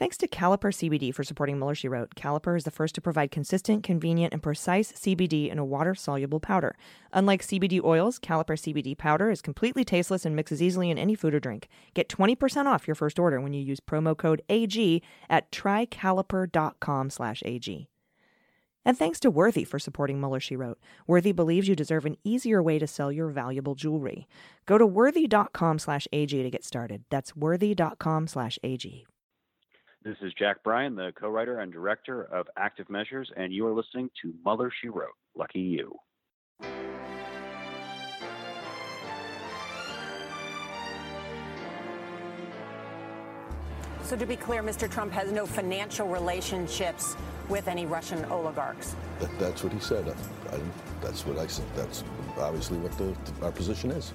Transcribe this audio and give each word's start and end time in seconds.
Thanks 0.00 0.16
to 0.16 0.28
Caliper 0.28 0.72
CBD 0.72 1.14
for 1.14 1.22
supporting 1.22 1.58
Mueller, 1.58 1.74
She 1.74 1.86
Wrote. 1.86 2.14
Caliper 2.14 2.56
is 2.56 2.64
the 2.64 2.70
first 2.70 2.94
to 2.94 3.02
provide 3.02 3.30
consistent, 3.30 3.82
convenient, 3.82 4.32
and 4.32 4.42
precise 4.42 4.92
CBD 4.92 5.50
in 5.50 5.58
a 5.58 5.64
water 5.64 5.94
soluble 5.94 6.40
powder. 6.40 6.74
Unlike 7.12 7.42
CBD 7.42 7.84
oils, 7.84 8.18
Caliper 8.18 8.56
CBD 8.56 8.96
powder 8.96 9.30
is 9.30 9.42
completely 9.42 9.84
tasteless 9.84 10.24
and 10.24 10.34
mixes 10.34 10.62
easily 10.62 10.88
in 10.88 10.96
any 10.96 11.14
food 11.14 11.34
or 11.34 11.38
drink. 11.38 11.68
Get 11.92 12.08
20% 12.08 12.64
off 12.64 12.88
your 12.88 12.94
first 12.94 13.18
order 13.18 13.42
when 13.42 13.52
you 13.52 13.60
use 13.60 13.78
promo 13.78 14.16
code 14.16 14.40
AG 14.48 15.02
at 15.28 15.52
trycaliper.com 15.52 17.10
slash 17.10 17.42
AG. 17.44 17.86
And 18.86 18.98
thanks 18.98 19.20
to 19.20 19.30
Worthy 19.30 19.64
for 19.64 19.78
supporting 19.78 20.18
Mueller, 20.18 20.40
She 20.40 20.56
Wrote. 20.56 20.78
Worthy 21.06 21.32
believes 21.32 21.68
you 21.68 21.76
deserve 21.76 22.06
an 22.06 22.16
easier 22.24 22.62
way 22.62 22.78
to 22.78 22.86
sell 22.86 23.12
your 23.12 23.28
valuable 23.28 23.74
jewelry. 23.74 24.26
Go 24.64 24.78
to 24.78 24.86
worthy.com 24.86 25.78
slash 25.78 26.08
AG 26.10 26.42
to 26.42 26.50
get 26.50 26.64
started. 26.64 27.04
That's 27.10 27.36
worthy.com 27.36 28.28
slash 28.28 28.58
AG. 28.62 29.04
This 30.02 30.16
is 30.22 30.32
Jack 30.38 30.62
Bryan, 30.64 30.94
the 30.94 31.12
co 31.14 31.28
writer 31.28 31.60
and 31.60 31.70
director 31.70 32.22
of 32.22 32.46
Active 32.56 32.88
Measures, 32.88 33.30
and 33.36 33.52
you 33.52 33.66
are 33.66 33.72
listening 33.74 34.08
to 34.22 34.32
Mueller 34.46 34.72
She 34.80 34.88
Wrote. 34.88 35.10
Lucky 35.36 35.60
you. 35.60 35.94
So, 44.02 44.16
to 44.16 44.24
be 44.24 44.36
clear, 44.36 44.62
Mr. 44.62 44.90
Trump 44.90 45.12
has 45.12 45.30
no 45.32 45.44
financial 45.44 46.08
relationships 46.08 47.14
with 47.50 47.68
any 47.68 47.84
Russian 47.84 48.24
oligarchs. 48.24 48.96
That, 49.18 49.38
that's 49.38 49.62
what 49.62 49.74
he 49.74 49.80
said. 49.80 50.08
I, 50.08 50.56
I, 50.56 50.60
that's 51.02 51.26
what 51.26 51.36
I 51.36 51.46
said. 51.46 51.66
That's 51.76 52.04
obviously 52.38 52.78
what 52.78 52.92
the, 52.92 53.14
our 53.44 53.52
position 53.52 53.90
is. 53.90 54.14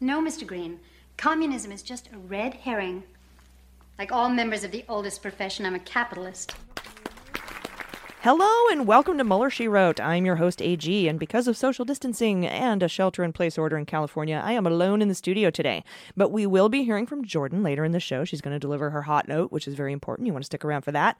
No, 0.00 0.20
Mr. 0.20 0.46
Green. 0.46 0.78
Communism 1.16 1.72
is 1.72 1.82
just 1.82 2.10
a 2.12 2.18
red 2.18 2.52
herring. 2.52 3.04
Like 3.98 4.12
all 4.12 4.28
members 4.28 4.62
of 4.62 4.70
the 4.70 4.84
oldest 4.90 5.22
profession, 5.22 5.64
I'm 5.64 5.74
a 5.74 5.78
capitalist. 5.78 6.54
Hello 8.20 8.68
and 8.70 8.86
welcome 8.86 9.16
to 9.16 9.24
Mueller, 9.24 9.48
She 9.48 9.66
Wrote. 9.66 9.98
I'm 9.98 10.26
your 10.26 10.36
host, 10.36 10.60
AG, 10.60 11.08
and 11.08 11.18
because 11.18 11.48
of 11.48 11.56
social 11.56 11.86
distancing 11.86 12.44
and 12.44 12.82
a 12.82 12.88
shelter 12.88 13.24
in 13.24 13.32
place 13.32 13.56
order 13.56 13.78
in 13.78 13.86
California, 13.86 14.42
I 14.44 14.52
am 14.52 14.66
alone 14.66 15.00
in 15.00 15.08
the 15.08 15.14
studio 15.14 15.48
today. 15.48 15.82
But 16.14 16.30
we 16.30 16.44
will 16.44 16.68
be 16.68 16.84
hearing 16.84 17.06
from 17.06 17.24
Jordan 17.24 17.62
later 17.62 17.82
in 17.82 17.92
the 17.92 18.00
show. 18.00 18.26
She's 18.26 18.42
going 18.42 18.54
to 18.54 18.60
deliver 18.60 18.90
her 18.90 19.02
hot 19.02 19.28
note, 19.28 19.50
which 19.50 19.66
is 19.66 19.74
very 19.74 19.94
important. 19.94 20.26
You 20.26 20.34
want 20.34 20.42
to 20.42 20.46
stick 20.46 20.64
around 20.64 20.82
for 20.82 20.92
that. 20.92 21.18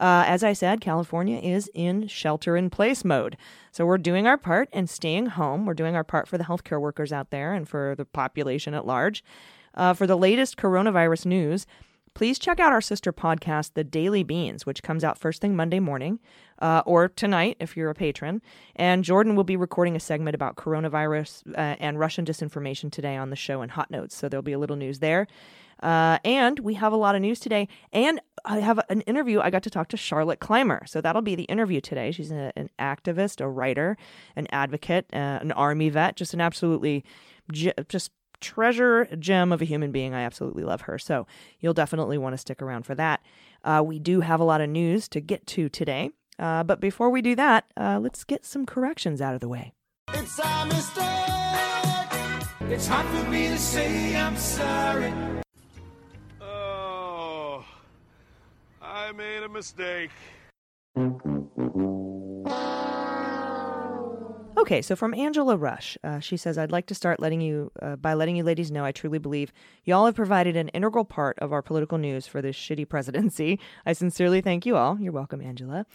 Uh, 0.00 0.24
as 0.26 0.42
I 0.42 0.54
said, 0.54 0.80
California 0.80 1.38
is 1.38 1.70
in 1.74 2.08
shelter 2.08 2.56
in 2.56 2.70
place 2.70 3.04
mode. 3.04 3.36
So 3.70 3.84
we're 3.84 3.98
doing 3.98 4.26
our 4.26 4.38
part 4.38 4.70
and 4.72 4.88
staying 4.88 5.26
home. 5.26 5.66
We're 5.66 5.74
doing 5.74 5.94
our 5.94 6.04
part 6.04 6.26
for 6.26 6.38
the 6.38 6.44
healthcare 6.44 6.80
workers 6.80 7.12
out 7.12 7.30
there 7.30 7.52
and 7.52 7.68
for 7.68 7.94
the 7.94 8.06
population 8.06 8.72
at 8.72 8.86
large. 8.86 9.22
Uh, 9.74 9.92
for 9.92 10.06
the 10.06 10.16
latest 10.16 10.56
coronavirus 10.56 11.26
news, 11.26 11.66
please 12.14 12.38
check 12.38 12.58
out 12.58 12.72
our 12.72 12.80
sister 12.80 13.12
podcast, 13.12 13.74
The 13.74 13.84
Daily 13.84 14.22
Beans, 14.22 14.66
which 14.66 14.82
comes 14.82 15.04
out 15.04 15.18
first 15.18 15.40
thing 15.40 15.54
Monday 15.54 15.80
morning 15.80 16.18
uh, 16.60 16.82
or 16.86 17.08
tonight 17.08 17.56
if 17.60 17.76
you're 17.76 17.90
a 17.90 17.94
patron. 17.94 18.42
And 18.74 19.04
Jordan 19.04 19.36
will 19.36 19.44
be 19.44 19.56
recording 19.56 19.96
a 19.96 20.00
segment 20.00 20.34
about 20.34 20.56
coronavirus 20.56 21.46
uh, 21.54 21.76
and 21.78 21.98
Russian 21.98 22.24
disinformation 22.24 22.90
today 22.90 23.16
on 23.16 23.30
the 23.30 23.36
show 23.36 23.62
in 23.62 23.68
Hot 23.68 23.90
Notes. 23.90 24.16
So 24.16 24.28
there'll 24.28 24.42
be 24.42 24.52
a 24.52 24.58
little 24.58 24.76
news 24.76 24.98
there. 24.98 25.26
Uh, 25.82 26.18
and 26.24 26.58
we 26.60 26.74
have 26.74 26.92
a 26.92 26.96
lot 26.96 27.14
of 27.14 27.20
news 27.20 27.40
today. 27.40 27.68
And 27.92 28.20
I 28.44 28.60
have 28.60 28.80
an 28.88 29.00
interview. 29.02 29.40
I 29.40 29.50
got 29.50 29.62
to 29.64 29.70
talk 29.70 29.88
to 29.88 29.96
Charlotte 29.96 30.40
Clymer. 30.40 30.82
So 30.86 31.00
that'll 31.00 31.22
be 31.22 31.34
the 31.34 31.44
interview 31.44 31.80
today. 31.80 32.10
She's 32.12 32.30
a, 32.30 32.52
an 32.56 32.70
activist, 32.78 33.40
a 33.40 33.48
writer, 33.48 33.96
an 34.36 34.46
advocate, 34.50 35.06
uh, 35.12 35.38
an 35.40 35.52
army 35.52 35.88
vet, 35.88 36.16
just 36.16 36.34
an 36.34 36.40
absolutely 36.40 37.04
just 37.50 38.10
treasure 38.40 39.06
gem 39.18 39.52
of 39.52 39.60
a 39.60 39.64
human 39.64 39.92
being. 39.92 40.14
I 40.14 40.22
absolutely 40.22 40.64
love 40.64 40.82
her. 40.82 40.98
So 40.98 41.26
you'll 41.60 41.74
definitely 41.74 42.18
want 42.18 42.34
to 42.34 42.38
stick 42.38 42.62
around 42.62 42.84
for 42.84 42.94
that. 42.94 43.20
Uh, 43.62 43.82
we 43.84 43.98
do 43.98 44.20
have 44.20 44.40
a 44.40 44.44
lot 44.44 44.60
of 44.60 44.70
news 44.70 45.08
to 45.08 45.20
get 45.20 45.46
to 45.48 45.68
today. 45.68 46.10
Uh, 46.38 46.64
but 46.64 46.80
before 46.80 47.10
we 47.10 47.20
do 47.20 47.36
that, 47.36 47.66
uh, 47.76 47.98
let's 48.00 48.24
get 48.24 48.46
some 48.46 48.64
corrections 48.64 49.20
out 49.20 49.34
of 49.34 49.40
the 49.40 49.48
way. 49.48 49.72
It's 50.14 50.38
a 50.38 50.66
mistake. 50.66 51.06
It's 52.70 52.86
hard 52.86 53.06
for 53.06 53.30
me 53.30 53.48
to 53.48 53.58
say 53.58 54.16
I'm 54.16 54.36
sorry. 54.36 55.39
I 59.10 59.12
made 59.12 59.42
a 59.42 59.48
mistake. 59.48 60.10
Okay, 64.56 64.82
so 64.82 64.94
from 64.94 65.14
Angela 65.14 65.56
Rush, 65.56 65.98
uh, 66.04 66.20
she 66.20 66.36
says, 66.36 66.56
"I'd 66.56 66.70
like 66.70 66.86
to 66.86 66.94
start 66.94 67.18
letting 67.18 67.40
you 67.40 67.72
uh, 67.82 67.96
by 67.96 68.14
letting 68.14 68.36
you 68.36 68.44
ladies 68.44 68.70
know 68.70 68.84
I 68.84 68.92
truly 68.92 69.18
believe 69.18 69.52
y'all 69.82 70.06
have 70.06 70.14
provided 70.14 70.54
an 70.54 70.68
integral 70.68 71.04
part 71.04 71.36
of 71.40 71.52
our 71.52 71.60
political 71.60 71.98
news 71.98 72.28
for 72.28 72.40
this 72.40 72.54
shitty 72.54 72.88
presidency. 72.88 73.58
I 73.84 73.94
sincerely 73.94 74.42
thank 74.42 74.64
you 74.64 74.76
all. 74.76 75.00
You're 75.00 75.12
welcome, 75.12 75.40
Angela." 75.40 75.86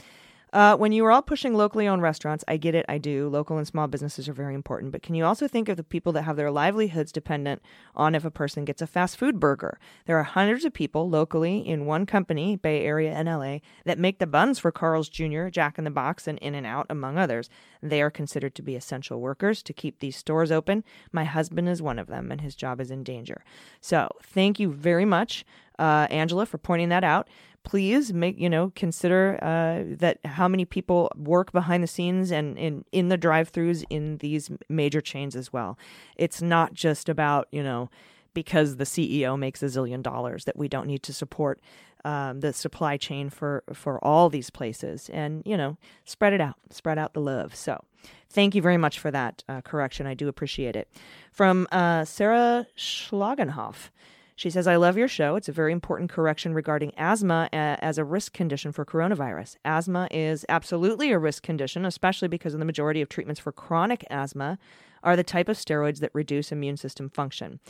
Uh, 0.55 0.73
when 0.77 0.93
you 0.93 1.03
are 1.03 1.11
all 1.11 1.21
pushing 1.21 1.53
locally 1.53 1.85
owned 1.85 2.01
restaurants, 2.01 2.45
I 2.47 2.55
get 2.55 2.75
it, 2.75 2.85
I 2.87 2.97
do. 2.97 3.27
Local 3.27 3.57
and 3.57 3.67
small 3.67 3.87
businesses 3.87 4.29
are 4.29 4.33
very 4.33 4.55
important. 4.55 4.93
But 4.93 5.03
can 5.03 5.13
you 5.13 5.25
also 5.25 5.49
think 5.49 5.67
of 5.67 5.75
the 5.75 5.83
people 5.83 6.13
that 6.13 6.21
have 6.21 6.37
their 6.37 6.49
livelihoods 6.49 7.11
dependent 7.11 7.61
on 7.93 8.15
if 8.15 8.23
a 8.23 8.31
person 8.31 8.63
gets 8.63 8.81
a 8.81 8.87
fast 8.87 9.17
food 9.17 9.37
burger? 9.37 9.77
There 10.05 10.17
are 10.17 10.23
hundreds 10.23 10.63
of 10.63 10.71
people 10.71 11.09
locally 11.09 11.57
in 11.57 11.85
one 11.85 12.05
company, 12.05 12.55
Bay 12.55 12.85
Area 12.85 13.11
and 13.11 13.27
LA, 13.27 13.57
that 13.83 13.99
make 13.99 14.19
the 14.19 14.27
buns 14.27 14.57
for 14.57 14.71
Carl's 14.71 15.09
Jr., 15.09 15.49
Jack 15.49 15.77
in 15.77 15.83
the 15.83 15.91
Box, 15.91 16.25
and 16.25 16.39
In-N-Out, 16.39 16.85
among 16.89 17.17
others. 17.17 17.49
They 17.83 18.01
are 18.01 18.09
considered 18.09 18.55
to 18.55 18.61
be 18.61 18.77
essential 18.77 19.19
workers 19.19 19.61
to 19.63 19.73
keep 19.73 19.99
these 19.99 20.15
stores 20.15 20.53
open. 20.53 20.85
My 21.11 21.25
husband 21.25 21.67
is 21.67 21.81
one 21.81 21.99
of 21.99 22.07
them, 22.07 22.31
and 22.31 22.39
his 22.39 22.55
job 22.55 22.79
is 22.79 22.91
in 22.91 23.03
danger. 23.03 23.43
So 23.81 24.07
thank 24.23 24.61
you 24.61 24.71
very 24.71 25.03
much, 25.03 25.43
uh, 25.77 26.07
Angela, 26.09 26.45
for 26.45 26.57
pointing 26.57 26.87
that 26.89 27.03
out 27.03 27.27
please 27.65 28.13
make 28.13 28.39
you 28.39 28.49
know 28.49 28.71
consider 28.75 29.37
uh, 29.41 29.95
that 29.97 30.19
how 30.23 30.47
many 30.47 30.63
people 30.63 31.11
work 31.17 31.51
behind 31.51 31.83
the 31.83 31.87
scenes 31.87 32.31
and 32.31 32.57
in 32.57 32.85
in 32.93 33.09
the 33.09 33.17
drive-throughs 33.17 33.83
in 33.89 34.17
these 34.17 34.49
major 34.69 35.01
chains 35.01 35.35
as 35.35 35.51
well. 35.51 35.77
It's 36.15 36.41
not 36.41 36.73
just 36.73 37.09
about 37.09 37.47
you 37.51 37.63
know 37.63 37.89
because 38.33 38.77
the 38.77 38.85
CEO 38.85 39.37
makes 39.37 39.61
a 39.61 39.65
zillion 39.65 40.01
dollars 40.01 40.45
that 40.45 40.55
we 40.55 40.67
don't 40.67 40.87
need 40.87 41.03
to 41.03 41.13
support 41.13 41.59
um, 42.05 42.39
the 42.39 42.53
supply 42.53 42.95
chain 42.95 43.29
for 43.29 43.63
for 43.73 44.01
all 44.05 44.29
these 44.29 44.49
places 44.49 45.09
and 45.11 45.41
you 45.45 45.57
know 45.57 45.77
spread 46.05 46.31
it 46.31 46.41
out, 46.41 46.55
spread 46.69 46.97
out 46.97 47.13
the 47.13 47.21
love. 47.21 47.53
So. 47.53 47.83
Thank 48.29 48.53
you 48.53 48.61
very 48.61 48.75
much 48.75 48.99
for 48.99 49.11
that 49.11 49.43
uh, 49.47 49.61
correction. 49.61 50.05
I 50.07 50.13
do 50.13 50.27
appreciate 50.27 50.75
it. 50.75 50.89
From 51.31 51.67
uh, 51.71 52.03
Sarah 52.03 52.67
Schlagenhoff. 52.77 53.89
She 54.37 54.49
says, 54.49 54.67
I 54.67 54.75
love 54.75 54.97
your 54.97 55.07
show. 55.07 55.37
It's 55.37 55.47
a 55.47 55.53
very 55.53 55.71
important 55.71 56.09
correction 56.09 56.53
regarding 56.53 56.93
asthma 56.97 57.47
as 57.53 57.97
a 57.97 58.03
risk 58.03 58.33
condition 58.33 58.73
for 58.73 58.83
coronavirus. 58.83 59.55
Asthma 59.63 60.09
is 60.11 60.45
absolutely 60.49 61.11
a 61.11 61.19
risk 61.19 61.41
condition, 61.41 61.85
especially 61.85 62.27
because 62.27 62.51
the 62.51 62.65
majority 62.65 63.01
of 63.01 63.07
treatments 63.07 63.39
for 63.39 63.53
chronic 63.53 64.05
asthma 64.09 64.59
are 65.03 65.15
the 65.15 65.23
type 65.23 65.47
of 65.47 65.55
steroids 65.55 65.99
that 65.99 66.11
reduce 66.13 66.51
immune 66.51 66.75
system 66.75 67.09
function. 67.09 67.61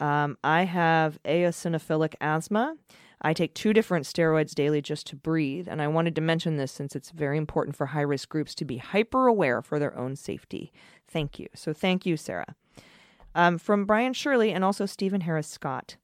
Um, 0.00 0.38
I 0.42 0.64
have 0.64 1.18
eosinophilic 1.24 2.14
asthma. 2.20 2.76
I 3.20 3.32
take 3.32 3.54
two 3.54 3.72
different 3.72 4.06
steroids 4.06 4.54
daily 4.54 4.80
just 4.80 5.06
to 5.08 5.16
breathe, 5.16 5.68
and 5.68 5.82
I 5.82 5.88
wanted 5.88 6.14
to 6.14 6.20
mention 6.20 6.56
this 6.56 6.72
since 6.72 6.94
it's 6.94 7.10
very 7.10 7.38
important 7.38 7.76
for 7.76 7.86
high 7.86 8.02
risk 8.02 8.28
groups 8.28 8.54
to 8.56 8.64
be 8.64 8.76
hyper 8.78 9.26
aware 9.26 9.62
for 9.62 9.78
their 9.78 9.96
own 9.98 10.16
safety. 10.16 10.72
Thank 11.08 11.38
you. 11.38 11.48
So, 11.54 11.72
thank 11.72 12.06
you, 12.06 12.16
Sarah. 12.16 12.54
Um, 13.34 13.58
from 13.58 13.84
Brian 13.84 14.12
Shirley 14.12 14.52
and 14.52 14.64
also 14.64 14.86
Stephen 14.86 15.22
Harris 15.22 15.46
Scott. 15.46 15.96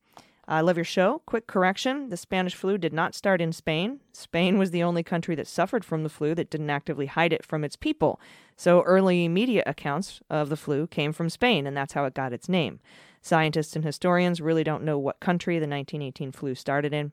I 0.49 0.61
love 0.61 0.77
your 0.77 0.85
show. 0.85 1.23
Quick 1.25 1.47
correction 1.47 2.09
the 2.09 2.17
Spanish 2.17 2.55
flu 2.55 2.77
did 2.77 2.93
not 2.93 3.15
start 3.15 3.41
in 3.41 3.53
Spain. 3.53 4.01
Spain 4.13 4.59
was 4.59 4.71
the 4.71 4.83
only 4.83 5.03
country 5.03 5.35
that 5.37 5.47
suffered 5.47 5.85
from 5.85 6.03
the 6.03 6.09
flu 6.09 6.35
that 6.35 6.51
didn't 6.51 6.71
actively 6.71 7.07
hide 7.07 7.33
it 7.33 7.45
from 7.45 7.63
its 7.63 7.77
people. 7.77 8.21
So 8.57 8.83
early 8.83 9.29
media 9.29 9.63
accounts 9.67 10.21
of 10.29 10.49
the 10.49 10.57
flu 10.57 10.87
came 10.87 11.13
from 11.13 11.31
Spain, 11.31 11.67
and 11.67 11.77
that's 11.77 11.93
how 11.93 12.05
it 12.05 12.15
got 12.15 12.33
its 12.33 12.49
name. 12.49 12.81
Scientists 13.21 13.77
and 13.77 13.85
historians 13.85 14.41
really 14.41 14.65
don't 14.65 14.83
know 14.83 14.99
what 14.99 15.21
country 15.21 15.55
the 15.57 15.69
1918 15.69 16.33
flu 16.33 16.55
started 16.57 16.93
in. 16.93 17.13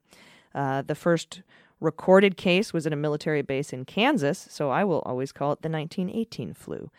Uh, 0.55 0.81
the 0.81 0.95
first 0.95 1.43
recorded 1.79 2.35
case 2.35 2.73
was 2.73 2.87
at 2.87 2.93
a 2.93 2.97
military 2.97 3.43
base 3.43 3.71
in 3.71 3.85
Kansas, 3.85 4.47
so 4.49 4.71
I 4.71 4.83
will 4.83 5.01
always 5.05 5.31
call 5.31 5.51
it 5.51 5.61
the 5.61 5.69
1918 5.69 6.53
flu. 6.55 6.89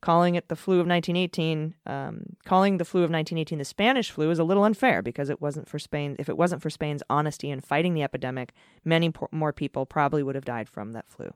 Calling 0.00 0.34
it 0.34 0.48
the 0.48 0.56
flu 0.56 0.80
of 0.80 0.86
1918, 0.86 1.74
um, 1.86 2.22
calling 2.44 2.78
the 2.78 2.86
flu 2.86 3.00
of 3.00 3.10
1918 3.10 3.58
the 3.58 3.64
Spanish 3.64 4.10
flu 4.10 4.30
is 4.30 4.38
a 4.38 4.44
little 4.44 4.64
unfair 4.64 5.02
because 5.02 5.28
it 5.28 5.42
wasn't 5.42 5.68
for 5.68 5.78
Spain. 5.78 6.16
If 6.18 6.28
it 6.28 6.38
wasn't 6.38 6.62
for 6.62 6.70
Spain's 6.70 7.02
honesty 7.10 7.50
in 7.50 7.60
fighting 7.60 7.92
the 7.92 8.02
epidemic, 8.02 8.52
many 8.82 9.12
more 9.30 9.52
people 9.52 9.84
probably 9.84 10.22
would 10.22 10.34
have 10.34 10.44
died 10.46 10.70
from 10.70 10.92
that 10.92 11.10
flu. 11.10 11.32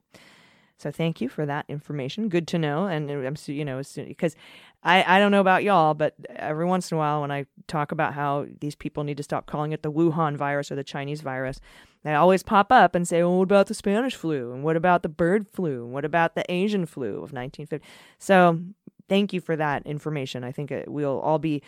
So 0.78 0.90
thank 0.90 1.20
you 1.20 1.28
for 1.28 1.46
that 1.46 1.66
information. 1.68 2.28
Good 2.28 2.48
to 2.48 2.58
know. 2.58 2.86
And 2.86 3.10
uh, 3.10 3.14
I'm 3.14 3.36
you 3.46 3.64
know 3.64 3.82
because 3.96 4.34
I 4.82 5.04
I 5.16 5.18
don't 5.18 5.30
know 5.30 5.40
about 5.40 5.62
y'all, 5.62 5.94
but 5.94 6.14
every 6.36 6.64
once 6.64 6.90
in 6.90 6.96
a 6.96 6.98
while 6.98 7.20
when 7.20 7.30
I 7.30 7.46
talk 7.66 7.92
about 7.92 8.14
how 8.14 8.46
these 8.60 8.74
people 8.74 9.04
need 9.04 9.16
to 9.18 9.22
stop 9.22 9.46
calling 9.46 9.72
it 9.72 9.82
the 9.82 9.92
Wuhan 9.92 10.36
virus 10.36 10.72
or 10.72 10.74
the 10.74 10.84
Chinese 10.84 11.20
virus, 11.20 11.60
they 12.04 12.14
always 12.14 12.42
pop 12.42 12.70
up 12.70 12.94
and 12.94 13.08
say, 13.08 13.22
"Well, 13.22 13.38
what 13.38 13.44
about 13.44 13.66
the 13.66 13.74
Spanish 13.74 14.14
flu? 14.14 14.52
And 14.52 14.62
what 14.62 14.76
about 14.76 15.02
the 15.02 15.08
bird 15.08 15.48
flu? 15.48 15.84
And 15.84 15.92
what 15.92 16.04
about 16.04 16.34
the 16.34 16.50
Asian 16.52 16.86
flu 16.86 17.14
of 17.14 17.32
1950?" 17.32 17.86
So 18.18 18.60
thank 19.08 19.32
you 19.32 19.40
for 19.40 19.56
that 19.56 19.86
information. 19.86 20.44
I 20.44 20.52
think 20.52 20.70
it, 20.70 20.88
we'll 20.88 21.20
all 21.20 21.38
be 21.38 21.62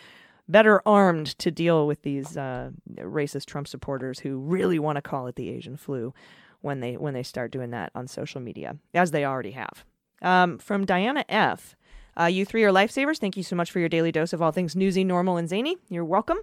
better 0.47 0.81
armed 0.85 1.37
to 1.39 1.51
deal 1.51 1.87
with 1.87 2.03
these 2.03 2.37
uh, 2.37 2.71
racist 2.95 3.45
Trump 3.45 3.67
supporters 3.67 4.19
who 4.19 4.37
really 4.37 4.79
want 4.79 4.95
to 4.95 5.01
call 5.01 5.27
it 5.27 5.35
the 5.35 5.49
Asian 5.49 5.75
flu 5.75 6.13
when 6.61 6.79
they 6.79 6.97
when 6.97 7.13
they 7.13 7.23
start 7.23 7.51
doing 7.51 7.71
that 7.71 7.91
on 7.95 8.07
social 8.07 8.41
media, 8.41 8.77
as 8.93 9.11
they 9.11 9.25
already 9.25 9.51
have. 9.51 9.85
Um, 10.21 10.57
from 10.57 10.85
Diana 10.85 11.25
F. 11.29 11.75
Uh, 12.19 12.25
you 12.25 12.45
three 12.45 12.63
are 12.63 12.71
lifesavers. 12.71 13.19
Thank 13.19 13.37
you 13.37 13.43
so 13.43 13.55
much 13.55 13.71
for 13.71 13.79
your 13.79 13.89
daily 13.89 14.11
dose 14.11 14.33
of 14.33 14.41
all 14.41 14.51
things 14.51 14.75
newsy, 14.75 15.03
normal, 15.03 15.37
and 15.37 15.47
zany. 15.47 15.77
You're 15.89 16.05
welcome. 16.05 16.39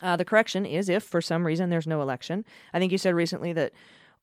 Uh, 0.00 0.16
the 0.16 0.24
correction 0.24 0.66
is 0.66 0.88
if 0.88 1.02
for 1.02 1.20
some 1.20 1.46
reason 1.46 1.70
there's 1.70 1.86
no 1.86 2.02
election. 2.02 2.44
I 2.72 2.78
think 2.78 2.92
you 2.92 2.98
said 2.98 3.14
recently 3.14 3.52
that 3.52 3.72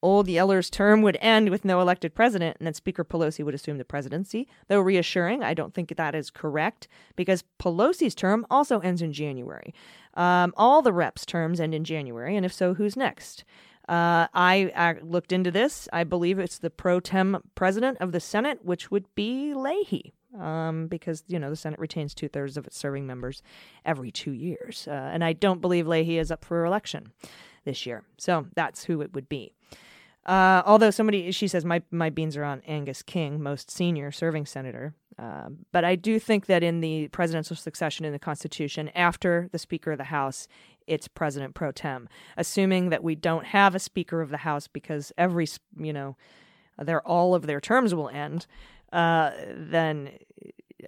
old 0.02 0.28
Yeller's 0.28 0.70
term 0.70 1.02
would 1.02 1.18
end 1.22 1.50
with 1.50 1.64
no 1.64 1.80
elected 1.80 2.16
president 2.16 2.58
and 2.60 2.68
that 2.68 2.76
Speaker 2.76 3.06
Pelosi 3.06 3.44
would 3.44 3.54
assume 3.54 3.78
the 3.78 3.86
presidency. 3.86 4.48
Though 4.68 4.80
reassuring, 4.80 5.44
I 5.44 5.54
don't 5.54 5.74
think 5.74 5.96
that 5.96 6.16
is 6.16 6.30
correct 6.30 6.88
because 7.16 7.44
Pelosi's 7.60 8.16
term 8.16 8.46
also 8.50 8.80
ends 8.80 9.02
in 9.02 9.14
January. 9.14 9.74
Um, 10.16 10.54
all 10.58 10.82
the 10.82 10.94
reps' 10.94 11.26
terms 11.26 11.60
end 11.60 11.74
in 11.74 11.84
January, 11.84 12.36
and 12.36 12.46
if 12.46 12.54
so, 12.54 12.74
who's 12.74 12.98
next? 12.98 13.46
Uh, 13.88 14.28
I, 14.34 14.72
I, 14.76 14.96
looked 15.02 15.32
into 15.32 15.52
this. 15.52 15.90
I 15.92 16.04
believe 16.04 16.38
it's 16.40 16.60
the 16.60 16.70
pro 16.70 17.00
tem 17.00 17.38
president 17.56 17.98
of 18.00 18.12
the 18.12 18.20
Senate, 18.20 18.64
which 18.64 18.92
would 18.92 19.06
be 19.16 19.54
Leahy, 19.54 20.14
um, 20.40 20.88
because 20.88 21.24
you 21.28 21.40
know 21.40 21.50
the 21.50 21.56
Senate 21.56 21.80
retains 21.80 22.14
two 22.14 22.28
thirds 22.28 22.58
of 22.58 22.68
its 22.68 22.78
serving 22.78 23.06
members 23.06 23.42
every 23.86 24.12
two 24.12 24.32
years, 24.32 24.88
uh, 24.88 25.10
and 25.14 25.24
I 25.24 25.34
don't 25.34 25.62
believe 25.62 25.88
Leahy 25.88 26.18
is 26.18 26.32
up 26.32 26.46
for 26.46 26.66
election 26.66 27.12
this 27.66 27.86
year. 27.86 28.04
So 28.18 28.48
that's 28.56 28.86
who 28.86 29.02
it 29.02 29.14
would 29.14 29.30
be. 29.30 29.54
Uh, 30.26 30.62
although 30.66 30.92
somebody, 30.92 31.32
she 31.32 31.48
says, 31.48 31.66
my 31.66 31.82
my 31.92 32.10
beans 32.10 32.38
are 32.38 32.44
on 32.44 32.62
Angus 32.68 33.02
King, 33.02 33.42
most 33.42 33.72
senior 33.72 34.12
serving 34.12 34.46
senator. 34.46 34.94
Uh, 35.18 35.50
but 35.72 35.84
I 35.84 35.96
do 35.96 36.20
think 36.20 36.46
that 36.46 36.64
in 36.64 36.82
the 36.82 37.08
presidential 37.10 37.56
succession 37.56 38.06
in 38.06 38.14
the 38.14 38.20
Constitution, 38.20 38.90
after 38.96 39.50
the 39.52 39.60
Speaker 39.60 39.92
of 39.92 39.98
the 39.98 40.06
House, 40.06 40.48
it's 40.88 41.08
President 41.08 41.54
pro 41.54 41.72
tem, 41.72 42.08
assuming 42.38 42.90
that 42.90 43.04
we 43.04 43.16
don't 43.16 43.46
have 43.46 43.76
a 43.76 43.80
Speaker 43.80 44.22
of 44.22 44.30
the 44.30 44.38
House 44.38 44.68
because 44.68 45.12
every, 45.18 45.48
you 45.78 45.94
know, 45.94 46.16
their 46.78 47.06
all 47.06 47.36
of 47.36 47.46
their 47.48 47.60
terms 47.60 47.94
will 47.94 48.10
end. 48.10 48.48
Uh, 48.92 49.32
then, 49.56 50.12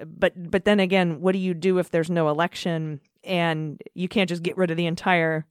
but 0.05 0.51
but 0.51 0.65
then 0.65 0.79
again, 0.79 1.21
what 1.21 1.33
do 1.33 1.39
you 1.39 1.53
do 1.53 1.77
if 1.79 1.89
there's 1.89 2.09
no 2.09 2.29
election 2.29 2.99
and 3.23 3.81
you 3.93 4.07
can't 4.07 4.29
just 4.29 4.43
get 4.43 4.57
rid 4.57 4.71
of 4.71 4.77
the 4.77 4.85
entire 4.85 5.45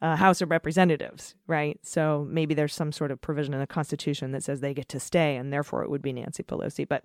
uh, 0.00 0.16
House 0.16 0.40
of 0.40 0.50
Representatives, 0.50 1.34
right? 1.46 1.78
So 1.82 2.26
maybe 2.28 2.54
there's 2.54 2.74
some 2.74 2.90
sort 2.90 3.10
of 3.10 3.20
provision 3.20 3.54
in 3.54 3.60
the 3.60 3.66
Constitution 3.66 4.32
that 4.32 4.42
says 4.42 4.60
they 4.60 4.74
get 4.74 4.88
to 4.90 5.00
stay, 5.00 5.36
and 5.36 5.52
therefore 5.52 5.84
it 5.84 5.90
would 5.90 6.02
be 6.02 6.12
Nancy 6.12 6.42
Pelosi. 6.42 6.86
But 6.88 7.04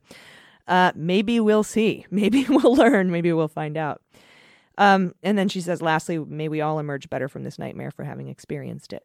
uh, 0.67 0.91
maybe 0.95 1.39
we'll 1.39 1.63
see. 1.63 2.05
Maybe 2.11 2.45
we'll 2.49 2.75
learn. 2.75 3.09
Maybe 3.09 3.31
we'll 3.31 3.47
find 3.47 3.77
out. 3.77 4.01
Um, 4.77 5.15
and 5.23 5.37
then 5.37 5.47
she 5.47 5.61
says, 5.61 5.81
lastly, 5.81 6.19
may 6.19 6.49
we 6.49 6.61
all 6.61 6.77
emerge 6.77 7.09
better 7.09 7.29
from 7.29 7.43
this 7.43 7.57
nightmare 7.57 7.89
for 7.89 8.03
having 8.03 8.27
experienced 8.27 8.93
it. 8.93 9.03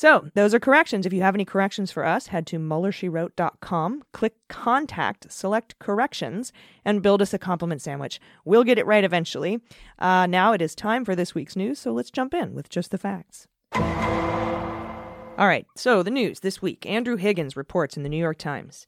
So, 0.00 0.30
those 0.32 0.54
are 0.54 0.58
corrections. 0.58 1.04
If 1.04 1.12
you 1.12 1.20
have 1.20 1.34
any 1.34 1.44
corrections 1.44 1.92
for 1.92 2.06
us, 2.06 2.28
head 2.28 2.46
to 2.46 2.58
MuellerSheWrote.com, 2.58 4.04
click 4.14 4.32
Contact, 4.48 5.30
select 5.30 5.78
Corrections, 5.78 6.54
and 6.86 7.02
build 7.02 7.20
us 7.20 7.34
a 7.34 7.38
compliment 7.38 7.82
sandwich. 7.82 8.18
We'll 8.46 8.64
get 8.64 8.78
it 8.78 8.86
right 8.86 9.04
eventually. 9.04 9.60
Uh, 9.98 10.24
now 10.24 10.54
it 10.54 10.62
is 10.62 10.74
time 10.74 11.04
for 11.04 11.14
this 11.14 11.34
week's 11.34 11.54
news, 11.54 11.78
so 11.78 11.92
let's 11.92 12.10
jump 12.10 12.32
in 12.32 12.54
with 12.54 12.70
just 12.70 12.92
the 12.92 12.96
facts. 12.96 13.46
All 13.74 15.46
right, 15.46 15.66
so 15.76 16.02
the 16.02 16.10
news 16.10 16.40
this 16.40 16.62
week 16.62 16.86
Andrew 16.86 17.16
Higgins 17.16 17.54
reports 17.54 17.98
in 17.98 18.02
the 18.02 18.08
New 18.08 18.16
York 18.16 18.38
Times 18.38 18.86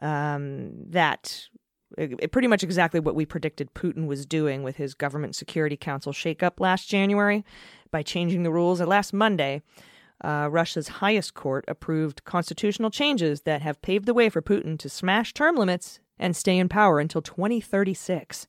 um, 0.00 0.72
that 0.90 1.48
pretty 2.30 2.48
much 2.48 2.62
exactly 2.62 3.00
what 3.00 3.14
we 3.14 3.24
predicted 3.24 3.72
Putin 3.72 4.06
was 4.06 4.26
doing 4.26 4.62
with 4.62 4.76
his 4.76 4.92
government 4.92 5.34
security 5.34 5.78
council 5.78 6.12
shakeup 6.12 6.60
last 6.60 6.90
January 6.90 7.42
by 7.90 8.02
changing 8.02 8.42
the 8.42 8.52
rules. 8.52 8.82
Last 8.82 9.14
Monday, 9.14 9.62
uh, 10.22 10.48
Russia's 10.50 10.88
highest 10.88 11.34
court 11.34 11.64
approved 11.68 12.24
constitutional 12.24 12.90
changes 12.90 13.42
that 13.42 13.62
have 13.62 13.82
paved 13.82 14.06
the 14.06 14.14
way 14.14 14.28
for 14.28 14.42
Putin 14.42 14.78
to 14.78 14.88
smash 14.88 15.34
term 15.34 15.56
limits 15.56 16.00
and 16.18 16.36
stay 16.36 16.58
in 16.58 16.68
power 16.68 17.00
until 17.00 17.22
2036. 17.22 18.46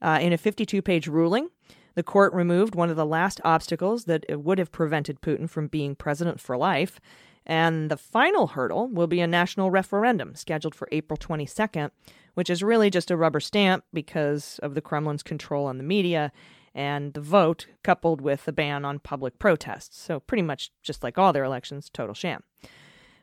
Uh, 0.00 0.18
in 0.20 0.32
a 0.32 0.38
52 0.38 0.82
page 0.82 1.06
ruling, 1.06 1.48
the 1.94 2.02
court 2.02 2.32
removed 2.32 2.74
one 2.74 2.90
of 2.90 2.96
the 2.96 3.06
last 3.06 3.40
obstacles 3.44 4.04
that 4.04 4.24
would 4.30 4.58
have 4.58 4.72
prevented 4.72 5.20
Putin 5.20 5.48
from 5.48 5.66
being 5.68 5.94
president 5.94 6.40
for 6.40 6.56
life 6.56 6.98
and 7.46 7.90
the 7.90 7.96
final 7.96 8.48
hurdle 8.48 8.88
will 8.88 9.06
be 9.06 9.20
a 9.20 9.26
national 9.26 9.70
referendum 9.70 10.34
scheduled 10.34 10.74
for 10.74 10.88
April 10.92 11.16
22nd, 11.16 11.90
which 12.34 12.48
is 12.48 12.62
really 12.62 12.90
just 12.90 13.10
a 13.10 13.16
rubber 13.16 13.40
stamp 13.40 13.84
because 13.92 14.60
of 14.62 14.74
the 14.74 14.80
Kremlin's 14.80 15.22
control 15.22 15.66
on 15.66 15.78
the 15.78 15.84
media 15.84 16.32
and 16.74 17.14
the 17.14 17.20
vote 17.20 17.66
coupled 17.82 18.20
with 18.20 18.44
the 18.44 18.52
ban 18.52 18.84
on 18.84 18.98
public 18.98 19.38
protests. 19.38 19.98
So, 19.98 20.20
pretty 20.20 20.42
much 20.42 20.70
just 20.82 21.02
like 21.02 21.18
all 21.18 21.32
their 21.32 21.44
elections, 21.44 21.90
total 21.90 22.14
sham. 22.14 22.42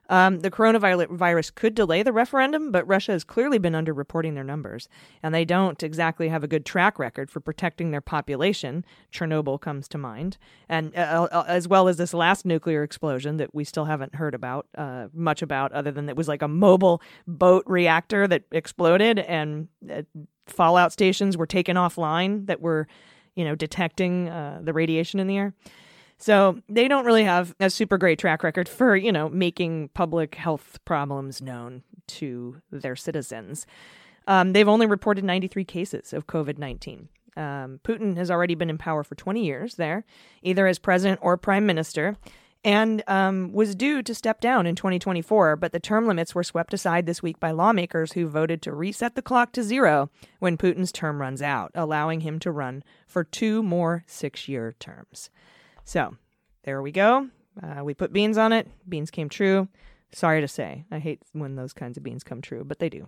Um, 0.09 0.39
the 0.39 0.49
coronavirus 0.49 1.53
could 1.53 1.75
delay 1.75 2.01
the 2.01 2.11
referendum, 2.11 2.71
but 2.71 2.87
Russia 2.87 3.11
has 3.11 3.23
clearly 3.23 3.59
been 3.59 3.73
underreporting 3.73 4.33
their 4.33 4.43
numbers, 4.43 4.89
and 5.21 5.35
they 5.35 5.45
don't 5.45 5.81
exactly 5.83 6.29
have 6.29 6.43
a 6.43 6.47
good 6.47 6.65
track 6.65 6.97
record 6.97 7.29
for 7.29 7.39
protecting 7.39 7.91
their 7.91 8.01
population. 8.01 8.83
Chernobyl 9.13 9.61
comes 9.61 9.87
to 9.89 9.99
mind, 9.99 10.39
and 10.67 10.95
uh, 10.95 11.27
uh, 11.31 11.45
as 11.47 11.67
well 11.67 11.87
as 11.87 11.97
this 11.97 12.13
last 12.13 12.43
nuclear 12.43 12.81
explosion 12.81 13.37
that 13.37 13.53
we 13.53 13.63
still 13.63 13.85
haven't 13.85 14.15
heard 14.15 14.33
about 14.33 14.65
uh, 14.75 15.09
much 15.13 15.43
about, 15.43 15.71
other 15.73 15.91
than 15.91 16.09
it 16.09 16.15
was 16.15 16.27
like 16.27 16.41
a 16.41 16.47
mobile 16.47 17.03
boat 17.27 17.63
reactor 17.67 18.27
that 18.27 18.45
exploded, 18.51 19.19
and 19.19 19.67
uh, 19.93 20.01
fallout 20.47 20.91
stations 20.91 21.37
were 21.37 21.45
taken 21.45 21.77
offline 21.77 22.47
that 22.47 22.61
were, 22.61 22.87
you 23.39 23.45
know, 23.45 23.55
detecting 23.55 24.27
uh, 24.27 24.59
the 24.61 24.73
radiation 24.73 25.17
in 25.17 25.27
the 25.27 25.37
air. 25.37 25.53
So 26.17 26.59
they 26.67 26.89
don't 26.89 27.05
really 27.05 27.23
have 27.23 27.55
a 27.61 27.69
super 27.69 27.97
great 27.97 28.19
track 28.19 28.43
record 28.43 28.67
for, 28.67 28.97
you 28.97 29.13
know, 29.13 29.29
making 29.29 29.91
public 29.93 30.35
health 30.35 30.77
problems 30.83 31.41
known 31.41 31.83
to 32.07 32.61
their 32.69 32.97
citizens. 32.97 33.65
Um, 34.27 34.51
they've 34.51 34.67
only 34.67 34.87
reported 34.87 35.23
93 35.23 35.63
cases 35.63 36.11
of 36.11 36.27
COVID 36.27 36.57
19. 36.57 37.07
Um, 37.37 37.79
Putin 37.85 38.17
has 38.17 38.29
already 38.29 38.55
been 38.55 38.69
in 38.69 38.77
power 38.77 39.05
for 39.05 39.15
20 39.15 39.45
years 39.45 39.75
there, 39.75 40.03
either 40.43 40.67
as 40.67 40.77
president 40.77 41.21
or 41.23 41.37
prime 41.37 41.65
minister, 41.65 42.17
and 42.63 43.03
um, 43.07 43.53
was 43.53 43.75
due 43.75 44.01
to 44.03 44.13
step 44.13 44.41
down 44.41 44.65
in 44.65 44.75
2024. 44.75 45.55
But 45.55 45.71
the 45.71 45.79
term 45.79 46.07
limits 46.07 46.35
were 46.35 46.43
swept 46.43 46.73
aside 46.73 47.05
this 47.05 47.23
week 47.23 47.39
by 47.39 47.51
lawmakers 47.51 48.13
who 48.13 48.27
voted 48.27 48.61
to 48.63 48.73
reset 48.73 49.15
the 49.15 49.21
clock 49.21 49.51
to 49.53 49.63
zero 49.63 50.09
when 50.39 50.57
Putin's 50.57 50.91
term 50.91 51.21
runs 51.21 51.41
out, 51.41 51.71
allowing 51.75 52.21
him 52.21 52.39
to 52.39 52.51
run 52.51 52.83
for 53.07 53.23
two 53.23 53.63
more 53.63 54.03
six 54.07 54.47
year 54.47 54.73
terms. 54.79 55.29
So 55.83 56.15
there 56.63 56.81
we 56.81 56.91
go. 56.91 57.29
Uh, 57.61 57.83
we 57.83 57.93
put 57.93 58.13
beans 58.13 58.37
on 58.37 58.53
it. 58.53 58.67
Beans 58.87 59.11
came 59.11 59.29
true. 59.29 59.67
Sorry 60.11 60.41
to 60.41 60.47
say. 60.47 60.85
I 60.91 60.99
hate 60.99 61.21
when 61.33 61.55
those 61.55 61.73
kinds 61.73 61.97
of 61.97 62.03
beans 62.03 62.23
come 62.23 62.41
true, 62.41 62.63
but 62.63 62.79
they 62.79 62.89
do. 62.89 63.07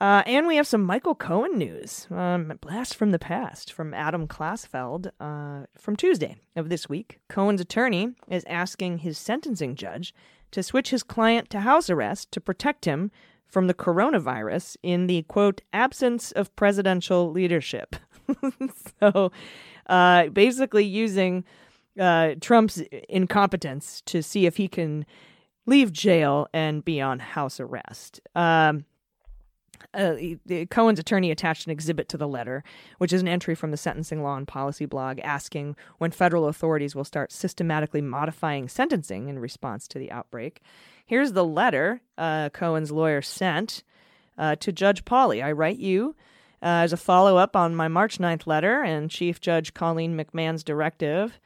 Uh, 0.00 0.22
and 0.24 0.46
we 0.46 0.56
have 0.56 0.66
some 0.66 0.82
Michael 0.82 1.14
Cohen 1.14 1.58
news. 1.58 2.06
Um, 2.10 2.54
blast 2.62 2.94
from 2.94 3.10
the 3.10 3.18
past 3.18 3.70
from 3.70 3.92
Adam 3.92 4.26
Klasfeld 4.26 5.10
uh, 5.20 5.66
from 5.78 5.94
Tuesday 5.94 6.36
of 6.56 6.70
this 6.70 6.88
week. 6.88 7.18
Cohen's 7.28 7.60
attorney 7.60 8.14
is 8.28 8.44
asking 8.48 8.98
his 8.98 9.18
sentencing 9.18 9.74
judge 9.74 10.14
to 10.52 10.62
switch 10.62 10.90
his 10.90 11.02
client 11.02 11.50
to 11.50 11.60
house 11.60 11.90
arrest 11.90 12.32
to 12.32 12.40
protect 12.40 12.86
him 12.86 13.10
from 13.46 13.66
the 13.66 13.74
coronavirus 13.74 14.76
in 14.82 15.06
the 15.06 15.22
quote 15.24 15.60
absence 15.72 16.32
of 16.32 16.54
presidential 16.56 17.30
leadership. 17.30 17.96
so 19.00 19.30
uh, 19.86 20.28
basically 20.28 20.84
using 20.84 21.44
uh, 21.98 22.36
Trump's 22.40 22.80
incompetence 23.08 24.00
to 24.06 24.22
see 24.22 24.46
if 24.46 24.56
he 24.56 24.66
can 24.66 25.04
leave 25.66 25.92
jail 25.92 26.48
and 26.54 26.84
be 26.84 27.02
on 27.02 27.18
house 27.18 27.60
arrest. 27.60 28.20
Um, 28.34 28.86
uh, 29.94 30.14
Cohen's 30.70 30.98
attorney 30.98 31.30
attached 31.30 31.66
an 31.66 31.72
exhibit 31.72 32.08
to 32.10 32.16
the 32.16 32.28
letter, 32.28 32.62
which 32.98 33.12
is 33.12 33.22
an 33.22 33.28
entry 33.28 33.54
from 33.54 33.70
the 33.70 33.76
Sentencing 33.76 34.22
Law 34.22 34.36
and 34.36 34.46
Policy 34.46 34.86
blog 34.86 35.18
asking 35.20 35.76
when 35.98 36.10
federal 36.10 36.48
authorities 36.48 36.94
will 36.94 37.04
start 37.04 37.32
systematically 37.32 38.00
modifying 38.00 38.68
sentencing 38.68 39.28
in 39.28 39.38
response 39.38 39.88
to 39.88 39.98
the 39.98 40.10
outbreak. 40.10 40.60
Here's 41.04 41.32
the 41.32 41.44
letter 41.44 42.02
uh, 42.16 42.50
Cohen's 42.50 42.92
lawyer 42.92 43.22
sent 43.22 43.82
uh, 44.38 44.56
to 44.56 44.72
Judge 44.72 45.04
Pauley. 45.04 45.42
I 45.42 45.52
write 45.52 45.78
you 45.78 46.14
uh, 46.62 46.84
as 46.84 46.92
a 46.92 46.96
follow 46.96 47.36
up 47.36 47.56
on 47.56 47.74
my 47.74 47.88
March 47.88 48.18
9th 48.18 48.46
letter 48.46 48.82
and 48.82 49.10
Chief 49.10 49.40
Judge 49.40 49.74
Colleen 49.74 50.16
McMahon's 50.16 50.62
directive 50.62 51.40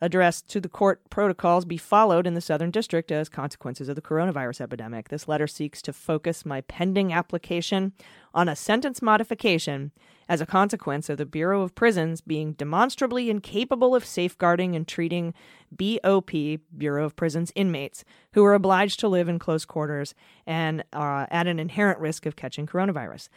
addressed 0.00 0.48
to 0.48 0.60
the 0.60 0.68
court 0.68 1.00
protocols 1.10 1.64
be 1.64 1.76
followed 1.76 2.26
in 2.26 2.34
the 2.34 2.40
Southern 2.40 2.70
District 2.70 3.12
as 3.12 3.28
consequences 3.28 3.88
of 3.88 3.96
the 3.96 4.02
coronavirus 4.02 4.62
epidemic. 4.62 5.08
This 5.08 5.28
letter 5.28 5.46
seeks 5.46 5.82
to 5.82 5.92
focus 5.92 6.46
my 6.46 6.62
pending 6.62 7.12
application 7.12 7.92
on 8.32 8.48
a 8.48 8.56
sentence 8.56 9.02
modification 9.02 9.92
as 10.28 10.40
a 10.40 10.46
consequence 10.46 11.08
of 11.08 11.18
the 11.18 11.26
Bureau 11.26 11.62
of 11.62 11.74
Prisons 11.74 12.20
being 12.20 12.52
demonstrably 12.52 13.28
incapable 13.28 13.94
of 13.94 14.04
safeguarding 14.04 14.76
and 14.76 14.86
treating 14.86 15.34
BOP, 15.72 16.30
Bureau 16.76 17.04
of 17.04 17.16
Prisons 17.16 17.52
inmates, 17.54 18.04
who 18.32 18.44
are 18.44 18.54
obliged 18.54 19.00
to 19.00 19.08
live 19.08 19.28
in 19.28 19.38
close 19.38 19.64
quarters 19.64 20.14
and 20.46 20.84
are 20.92 21.26
at 21.30 21.46
an 21.46 21.58
inherent 21.58 21.98
risk 21.98 22.26
of 22.26 22.36
catching 22.36 22.66
coronavirus. 22.66 23.28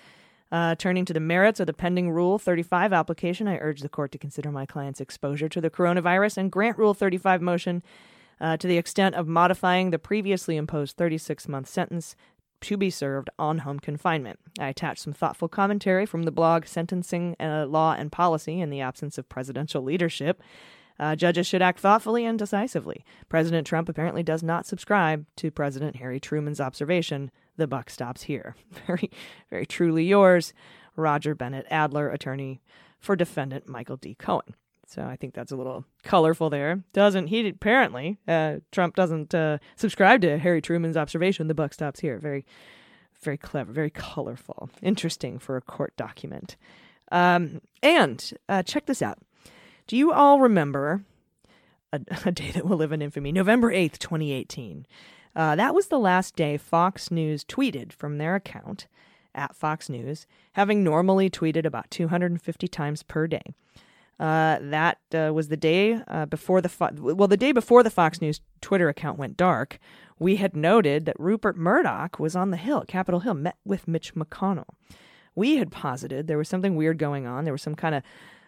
Uh, 0.53 0.75
turning 0.75 1.03
to 1.03 1.13
the 1.13 1.19
merits 1.19 1.59
of 1.59 1.65
the 1.65 1.73
pending 1.73 2.11
Rule 2.11 2.37
35 2.37 2.93
application, 2.93 3.47
I 3.47 3.57
urge 3.57 3.81
the 3.81 3.89
court 3.89 4.11
to 4.11 4.19
consider 4.19 4.51
my 4.51 4.67
client's 4.67 5.01
exposure 5.01 5.49
to 5.49 5.59
the 5.59 5.71
coronavirus 5.71 6.37
and 6.37 6.51
grant 6.51 6.77
Rule 6.77 6.93
35 6.93 7.41
motion 7.41 7.81
uh, 8.39 8.55
to 8.57 8.67
the 8.67 8.77
extent 8.77 9.15
of 9.15 9.27
modifying 9.27 9.89
the 9.89 9.97
previously 9.97 10.55
imposed 10.55 10.95
36 10.95 11.47
month 11.47 11.67
sentence 11.67 12.15
to 12.61 12.77
be 12.77 12.91
served 12.91 13.31
on 13.39 13.59
home 13.59 13.79
confinement. 13.79 14.39
I 14.59 14.67
attach 14.67 14.99
some 14.99 15.11
thoughtful 15.11 15.47
commentary 15.47 16.05
from 16.05 16.21
the 16.21 16.31
blog 16.31 16.67
Sentencing 16.67 17.35
uh, 17.39 17.65
Law 17.67 17.93
and 17.93 18.11
Policy 18.11 18.61
in 18.61 18.69
the 18.69 18.79
absence 18.79 19.17
of 19.17 19.27
presidential 19.27 19.81
leadership. 19.81 20.39
Uh, 20.99 21.15
judges 21.15 21.47
should 21.47 21.63
act 21.63 21.79
thoughtfully 21.79 22.25
and 22.25 22.37
decisively. 22.37 23.03
President 23.27 23.65
Trump 23.65 23.89
apparently 23.89 24.21
does 24.21 24.43
not 24.43 24.67
subscribe 24.67 25.25
to 25.37 25.49
President 25.49 25.95
Harry 25.95 26.19
Truman's 26.19 26.61
observation 26.61 27.31
the 27.57 27.67
buck 27.67 27.89
stops 27.89 28.23
here. 28.23 28.55
Very, 28.87 29.09
very 29.49 29.65
truly 29.65 30.05
yours, 30.05 30.53
Roger 30.95 31.35
Bennett 31.35 31.65
Adler, 31.69 32.09
attorney 32.09 32.61
for 32.99 33.15
defendant 33.15 33.67
Michael 33.67 33.97
D. 33.97 34.15
Cohen. 34.15 34.55
So 34.87 35.03
I 35.03 35.15
think 35.15 35.33
that's 35.33 35.51
a 35.51 35.55
little 35.55 35.85
colorful 36.03 36.49
there. 36.49 36.83
Doesn't 36.93 37.27
he? 37.27 37.47
Apparently, 37.47 38.17
uh, 38.27 38.57
Trump 38.71 38.95
doesn't 38.95 39.33
uh, 39.33 39.57
subscribe 39.75 40.21
to 40.21 40.37
Harry 40.37 40.61
Truman's 40.61 40.97
observation. 40.97 41.47
The 41.47 41.53
buck 41.53 41.73
stops 41.73 41.99
here. 41.99 42.19
Very, 42.19 42.45
very 43.21 43.37
clever. 43.37 43.71
Very 43.71 43.89
colorful. 43.89 44.69
Interesting 44.81 45.39
for 45.39 45.57
a 45.57 45.61
court 45.61 45.95
document. 45.97 46.57
Um, 47.11 47.61
and 47.81 48.33
uh, 48.49 48.63
check 48.63 48.85
this 48.85 49.01
out. 49.01 49.19
Do 49.87 49.97
you 49.97 50.11
all 50.11 50.39
remember 50.39 51.03
a, 51.91 51.99
a 52.25 52.31
day 52.31 52.51
that 52.51 52.65
will 52.65 52.77
live 52.77 52.91
in 52.91 53.01
infamy? 53.01 53.31
November 53.31 53.71
eighth, 53.71 53.99
twenty 53.99 54.31
eighteen. 54.31 54.85
Uh, 55.35 55.55
that 55.55 55.73
was 55.73 55.87
the 55.87 55.99
last 55.99 56.35
day 56.35 56.57
Fox 56.57 57.09
News 57.11 57.43
tweeted 57.43 57.91
from 57.91 58.17
their 58.17 58.35
account 58.35 58.87
at 59.35 59.55
Fox 59.55 59.89
News, 59.89 60.27
having 60.53 60.83
normally 60.83 61.29
tweeted 61.29 61.65
about 61.65 61.89
250 61.89 62.67
times 62.67 63.03
per 63.03 63.27
day. 63.27 63.53
Uh, 64.19 64.59
that 64.61 64.99
uh, 65.13 65.31
was 65.33 65.47
the 65.47 65.57
day 65.57 65.99
uh, 66.07 66.25
before 66.27 66.61
the 66.61 66.69
Fo- 66.69 66.91
well, 66.93 67.27
the 67.27 67.35
day 67.35 67.51
before 67.51 67.81
the 67.81 67.89
Fox 67.89 68.21
News 68.21 68.41
Twitter 68.61 68.87
account 68.87 69.17
went 69.17 69.35
dark. 69.35 69.79
We 70.19 70.35
had 70.35 70.55
noted 70.55 71.05
that 71.05 71.19
Rupert 71.19 71.57
Murdoch 71.57 72.19
was 72.19 72.35
on 72.35 72.51
the 72.51 72.57
Hill, 72.57 72.83
Capitol 72.87 73.21
Hill, 73.21 73.33
met 73.33 73.57
with 73.65 73.87
Mitch 73.87 74.13
McConnell. 74.13 74.69
We 75.35 75.57
had 75.57 75.71
posited 75.71 76.27
there 76.27 76.37
was 76.37 76.47
something 76.47 76.75
weird 76.75 76.99
going 76.99 77.25
on. 77.25 77.43
There 77.43 77.53
was 77.53 77.63
some 77.63 77.75
kind 77.75 77.95
of 77.95 78.03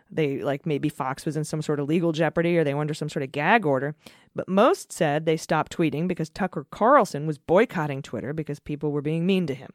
they 0.09 0.39
like 0.41 0.65
maybe 0.65 0.89
Fox 0.89 1.25
was 1.25 1.35
in 1.35 1.43
some 1.43 1.61
sort 1.61 1.79
of 1.79 1.87
legal 1.87 2.11
jeopardy 2.11 2.57
or 2.57 2.63
they 2.63 2.73
were 2.73 2.81
under 2.81 2.93
some 2.93 3.09
sort 3.09 3.23
of 3.23 3.31
gag 3.31 3.65
order. 3.65 3.95
But 4.35 4.47
most 4.47 4.91
said 4.91 5.25
they 5.25 5.37
stopped 5.37 5.75
tweeting 5.75 6.07
because 6.07 6.29
Tucker 6.29 6.65
Carlson 6.69 7.25
was 7.25 7.37
boycotting 7.37 8.01
Twitter 8.01 8.33
because 8.33 8.59
people 8.59 8.91
were 8.91 9.01
being 9.01 9.25
mean 9.25 9.47
to 9.47 9.55
him. 9.55 9.71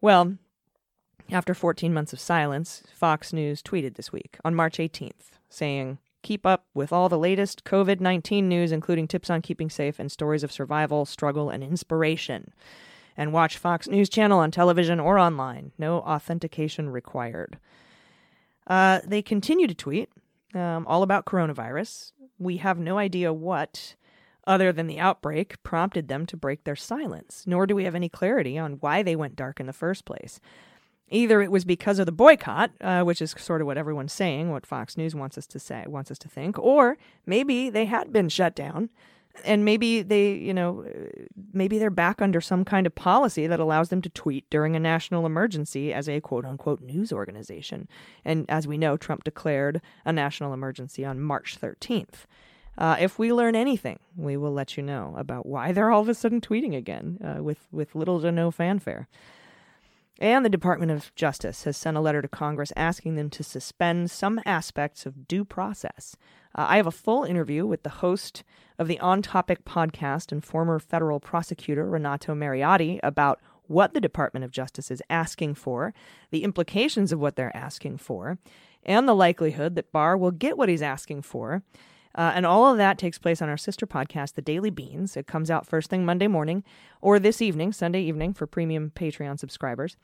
Well, 0.00 0.36
after 1.30 1.54
14 1.54 1.92
months 1.92 2.12
of 2.12 2.20
silence, 2.20 2.82
Fox 2.94 3.32
News 3.32 3.62
tweeted 3.62 3.96
this 3.96 4.12
week 4.12 4.38
on 4.44 4.54
March 4.54 4.78
18th 4.78 5.30
saying, 5.50 5.98
Keep 6.22 6.44
up 6.44 6.66
with 6.74 6.92
all 6.92 7.08
the 7.08 7.18
latest 7.18 7.64
COVID 7.64 8.00
19 8.00 8.48
news, 8.48 8.72
including 8.72 9.06
tips 9.06 9.30
on 9.30 9.40
keeping 9.40 9.70
safe 9.70 9.98
and 9.98 10.10
stories 10.10 10.42
of 10.42 10.52
survival, 10.52 11.04
struggle, 11.04 11.48
and 11.48 11.62
inspiration. 11.62 12.52
And 13.16 13.32
watch 13.32 13.58
Fox 13.58 13.88
News 13.88 14.08
Channel 14.08 14.38
on 14.38 14.50
television 14.50 15.00
or 15.00 15.18
online. 15.18 15.72
No 15.78 16.00
authentication 16.00 16.90
required. 16.90 17.58
Uh, 18.68 19.00
they 19.04 19.22
continue 19.22 19.66
to 19.66 19.74
tweet 19.74 20.10
um, 20.54 20.86
all 20.86 21.02
about 21.02 21.24
coronavirus. 21.24 22.12
We 22.38 22.58
have 22.58 22.78
no 22.78 22.98
idea 22.98 23.32
what, 23.32 23.96
other 24.46 24.72
than 24.72 24.86
the 24.86 25.00
outbreak, 25.00 25.60
prompted 25.62 26.08
them 26.08 26.26
to 26.26 26.36
break 26.36 26.64
their 26.64 26.76
silence, 26.76 27.44
nor 27.46 27.66
do 27.66 27.74
we 27.74 27.84
have 27.84 27.94
any 27.94 28.08
clarity 28.08 28.58
on 28.58 28.74
why 28.74 29.02
they 29.02 29.16
went 29.16 29.36
dark 29.36 29.58
in 29.58 29.66
the 29.66 29.72
first 29.72 30.04
place. 30.04 30.38
Either 31.10 31.40
it 31.40 31.50
was 31.50 31.64
because 31.64 31.98
of 31.98 32.04
the 32.04 32.12
boycott, 32.12 32.70
uh, 32.82 33.02
which 33.02 33.22
is 33.22 33.34
sort 33.38 33.62
of 33.62 33.66
what 33.66 33.78
everyone's 33.78 34.12
saying, 34.12 34.50
what 34.50 34.66
Fox 34.66 34.98
News 34.98 35.14
wants 35.14 35.38
us 35.38 35.46
to 35.46 35.58
say, 35.58 35.84
wants 35.86 36.10
us 36.10 36.18
to 36.18 36.28
think, 36.28 36.58
or 36.58 36.98
maybe 37.24 37.70
they 37.70 37.86
had 37.86 38.12
been 38.12 38.28
shut 38.28 38.54
down 38.54 38.90
and 39.44 39.64
maybe 39.64 40.02
they, 40.02 40.32
you 40.32 40.54
know, 40.54 40.86
maybe 41.52 41.78
they're 41.78 41.90
back 41.90 42.20
under 42.22 42.40
some 42.40 42.64
kind 42.64 42.86
of 42.86 42.94
policy 42.94 43.46
that 43.46 43.60
allows 43.60 43.88
them 43.88 44.02
to 44.02 44.08
tweet 44.08 44.48
during 44.50 44.76
a 44.76 44.80
national 44.80 45.26
emergency 45.26 45.92
as 45.92 46.08
a 46.08 46.20
quote 46.20 46.44
unquote 46.44 46.80
news 46.80 47.12
organization. 47.12 47.88
And 48.24 48.46
as 48.48 48.66
we 48.66 48.78
know, 48.78 48.96
Trump 48.96 49.24
declared 49.24 49.80
a 50.04 50.12
national 50.12 50.52
emergency 50.52 51.04
on 51.04 51.20
March 51.20 51.58
13th. 51.60 52.26
Uh, 52.76 52.96
if 53.00 53.18
we 53.18 53.32
learn 53.32 53.56
anything, 53.56 53.98
we 54.16 54.36
will 54.36 54.52
let 54.52 54.76
you 54.76 54.82
know 54.82 55.14
about 55.16 55.46
why 55.46 55.72
they're 55.72 55.90
all 55.90 56.02
of 56.02 56.08
a 56.08 56.14
sudden 56.14 56.40
tweeting 56.40 56.76
again 56.76 57.18
uh, 57.24 57.42
with, 57.42 57.66
with 57.72 57.96
little 57.96 58.20
to 58.20 58.30
no 58.30 58.52
fanfare. 58.52 59.08
And 60.20 60.44
the 60.44 60.50
Department 60.50 60.90
of 60.90 61.14
Justice 61.14 61.64
has 61.64 61.76
sent 61.76 61.96
a 61.96 62.00
letter 62.00 62.22
to 62.22 62.28
Congress 62.28 62.72
asking 62.76 63.14
them 63.14 63.30
to 63.30 63.44
suspend 63.44 64.10
some 64.10 64.40
aspects 64.44 65.06
of 65.06 65.28
due 65.28 65.44
process. 65.44 66.16
Uh, 66.58 66.66
I 66.70 66.76
have 66.76 66.88
a 66.88 66.90
full 66.90 67.22
interview 67.22 67.64
with 67.64 67.84
the 67.84 67.88
host 67.88 68.42
of 68.80 68.88
the 68.88 68.98
On 68.98 69.22
Topic 69.22 69.64
podcast 69.64 70.32
and 70.32 70.44
former 70.44 70.80
federal 70.80 71.20
prosecutor 71.20 71.88
Renato 71.88 72.34
Mariotti 72.34 72.98
about 73.04 73.40
what 73.68 73.94
the 73.94 74.00
Department 74.00 74.44
of 74.44 74.50
Justice 74.50 74.90
is 74.90 75.00
asking 75.08 75.54
for, 75.54 75.94
the 76.32 76.42
implications 76.42 77.12
of 77.12 77.20
what 77.20 77.36
they're 77.36 77.56
asking 77.56 77.98
for, 77.98 78.38
and 78.82 79.06
the 79.06 79.14
likelihood 79.14 79.76
that 79.76 79.92
Barr 79.92 80.16
will 80.16 80.32
get 80.32 80.58
what 80.58 80.68
he's 80.68 80.82
asking 80.82 81.22
for. 81.22 81.62
Uh, 82.14 82.32
and 82.34 82.46
all 82.46 82.70
of 82.70 82.78
that 82.78 82.98
takes 82.98 83.18
place 83.18 83.40
on 83.40 83.48
our 83.48 83.56
sister 83.56 83.86
podcast, 83.86 84.34
The 84.34 84.42
Daily 84.42 84.70
Beans. 84.70 85.16
It 85.16 85.26
comes 85.26 85.50
out 85.50 85.66
first 85.66 85.90
thing 85.90 86.04
Monday 86.04 86.26
morning 86.26 86.64
or 87.00 87.18
this 87.18 87.40
evening, 87.40 87.72
Sunday 87.72 88.02
evening, 88.02 88.34
for 88.34 88.46
premium 88.46 88.90
Patreon 88.94 89.38
subscribers. 89.38 89.96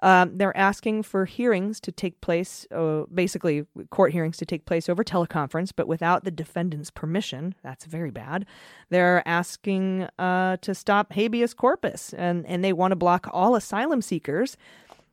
Um, 0.00 0.36
they're 0.36 0.56
asking 0.56 1.02
for 1.02 1.24
hearings 1.24 1.80
to 1.80 1.90
take 1.90 2.20
place, 2.20 2.66
uh, 2.70 3.02
basically 3.12 3.66
court 3.90 4.12
hearings 4.12 4.36
to 4.36 4.46
take 4.46 4.64
place 4.64 4.88
over 4.88 5.02
teleconference, 5.02 5.72
but 5.74 5.88
without 5.88 6.24
the 6.24 6.30
defendant's 6.30 6.90
permission. 6.90 7.54
That's 7.62 7.84
very 7.84 8.10
bad. 8.10 8.46
They're 8.90 9.26
asking 9.26 10.06
uh, 10.18 10.58
to 10.58 10.74
stop 10.74 11.12
habeas 11.14 11.52
corpus, 11.52 12.12
and, 12.12 12.46
and 12.46 12.62
they 12.62 12.72
want 12.72 12.92
to 12.92 12.96
block 12.96 13.28
all 13.32 13.56
asylum 13.56 14.02
seekers 14.02 14.56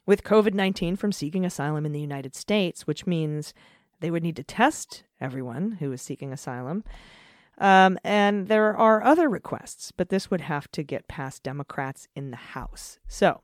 with 0.05 0.23
COVID 0.23 0.53
19 0.53 0.95
from 0.95 1.11
seeking 1.11 1.45
asylum 1.45 1.85
in 1.85 1.91
the 1.91 1.99
United 1.99 2.35
States, 2.35 2.85
which 2.85 3.07
means 3.07 3.53
they 4.01 4.11
would 4.11 4.23
need 4.23 4.35
to 4.35 4.43
test 4.43 5.03
everyone 5.21 5.77
who 5.79 5.91
is 5.91 6.01
seeking 6.01 6.31
asylum. 6.33 6.83
Um, 7.57 7.97
and 8.03 8.47
there 8.47 8.75
are 8.75 9.01
other 9.01 9.29
requests, 9.29 9.91
but 9.91 10.09
this 10.09 10.29
would 10.29 10.41
have 10.41 10.69
to 10.71 10.83
get 10.83 11.07
past 11.07 11.43
Democrats 11.43 12.07
in 12.15 12.31
the 12.31 12.37
House. 12.37 12.99
So, 13.07 13.41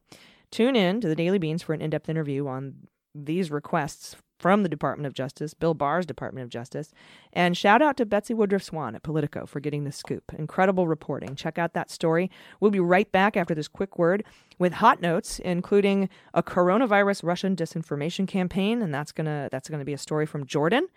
Tune 0.52 0.76
in 0.76 1.00
to 1.00 1.08
the 1.08 1.16
Daily 1.16 1.38
Beans 1.38 1.64
for 1.64 1.74
an 1.74 1.82
in 1.82 1.90
depth 1.90 2.10
interview 2.10 2.46
on 2.46 2.88
these 3.16 3.50
requests 3.50 4.18
from 4.38 4.64
the 4.64 4.70
Department 4.70 5.06
of 5.06 5.14
Justice, 5.14 5.54
Bill 5.54 5.74
Barr's 5.74 6.06
Department 6.06 6.44
of 6.44 6.50
Justice. 6.50 6.92
And 7.32 7.56
shout 7.56 7.82
out 7.82 7.96
to 7.98 8.06
Betsy 8.06 8.34
Woodruff 8.34 8.64
Swan 8.64 8.96
at 8.96 9.04
Politico 9.04 9.46
for 9.46 9.60
getting 9.60 9.84
the 9.84 9.92
scoop. 9.92 10.34
Incredible 10.38 10.88
reporting. 10.88 11.36
Check 11.36 11.58
out 11.58 11.74
that 11.74 11.92
story. 11.92 12.30
We'll 12.60 12.72
be 12.72 12.80
right 12.80 13.10
back 13.12 13.38
after 13.38 13.54
this 13.56 13.68
quick 13.68 13.98
word 13.98 14.26
with 14.58 14.74
hot 14.74 15.02
notes, 15.02 15.40
including 15.40 16.10
a 16.34 16.44
coronavirus 16.44 17.24
Russian 17.24 17.56
disinformation 17.56 18.28
campaign, 18.28 18.82
and 18.82 18.94
that's 18.94 19.12
gonna 19.12 19.48
that's 19.52 19.70
gonna 19.70 19.86
be 19.86 19.94
a 19.94 19.98
story 19.98 20.26
from 20.26 20.46
Jordan, 20.46 20.88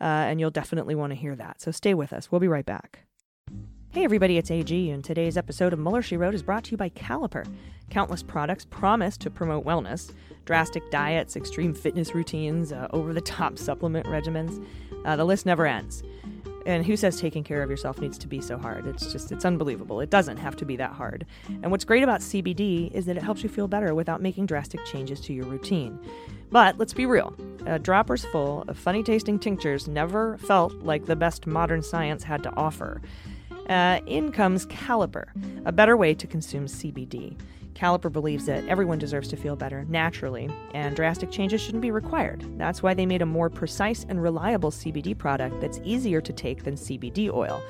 uh, 0.00 0.04
and 0.04 0.40
you'll 0.40 0.50
definitely 0.50 0.94
want 0.94 1.10
to 1.12 1.16
hear 1.16 1.36
that. 1.36 1.60
So 1.60 1.70
stay 1.70 1.94
with 1.94 2.12
us. 2.12 2.30
We'll 2.30 2.40
be 2.40 2.48
right 2.48 2.66
back. 2.66 3.00
Hey 3.92 4.04
everybody, 4.04 4.38
it's 4.38 4.52
AG, 4.52 4.90
and 4.90 5.02
today's 5.02 5.36
episode 5.36 5.72
of 5.72 5.80
Mueller 5.80 6.00
She 6.00 6.16
Wrote 6.16 6.34
is 6.34 6.44
brought 6.44 6.62
to 6.64 6.70
you 6.70 6.76
by 6.76 6.90
Caliper. 6.90 7.44
Countless 7.90 8.22
products 8.22 8.64
promise 8.64 9.16
to 9.16 9.30
promote 9.30 9.64
wellness 9.64 10.12
drastic 10.44 10.90
diets, 10.90 11.36
extreme 11.36 11.74
fitness 11.74 12.14
routines, 12.14 12.72
uh, 12.72 12.88
over 12.92 13.12
the 13.12 13.20
top 13.20 13.58
supplement 13.66 14.06
regimens. 14.06 14.64
Uh, 15.04 15.16
the 15.16 15.24
list 15.24 15.46
never 15.46 15.66
ends. 15.66 16.02
And 16.66 16.84
who 16.84 16.96
says 16.96 17.20
taking 17.20 17.42
care 17.42 17.62
of 17.62 17.70
yourself 17.70 18.00
needs 18.00 18.18
to 18.18 18.28
be 18.28 18.40
so 18.40 18.58
hard? 18.58 18.86
It's 18.86 19.12
just, 19.12 19.32
it's 19.32 19.44
unbelievable. 19.44 20.00
It 20.00 20.10
doesn't 20.10 20.36
have 20.36 20.56
to 20.56 20.64
be 20.64 20.76
that 20.76 20.92
hard. 20.92 21.26
And 21.62 21.70
what's 21.70 21.84
great 21.84 22.02
about 22.02 22.20
CBD 22.20 22.92
is 22.92 23.06
that 23.06 23.16
it 23.16 23.22
helps 23.22 23.42
you 23.42 23.48
feel 23.48 23.68
better 23.68 23.94
without 23.94 24.20
making 24.20 24.46
drastic 24.46 24.84
changes 24.84 25.20
to 25.22 25.32
your 25.32 25.46
routine. 25.46 25.98
But 26.50 26.78
let's 26.78 26.92
be 26.92 27.06
real 27.06 27.34
a 27.66 27.78
dropper's 27.78 28.24
full 28.24 28.64
of 28.68 28.78
funny 28.78 29.02
tasting 29.02 29.38
tinctures 29.38 29.86
never 29.86 30.38
felt 30.38 30.72
like 30.82 31.06
the 31.06 31.16
best 31.16 31.46
modern 31.46 31.82
science 31.82 32.22
had 32.22 32.42
to 32.42 32.54
offer. 32.56 33.00
Uh, 33.68 34.00
in 34.06 34.32
comes 34.32 34.66
Caliper, 34.66 35.26
a 35.64 35.72
better 35.72 35.96
way 35.96 36.14
to 36.14 36.26
consume 36.26 36.66
CBD. 36.66 37.36
Caliper 37.74 38.12
believes 38.12 38.46
that 38.46 38.66
everyone 38.66 38.98
deserves 38.98 39.28
to 39.28 39.36
feel 39.36 39.56
better 39.56 39.84
naturally, 39.88 40.50
and 40.74 40.96
drastic 40.96 41.30
changes 41.30 41.60
shouldn't 41.60 41.82
be 41.82 41.90
required. 41.90 42.44
That's 42.58 42.82
why 42.82 42.94
they 42.94 43.06
made 43.06 43.22
a 43.22 43.26
more 43.26 43.48
precise 43.48 44.04
and 44.08 44.22
reliable 44.22 44.70
CBD 44.70 45.16
product 45.16 45.60
that's 45.60 45.80
easier 45.84 46.20
to 46.20 46.32
take 46.32 46.64
than 46.64 46.74
CBD 46.74 47.32
oil. 47.32 47.62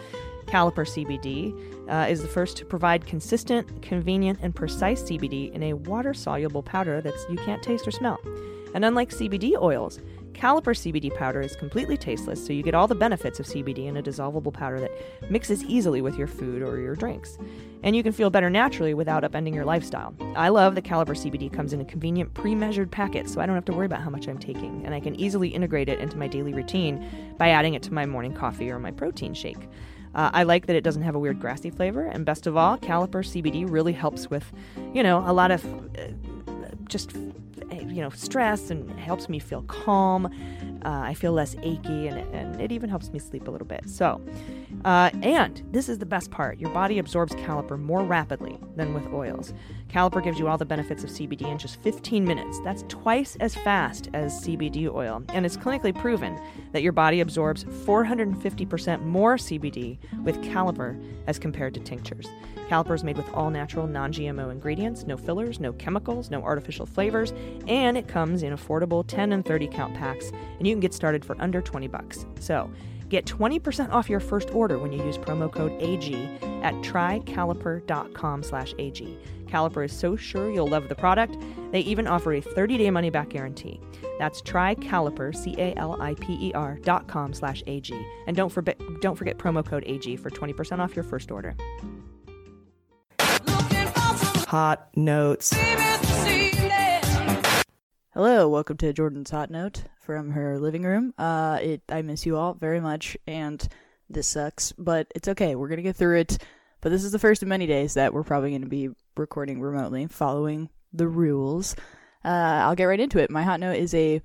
Caliper 0.47 0.85
CBD 0.85 1.55
uh, 1.89 2.11
is 2.11 2.23
the 2.23 2.29
first 2.29 2.57
to 2.57 2.65
provide 2.65 3.07
consistent, 3.07 3.83
convenient, 3.83 4.41
and 4.43 4.55
precise 4.55 5.03
CBD 5.03 5.53
in 5.53 5.63
a 5.63 5.75
water 5.75 6.13
soluble 6.13 6.63
powder 6.63 7.01
that 7.01 7.15
you 7.31 7.37
can't 7.37 7.63
taste 7.63 7.87
or 7.87 7.93
smell. 7.93 8.19
And 8.75 8.85
unlike 8.85 9.11
CBD 9.11 9.61
oils, 9.61 10.01
Caliper 10.41 10.75
CBD 10.75 11.15
powder 11.15 11.43
is 11.43 11.55
completely 11.55 11.99
tasteless, 11.99 12.43
so 12.43 12.55
you 12.55 12.63
get 12.63 12.75
all 12.75 12.89
the 12.89 12.95
benefits 12.95 13.39
of 13.39 13.45
CBD 13.45 13.89
in 13.89 13.99
a 13.99 14.03
dissolvable 14.03 14.51
powder 14.51 14.81
that 14.81 14.91
mixes 15.31 15.63
easily 15.65 16.01
with 16.01 16.17
your 16.17 16.27
food 16.27 16.63
or 16.63 16.81
your 16.81 16.97
drinks. 16.97 17.37
And 17.83 17.95
you 17.95 18.03
can 18.03 18.13
feel 18.13 18.31
better 18.31 18.49
naturally 18.49 18.95
without 18.95 19.23
upending 19.23 19.55
your 19.55 19.67
lifestyle. 19.67 20.15
I 20.37 20.49
love 20.49 20.77
that 20.77 20.85
Caliper 20.85 21.15
CBD 21.15 21.53
comes 21.53 21.75
in 21.75 21.83
a 21.83 21.85
convenient 21.85 22.33
pre 22.33 22.55
measured 22.55 22.91
packet, 22.91 23.29
so 23.29 23.43
I 23.43 23.45
don't 23.45 23.55
have 23.55 23.67
to 23.67 23.75
worry 23.75 23.85
about 23.85 24.01
how 24.01 24.09
much 24.09 24.29
I'm 24.29 24.39
taking, 24.39 24.81
and 24.87 24.95
I 24.95 25.01
can 25.01 25.15
easily 25.21 25.49
integrate 25.49 25.91
it 25.91 25.99
into 25.99 26.17
my 26.17 26.27
daily 26.27 26.55
routine 26.55 27.07
by 27.37 27.51
adding 27.51 27.75
it 27.75 27.83
to 27.83 27.93
my 27.93 28.07
morning 28.07 28.33
coffee 28.33 28.71
or 28.71 28.79
my 28.79 28.93
protein 28.93 29.35
shake. 29.35 29.69
Uh, 30.15 30.31
I 30.33 30.45
like 30.45 30.67
that 30.67 30.75
it 30.75 30.83
doesn't 30.83 31.03
have 31.03 31.15
a 31.15 31.19
weird 31.19 31.39
grassy 31.39 31.69
flavor, 31.69 32.07
and 32.07 32.25
best 32.25 32.47
of 32.47 32.57
all, 32.57 32.79
Caliper 32.79 33.23
CBD 33.23 33.71
really 33.71 33.93
helps 33.93 34.31
with, 34.31 34.51
you 34.95 35.03
know, 35.03 35.23
a 35.27 35.35
lot 35.35 35.51
of 35.51 35.63
uh, 35.99 36.09
just 36.91 37.15
you 37.15 38.03
know 38.03 38.11
stress 38.11 38.71
and 38.71 38.91
helps 38.99 39.29
me 39.29 39.39
feel 39.39 39.63
calm. 39.63 40.27
Uh, 40.85 40.89
I 40.89 41.15
feel 41.15 41.33
less 41.33 41.57
achy, 41.63 42.09
and, 42.09 42.19
and 42.35 42.61
it 42.61 42.73
even 42.73 42.89
helps 42.89 43.11
me 43.11 43.19
sleep 43.19 43.49
a 43.49 43.51
little 43.51 43.67
bit. 43.67 43.89
So, 43.89 44.21
uh, 44.85 45.11
and 45.23 45.63
this 45.73 45.89
is 45.89 45.99
the 45.99 46.07
best 46.07 46.31
part: 46.31 46.59
your 46.59 46.71
body 46.71 46.99
absorbs 46.99 47.35
caliper 47.35 47.79
more 47.79 48.03
rapidly 48.03 48.59
than 48.77 48.95
with 48.95 49.07
oils. 49.13 49.53
Caliper 49.91 50.23
gives 50.23 50.39
you 50.39 50.47
all 50.47 50.57
the 50.57 50.65
benefits 50.65 51.03
of 51.03 51.11
CBD 51.11 51.51
in 51.51 51.59
just 51.59 51.81
15 51.83 52.25
minutes. 52.25 52.61
That's 52.61 52.85
twice 52.89 53.37
as 53.41 53.57
fast 53.57 54.09
as 54.15 54.45
CBD 54.45 54.89
oil, 54.89 55.25
and 55.31 55.45
it's 55.45 55.57
clinically 55.57 55.93
proven 55.93 56.41
that 56.73 56.83
your 56.83 56.93
body 56.93 57.21
absorbs 57.21 57.65
450% 57.65 59.05
more 59.05 59.37
CBD 59.37 59.99
with 60.23 60.41
Caliper 60.43 61.03
as 61.27 61.41
compared 61.41 61.75
to 61.75 61.81
tinctures. 61.81 62.29
Caliper 62.69 62.95
is 62.95 63.03
made 63.03 63.17
with 63.17 63.29
all 63.35 63.51
natural, 63.51 63.89
non 63.89 64.13
GMO 64.13 64.53
ingredients, 64.53 65.05
no 65.09 65.17
fillers, 65.17 65.59
no 65.59 65.73
chemicals, 65.73 66.31
no 66.31 66.41
artificial 66.41 66.87
flavors, 66.87 67.33
and 67.67 67.99
it 67.99 68.07
comes 68.07 68.45
in 68.45 68.55
affordable 68.55 69.05
10 69.05 69.33
and 69.33 69.45
30 69.45 69.67
count 69.67 69.95
packs, 69.95 70.31
and 70.59 70.69
you 70.69 70.73
can 70.73 70.81
get 70.81 70.95
started 70.95 71.25
for 71.25 71.35
under 71.41 71.61
20 71.61 71.89
bucks. 71.89 72.27
So, 72.39 72.71
Get 73.11 73.27
20% 73.27 73.91
off 73.91 74.09
your 74.09 74.21
first 74.21 74.55
order 74.55 74.79
when 74.79 74.93
you 74.93 75.05
use 75.05 75.19
promo 75.19 75.53
code 75.53 75.73
AG 75.83 76.15
at 76.63 76.73
trycaliper.com 76.75 78.43
slash 78.45 78.73
AG. 78.79 79.19
Caliper 79.51 79.85
is 79.85 79.93
so 79.93 80.17
sure 80.17 80.51
you'll 80.51 80.69
love 80.69 80.89
the 80.89 80.95
product, 80.95 81.37
they 81.73 81.81
even 81.81 82.07
offer 82.07 82.35
a 82.35 82.41
30-day 82.41 82.91
money-back 82.91 83.31
guarantee. 83.31 83.81
That's 84.19 84.41
trycaliper, 84.43 85.35
C-A-L-I-P-E-R 85.35 86.79
dot 86.83 87.09
com 87.09 87.33
slash 87.33 87.63
AG. 87.67 87.93
And 88.27 88.37
don't, 88.37 88.51
forget 88.51 88.79
don't 89.01 89.17
forget 89.17 89.39
promo 89.39 89.65
code 89.65 89.85
AG 89.87 90.17
for 90.17 90.31
20% 90.31 90.79
off 90.79 90.95
your 90.95 91.05
first 91.05 91.31
order. 91.31 91.57
Hot 94.49 94.89
notes. 94.97 95.55
Hello, 98.13 98.49
welcome 98.49 98.77
to 98.79 98.93
Jordan's 98.93 99.31
Hot 99.31 99.51
Note 99.51 99.85
from 100.01 100.33
her 100.33 100.59
living 100.59 100.83
room. 100.83 101.15
Uh, 101.17 101.59
it 101.63 101.83
I 101.89 102.03
miss 102.03 102.27
you 102.27 102.37
all 102.37 102.55
very 102.55 102.81
much, 102.81 103.17
and 103.27 103.67
this 104.09 104.27
sucks, 104.27 104.73
but 104.73 105.07
it's 105.15 105.29
okay. 105.29 105.55
We're 105.55 105.69
gonna 105.69 105.83
get 105.83 105.95
through 105.97 106.19
it. 106.19 106.39
But 106.81 106.91
this 106.91 107.05
is 107.05 107.13
the 107.13 107.19
first 107.19 107.43
of 107.43 107.49
many 107.49 107.67
days 107.67 107.95
that 107.95 108.15
we're 108.15 108.23
probably 108.23 108.51
going 108.51 108.63
to 108.63 108.69
be 108.69 108.89
recording 109.17 109.61
remotely, 109.61 110.07
following 110.07 110.71
the 110.93 111.09
rules. 111.09 111.77
Uh, 112.25 112.29
I'll 112.65 112.75
get 112.75 112.85
right 112.85 113.01
into 113.01 113.19
it. 113.19 113.31
My 113.31 113.43
hot 113.43 113.61
note 113.61 113.77
is 113.77 113.95
a 113.95 114.23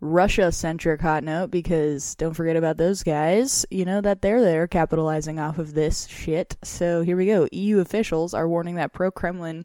Russia 0.00 0.50
centric 0.50 1.00
hot 1.00 1.22
note 1.22 1.52
because 1.52 2.16
don't 2.16 2.34
forget 2.34 2.56
about 2.56 2.76
those 2.76 3.04
guys. 3.04 3.64
You 3.70 3.84
know 3.84 4.00
that 4.00 4.20
they're 4.20 4.40
there 4.40 4.66
capitalizing 4.66 5.38
off 5.38 5.58
of 5.58 5.74
this 5.74 6.08
shit. 6.08 6.56
So 6.64 7.02
here 7.02 7.16
we 7.16 7.26
go. 7.26 7.46
EU 7.52 7.78
officials 7.78 8.34
are 8.34 8.48
warning 8.48 8.74
that 8.74 8.92
pro 8.92 9.12
Kremlin 9.12 9.64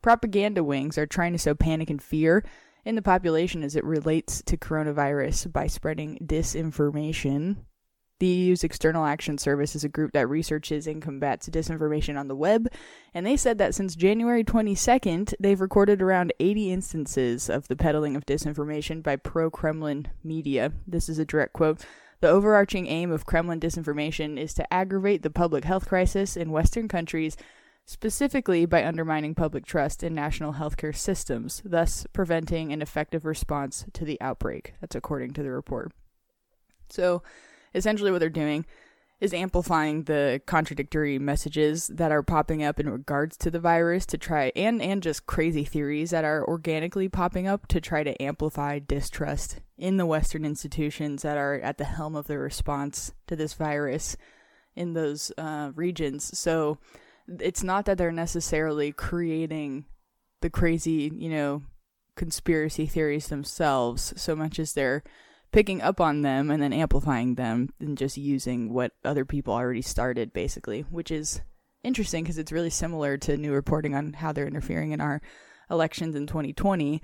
propaganda 0.00 0.62
wings 0.62 0.96
are 0.96 1.06
trying 1.06 1.32
to 1.32 1.38
sow 1.38 1.54
panic 1.54 1.90
and 1.90 2.00
fear 2.00 2.44
in 2.84 2.94
the 2.94 3.02
population 3.02 3.64
as 3.64 3.74
it 3.74 3.84
relates 3.84 4.42
to 4.42 4.56
coronavirus 4.56 5.52
by 5.52 5.66
spreading 5.66 6.18
disinformation. 6.24 7.56
The 8.20 8.26
EU's 8.26 8.62
External 8.62 9.04
Action 9.04 9.38
Service 9.38 9.74
is 9.74 9.82
a 9.82 9.88
group 9.88 10.12
that 10.12 10.28
researches 10.28 10.86
and 10.86 11.02
combats 11.02 11.48
disinformation 11.48 12.18
on 12.18 12.28
the 12.28 12.36
web, 12.36 12.68
and 13.12 13.26
they 13.26 13.36
said 13.36 13.58
that 13.58 13.74
since 13.74 13.96
January 13.96 14.44
22nd, 14.44 15.34
they've 15.40 15.60
recorded 15.60 16.00
around 16.00 16.32
80 16.38 16.72
instances 16.72 17.50
of 17.50 17.66
the 17.66 17.76
peddling 17.76 18.14
of 18.14 18.24
disinformation 18.24 19.02
by 19.02 19.16
pro 19.16 19.50
Kremlin 19.50 20.06
media. 20.22 20.72
This 20.86 21.08
is 21.08 21.18
a 21.18 21.24
direct 21.24 21.54
quote. 21.54 21.84
The 22.20 22.28
overarching 22.28 22.86
aim 22.86 23.10
of 23.10 23.26
Kremlin 23.26 23.58
disinformation 23.58 24.38
is 24.38 24.54
to 24.54 24.72
aggravate 24.72 25.22
the 25.22 25.30
public 25.30 25.64
health 25.64 25.88
crisis 25.88 26.36
in 26.36 26.52
Western 26.52 26.86
countries 26.86 27.36
specifically 27.84 28.64
by 28.64 28.84
undermining 28.84 29.34
public 29.34 29.66
trust 29.66 30.02
in 30.02 30.14
national 30.14 30.54
healthcare 30.54 30.96
systems, 30.96 31.60
thus 31.64 32.06
preventing 32.12 32.72
an 32.72 32.80
effective 32.80 33.24
response 33.24 33.84
to 33.92 34.04
the 34.04 34.20
outbreak. 34.20 34.74
That's 34.80 34.96
according 34.96 35.32
to 35.34 35.42
the 35.42 35.50
report. 35.50 35.92
So, 36.88 37.22
essentially, 37.74 38.10
what 38.10 38.18
they're 38.20 38.30
doing 38.30 38.64
is 39.20 39.32
amplifying 39.32 40.02
the 40.02 40.40
contradictory 40.44 41.18
messages 41.18 41.86
that 41.88 42.12
are 42.12 42.22
popping 42.22 42.62
up 42.62 42.78
in 42.80 42.90
regards 42.90 43.36
to 43.36 43.50
the 43.50 43.60
virus 43.60 44.04
to 44.04 44.18
try 44.18 44.52
and 44.56 44.82
and 44.82 45.02
just 45.02 45.26
crazy 45.26 45.64
theories 45.64 46.10
that 46.10 46.24
are 46.24 46.46
organically 46.46 47.08
popping 47.08 47.46
up 47.46 47.66
to 47.68 47.80
try 47.80 48.02
to 48.02 48.20
amplify 48.22 48.78
distrust 48.78 49.60
in 49.78 49.96
the 49.96 50.06
western 50.06 50.44
institutions 50.44 51.22
that 51.22 51.38
are 51.38 51.54
at 51.60 51.78
the 51.78 51.84
helm 51.84 52.14
of 52.16 52.26
the 52.26 52.38
response 52.38 53.12
to 53.26 53.36
this 53.36 53.54
virus 53.54 54.16
in 54.76 54.92
those 54.92 55.32
uh, 55.38 55.70
regions. 55.74 56.36
So 56.38 56.78
it's 57.26 57.62
not 57.62 57.86
that 57.86 57.96
they're 57.96 58.12
necessarily 58.12 58.92
creating 58.92 59.86
the 60.40 60.50
crazy, 60.50 61.10
you 61.14 61.30
know, 61.30 61.62
conspiracy 62.16 62.86
theories 62.86 63.28
themselves 63.28 64.12
so 64.16 64.36
much 64.36 64.58
as 64.58 64.74
they're 64.74 65.02
picking 65.54 65.80
up 65.80 66.00
on 66.00 66.22
them 66.22 66.50
and 66.50 66.60
then 66.60 66.72
amplifying 66.72 67.36
them 67.36 67.68
and 67.78 67.96
just 67.96 68.16
using 68.16 68.72
what 68.72 68.90
other 69.04 69.24
people 69.24 69.54
already 69.54 69.80
started 69.80 70.32
basically, 70.32 70.80
which 70.90 71.12
is 71.12 71.42
interesting 71.84 72.24
because 72.24 72.38
it's 72.38 72.50
really 72.50 72.70
similar 72.70 73.16
to 73.16 73.36
new 73.36 73.52
reporting 73.52 73.94
on 73.94 74.14
how 74.14 74.32
they're 74.32 74.48
interfering 74.48 74.90
in 74.90 75.00
our 75.00 75.22
elections 75.70 76.16
in 76.16 76.26
2020. 76.26 77.00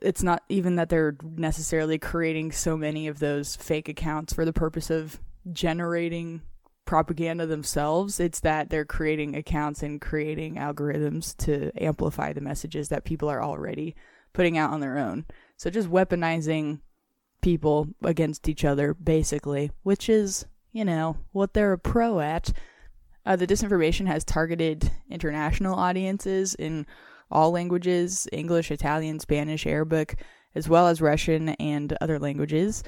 It's 0.00 0.22
not 0.22 0.44
even 0.48 0.76
that 0.76 0.88
they're 0.88 1.16
necessarily 1.20 1.98
creating 1.98 2.52
so 2.52 2.76
many 2.76 3.08
of 3.08 3.18
those 3.18 3.56
fake 3.56 3.88
accounts 3.88 4.32
for 4.32 4.44
the 4.44 4.52
purpose 4.52 4.88
of 4.88 5.18
generating 5.52 6.42
propaganda 6.84 7.44
themselves. 7.44 8.20
It's 8.20 8.38
that 8.38 8.70
they're 8.70 8.84
creating 8.84 9.34
accounts 9.34 9.82
and 9.82 10.00
creating 10.00 10.54
algorithms 10.54 11.36
to 11.38 11.72
amplify 11.82 12.32
the 12.32 12.40
messages 12.40 12.90
that 12.90 13.04
people 13.04 13.28
are 13.28 13.42
already 13.42 13.96
putting 14.32 14.56
out 14.56 14.70
on 14.70 14.78
their 14.78 14.96
own. 14.96 15.26
So 15.56 15.70
just 15.70 15.90
weaponizing 15.90 16.82
people 17.40 17.88
against 18.02 18.48
each 18.48 18.64
other, 18.64 18.94
basically, 18.94 19.70
which 19.82 20.08
is, 20.08 20.46
you 20.72 20.84
know, 20.84 21.16
what 21.32 21.54
they're 21.54 21.72
a 21.72 21.78
pro 21.78 22.20
at. 22.20 22.52
Uh, 23.24 23.36
the 23.36 23.46
disinformation 23.46 24.06
has 24.06 24.24
targeted 24.24 24.90
international 25.10 25.74
audiences 25.74 26.54
in 26.54 26.86
all 27.30 27.50
languages 27.50 28.26
English, 28.32 28.70
Italian, 28.70 29.18
Spanish, 29.20 29.66
Arabic, 29.66 30.22
as 30.54 30.68
well 30.68 30.88
as 30.88 31.00
Russian 31.00 31.50
and 31.50 31.96
other 32.00 32.18
languages. 32.18 32.82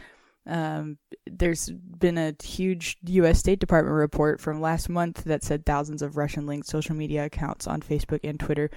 Um, 0.47 0.97
there's 1.27 1.71
been 1.71 2.17
a 2.17 2.35
huge 2.43 2.97
U.S. 3.05 3.39
State 3.39 3.61
Department 3.61 3.95
report 3.95 4.41
from 4.41 4.61
last 4.61 4.89
month 4.89 5.25
that 5.25 5.45
said 5.45 5.67
thousands 5.67 6.01
of 6.01 6.17
Russian 6.17 6.47
linked 6.47 6.67
social 6.67 6.97
media 6.97 7.27
accounts 7.27 7.67
on 7.67 7.83
Facebook 7.83 8.21
and 8.25 8.41
Twitter 8.41 8.71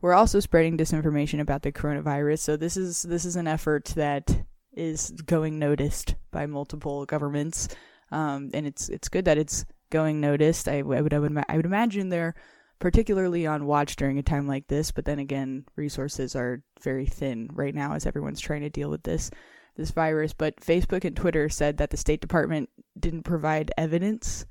were 0.00 0.14
also 0.14 0.40
spreading 0.40 0.76
disinformation 0.76 1.40
about 1.40 1.62
the 1.62 1.72
coronavirus. 1.72 2.40
So 2.40 2.56
this 2.56 2.76
is 2.76 3.02
this 3.02 3.24
is 3.24 3.36
an 3.36 3.46
effort 3.46 3.92
that 3.96 4.44
is 4.74 5.10
going 5.10 5.58
noticed 5.58 6.14
by 6.30 6.46
multiple 6.46 7.04
governments, 7.06 7.68
um, 8.10 8.50
and 8.54 8.66
it's 8.66 8.88
it's 8.88 9.08
good 9.08 9.24
that 9.26 9.38
it's 9.38 9.64
going 9.90 10.20
noticed. 10.20 10.68
I, 10.68 10.78
I 10.78 10.82
would 10.82 11.14
I 11.14 11.18
would 11.18 11.44
I 11.48 11.56
would 11.56 11.66
imagine 11.66 12.08
they're 12.08 12.34
particularly 12.78 13.46
on 13.46 13.66
watch 13.66 13.94
during 13.96 14.18
a 14.18 14.22
time 14.22 14.48
like 14.48 14.66
this. 14.66 14.90
But 14.90 15.04
then 15.04 15.18
again, 15.18 15.64
resources 15.76 16.34
are 16.34 16.62
very 16.82 17.06
thin 17.06 17.48
right 17.52 17.74
now 17.74 17.94
as 17.94 18.06
everyone's 18.06 18.40
trying 18.40 18.62
to 18.62 18.70
deal 18.70 18.90
with 18.90 19.04
this 19.04 19.30
this 19.76 19.90
virus. 19.90 20.32
But 20.32 20.56
Facebook 20.56 21.04
and 21.04 21.16
Twitter 21.16 21.48
said 21.48 21.76
that 21.78 21.90
the 21.90 21.96
State 21.96 22.20
Department 22.20 22.68
didn't 22.98 23.22
provide 23.22 23.70
evidence 23.78 24.46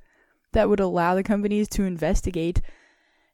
that 0.54 0.70
would 0.70 0.80
allow 0.80 1.16
the 1.16 1.24
companies 1.24 1.68
to 1.70 1.84
investigate 1.84 2.62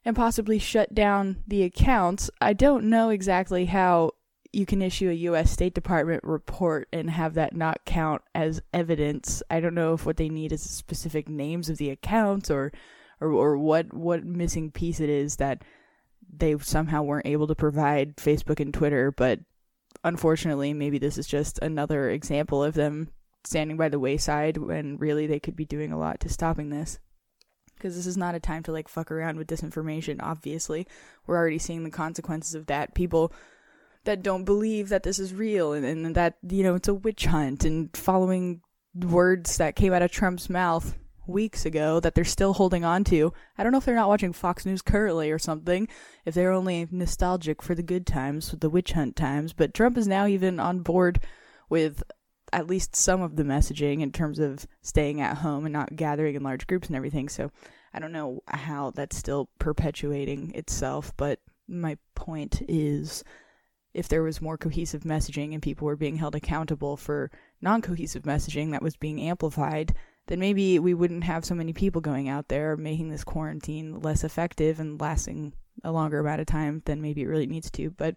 and 0.04 0.16
possibly 0.16 0.58
shut 0.58 0.94
down 0.94 1.42
the 1.46 1.62
accounts. 1.62 2.30
I 2.40 2.52
don't 2.52 2.84
know 2.84 3.10
exactly 3.10 3.66
how 3.66 4.12
you 4.52 4.64
can 4.64 4.80
issue 4.80 5.10
a 5.10 5.14
US 5.14 5.50
State 5.50 5.74
Department 5.74 6.24
report 6.24 6.88
and 6.92 7.10
have 7.10 7.34
that 7.34 7.54
not 7.54 7.84
count 7.84 8.22
as 8.34 8.62
evidence. 8.72 9.42
I 9.50 9.60
don't 9.60 9.74
know 9.74 9.94
if 9.94 10.06
what 10.06 10.16
they 10.16 10.28
need 10.28 10.52
is 10.52 10.62
specific 10.62 11.28
names 11.28 11.68
of 11.68 11.76
the 11.76 11.90
accounts 11.90 12.50
or 12.50 12.72
or, 13.20 13.32
or 13.32 13.58
what 13.58 13.92
what 13.92 14.24
missing 14.24 14.70
piece 14.70 15.00
it 15.00 15.10
is 15.10 15.36
that 15.36 15.62
they 16.30 16.56
somehow 16.58 17.02
weren't 17.02 17.26
able 17.26 17.46
to 17.46 17.54
provide 17.54 18.16
Facebook 18.16 18.60
and 18.60 18.72
Twitter, 18.72 19.10
but 19.10 19.40
unfortunately 20.04 20.72
maybe 20.72 20.98
this 20.98 21.18
is 21.18 21.26
just 21.26 21.58
another 21.60 22.10
example 22.10 22.62
of 22.62 22.74
them 22.74 23.08
standing 23.44 23.76
by 23.76 23.88
the 23.88 23.98
wayside 23.98 24.56
when 24.56 24.96
really 24.98 25.26
they 25.26 25.40
could 25.40 25.56
be 25.56 25.64
doing 25.64 25.92
a 25.92 25.98
lot 25.98 26.20
to 26.20 26.28
stopping 26.28 26.70
this. 26.70 26.98
Because 27.74 27.94
this 27.94 28.06
is 28.06 28.16
not 28.16 28.34
a 28.34 28.40
time 28.40 28.62
to 28.64 28.72
like 28.72 28.88
fuck 28.88 29.10
around 29.10 29.36
with 29.36 29.46
disinformation 29.46 30.20
obviously. 30.20 30.86
We're 31.26 31.36
already 31.36 31.58
seeing 31.58 31.84
the 31.84 31.90
consequences 31.90 32.54
of 32.54 32.66
that. 32.66 32.94
People 32.94 33.32
that 34.08 34.22
don't 34.22 34.44
believe 34.44 34.88
that 34.88 35.02
this 35.02 35.18
is 35.18 35.34
real 35.34 35.74
and, 35.74 35.84
and 35.84 36.14
that 36.14 36.38
you 36.48 36.62
know 36.62 36.74
it's 36.74 36.88
a 36.88 36.94
witch 36.94 37.26
hunt 37.26 37.62
and 37.62 37.94
following 37.94 38.62
words 38.94 39.58
that 39.58 39.76
came 39.76 39.92
out 39.92 40.00
of 40.00 40.10
trump's 40.10 40.48
mouth 40.48 40.96
weeks 41.26 41.66
ago 41.66 42.00
that 42.00 42.14
they're 42.14 42.24
still 42.24 42.54
holding 42.54 42.86
on 42.86 43.04
to 43.04 43.34
i 43.58 43.62
don't 43.62 43.70
know 43.70 43.76
if 43.76 43.84
they're 43.84 43.94
not 43.94 44.08
watching 44.08 44.32
fox 44.32 44.64
news 44.64 44.80
currently 44.80 45.30
or 45.30 45.38
something 45.38 45.86
if 46.24 46.32
they're 46.32 46.52
only 46.52 46.88
nostalgic 46.90 47.60
for 47.60 47.74
the 47.74 47.82
good 47.82 48.06
times 48.06 48.54
the 48.60 48.70
witch 48.70 48.92
hunt 48.92 49.14
times 49.14 49.52
but 49.52 49.74
trump 49.74 49.98
is 49.98 50.08
now 50.08 50.26
even 50.26 50.58
on 50.58 50.80
board 50.80 51.20
with 51.68 52.02
at 52.50 52.66
least 52.66 52.96
some 52.96 53.20
of 53.20 53.36
the 53.36 53.42
messaging 53.42 54.00
in 54.00 54.10
terms 54.10 54.38
of 54.38 54.66
staying 54.80 55.20
at 55.20 55.36
home 55.36 55.66
and 55.66 55.72
not 55.74 55.96
gathering 55.96 56.34
in 56.34 56.42
large 56.42 56.66
groups 56.66 56.88
and 56.88 56.96
everything. 56.96 57.28
So 57.28 57.50
I 57.92 57.98
don't 57.98 58.10
know 58.10 58.40
how 58.46 58.90
that's 58.90 59.18
still 59.18 59.50
perpetuating 59.58 60.52
itself, 60.54 61.12
but 61.18 61.40
my 61.68 61.98
point 62.14 62.62
is 62.66 63.22
if 63.98 64.08
there 64.08 64.22
was 64.22 64.40
more 64.40 64.56
cohesive 64.56 65.02
messaging 65.02 65.52
and 65.52 65.60
people 65.60 65.84
were 65.84 65.96
being 65.96 66.14
held 66.14 66.36
accountable 66.36 66.96
for 66.96 67.32
non 67.60 67.82
cohesive 67.82 68.22
messaging 68.22 68.70
that 68.70 68.80
was 68.80 68.94
being 68.96 69.20
amplified, 69.20 69.92
then 70.28 70.38
maybe 70.38 70.78
we 70.78 70.94
wouldn't 70.94 71.24
have 71.24 71.44
so 71.44 71.52
many 71.52 71.72
people 71.72 72.00
going 72.00 72.28
out 72.28 72.46
there 72.46 72.76
making 72.76 73.10
this 73.10 73.24
quarantine 73.24 73.98
less 74.00 74.22
effective 74.22 74.78
and 74.78 75.00
lasting 75.00 75.52
a 75.82 75.90
longer 75.90 76.20
amount 76.20 76.40
of 76.40 76.46
time 76.46 76.80
than 76.84 77.02
maybe 77.02 77.22
it 77.22 77.26
really 77.26 77.48
needs 77.48 77.72
to. 77.72 77.90
But 77.90 78.14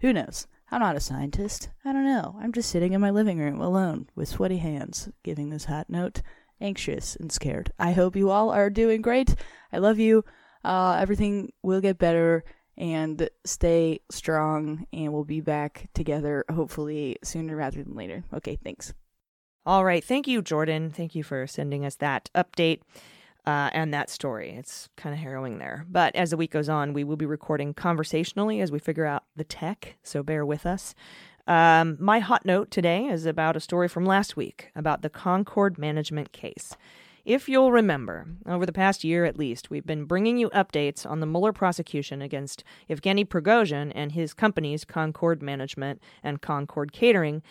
who 0.00 0.14
knows? 0.14 0.46
I'm 0.70 0.80
not 0.80 0.96
a 0.96 1.00
scientist. 1.00 1.68
I 1.84 1.92
don't 1.92 2.06
know. 2.06 2.36
I'm 2.40 2.52
just 2.52 2.70
sitting 2.70 2.94
in 2.94 3.00
my 3.02 3.10
living 3.10 3.38
room 3.38 3.60
alone 3.60 4.08
with 4.14 4.30
sweaty 4.30 4.58
hands, 4.58 5.10
giving 5.22 5.50
this 5.50 5.66
hot 5.66 5.90
note, 5.90 6.22
anxious 6.58 7.16
and 7.16 7.30
scared. 7.30 7.70
I 7.78 7.92
hope 7.92 8.16
you 8.16 8.30
all 8.30 8.48
are 8.48 8.70
doing 8.70 9.02
great. 9.02 9.34
I 9.74 9.76
love 9.76 9.98
you. 9.98 10.24
Uh, 10.64 10.96
everything 10.98 11.52
will 11.62 11.82
get 11.82 11.98
better 11.98 12.44
and 12.78 13.28
stay 13.44 14.00
strong, 14.10 14.86
and 14.92 15.12
we'll 15.12 15.24
be 15.24 15.40
back 15.40 15.90
together 15.94 16.44
hopefully 16.50 17.16
sooner 17.22 17.56
rather 17.56 17.82
than 17.82 17.94
later. 17.94 18.24
Okay, 18.32 18.56
thanks. 18.56 18.94
All 19.66 19.84
right. 19.84 20.02
Thank 20.02 20.26
you, 20.26 20.40
Jordan. 20.40 20.90
Thank 20.90 21.14
you 21.14 21.22
for 21.22 21.46
sending 21.46 21.84
us 21.84 21.96
that 21.96 22.30
update 22.34 22.80
uh, 23.46 23.68
and 23.72 23.92
that 23.92 24.08
story. 24.08 24.50
It's 24.52 24.88
kind 24.96 25.14
of 25.14 25.20
harrowing 25.20 25.58
there. 25.58 25.84
But 25.90 26.16
as 26.16 26.30
the 26.30 26.36
week 26.36 26.52
goes 26.52 26.68
on, 26.68 26.94
we 26.94 27.04
will 27.04 27.16
be 27.16 27.26
recording 27.26 27.74
conversationally 27.74 28.60
as 28.60 28.72
we 28.72 28.78
figure 28.78 29.04
out 29.04 29.24
the 29.36 29.44
tech, 29.44 29.96
so 30.02 30.22
bear 30.22 30.46
with 30.46 30.64
us. 30.64 30.94
Um, 31.46 31.96
my 31.98 32.18
hot 32.18 32.44
note 32.44 32.70
today 32.70 33.06
is 33.06 33.26
about 33.26 33.56
a 33.56 33.60
story 33.60 33.88
from 33.88 34.04
last 34.04 34.36
week 34.36 34.70
about 34.76 35.02
the 35.02 35.10
Concord 35.10 35.78
management 35.78 36.32
case. 36.32 36.76
If 37.28 37.46
you'll 37.46 37.72
remember, 37.72 38.26
over 38.46 38.64
the 38.64 38.72
past 38.72 39.04
year 39.04 39.26
at 39.26 39.36
least, 39.38 39.68
we've 39.68 39.84
been 39.84 40.06
bringing 40.06 40.38
you 40.38 40.48
updates 40.48 41.04
on 41.04 41.20
the 41.20 41.26
Mueller 41.26 41.52
prosecution 41.52 42.22
against 42.22 42.64
Evgeny 42.88 43.28
Prigozhin 43.28 43.92
and 43.94 44.12
his 44.12 44.32
companies, 44.32 44.86
Concord 44.86 45.42
Management 45.42 46.00
and 46.22 46.40
Concord 46.40 46.90
Catering, 46.92 47.42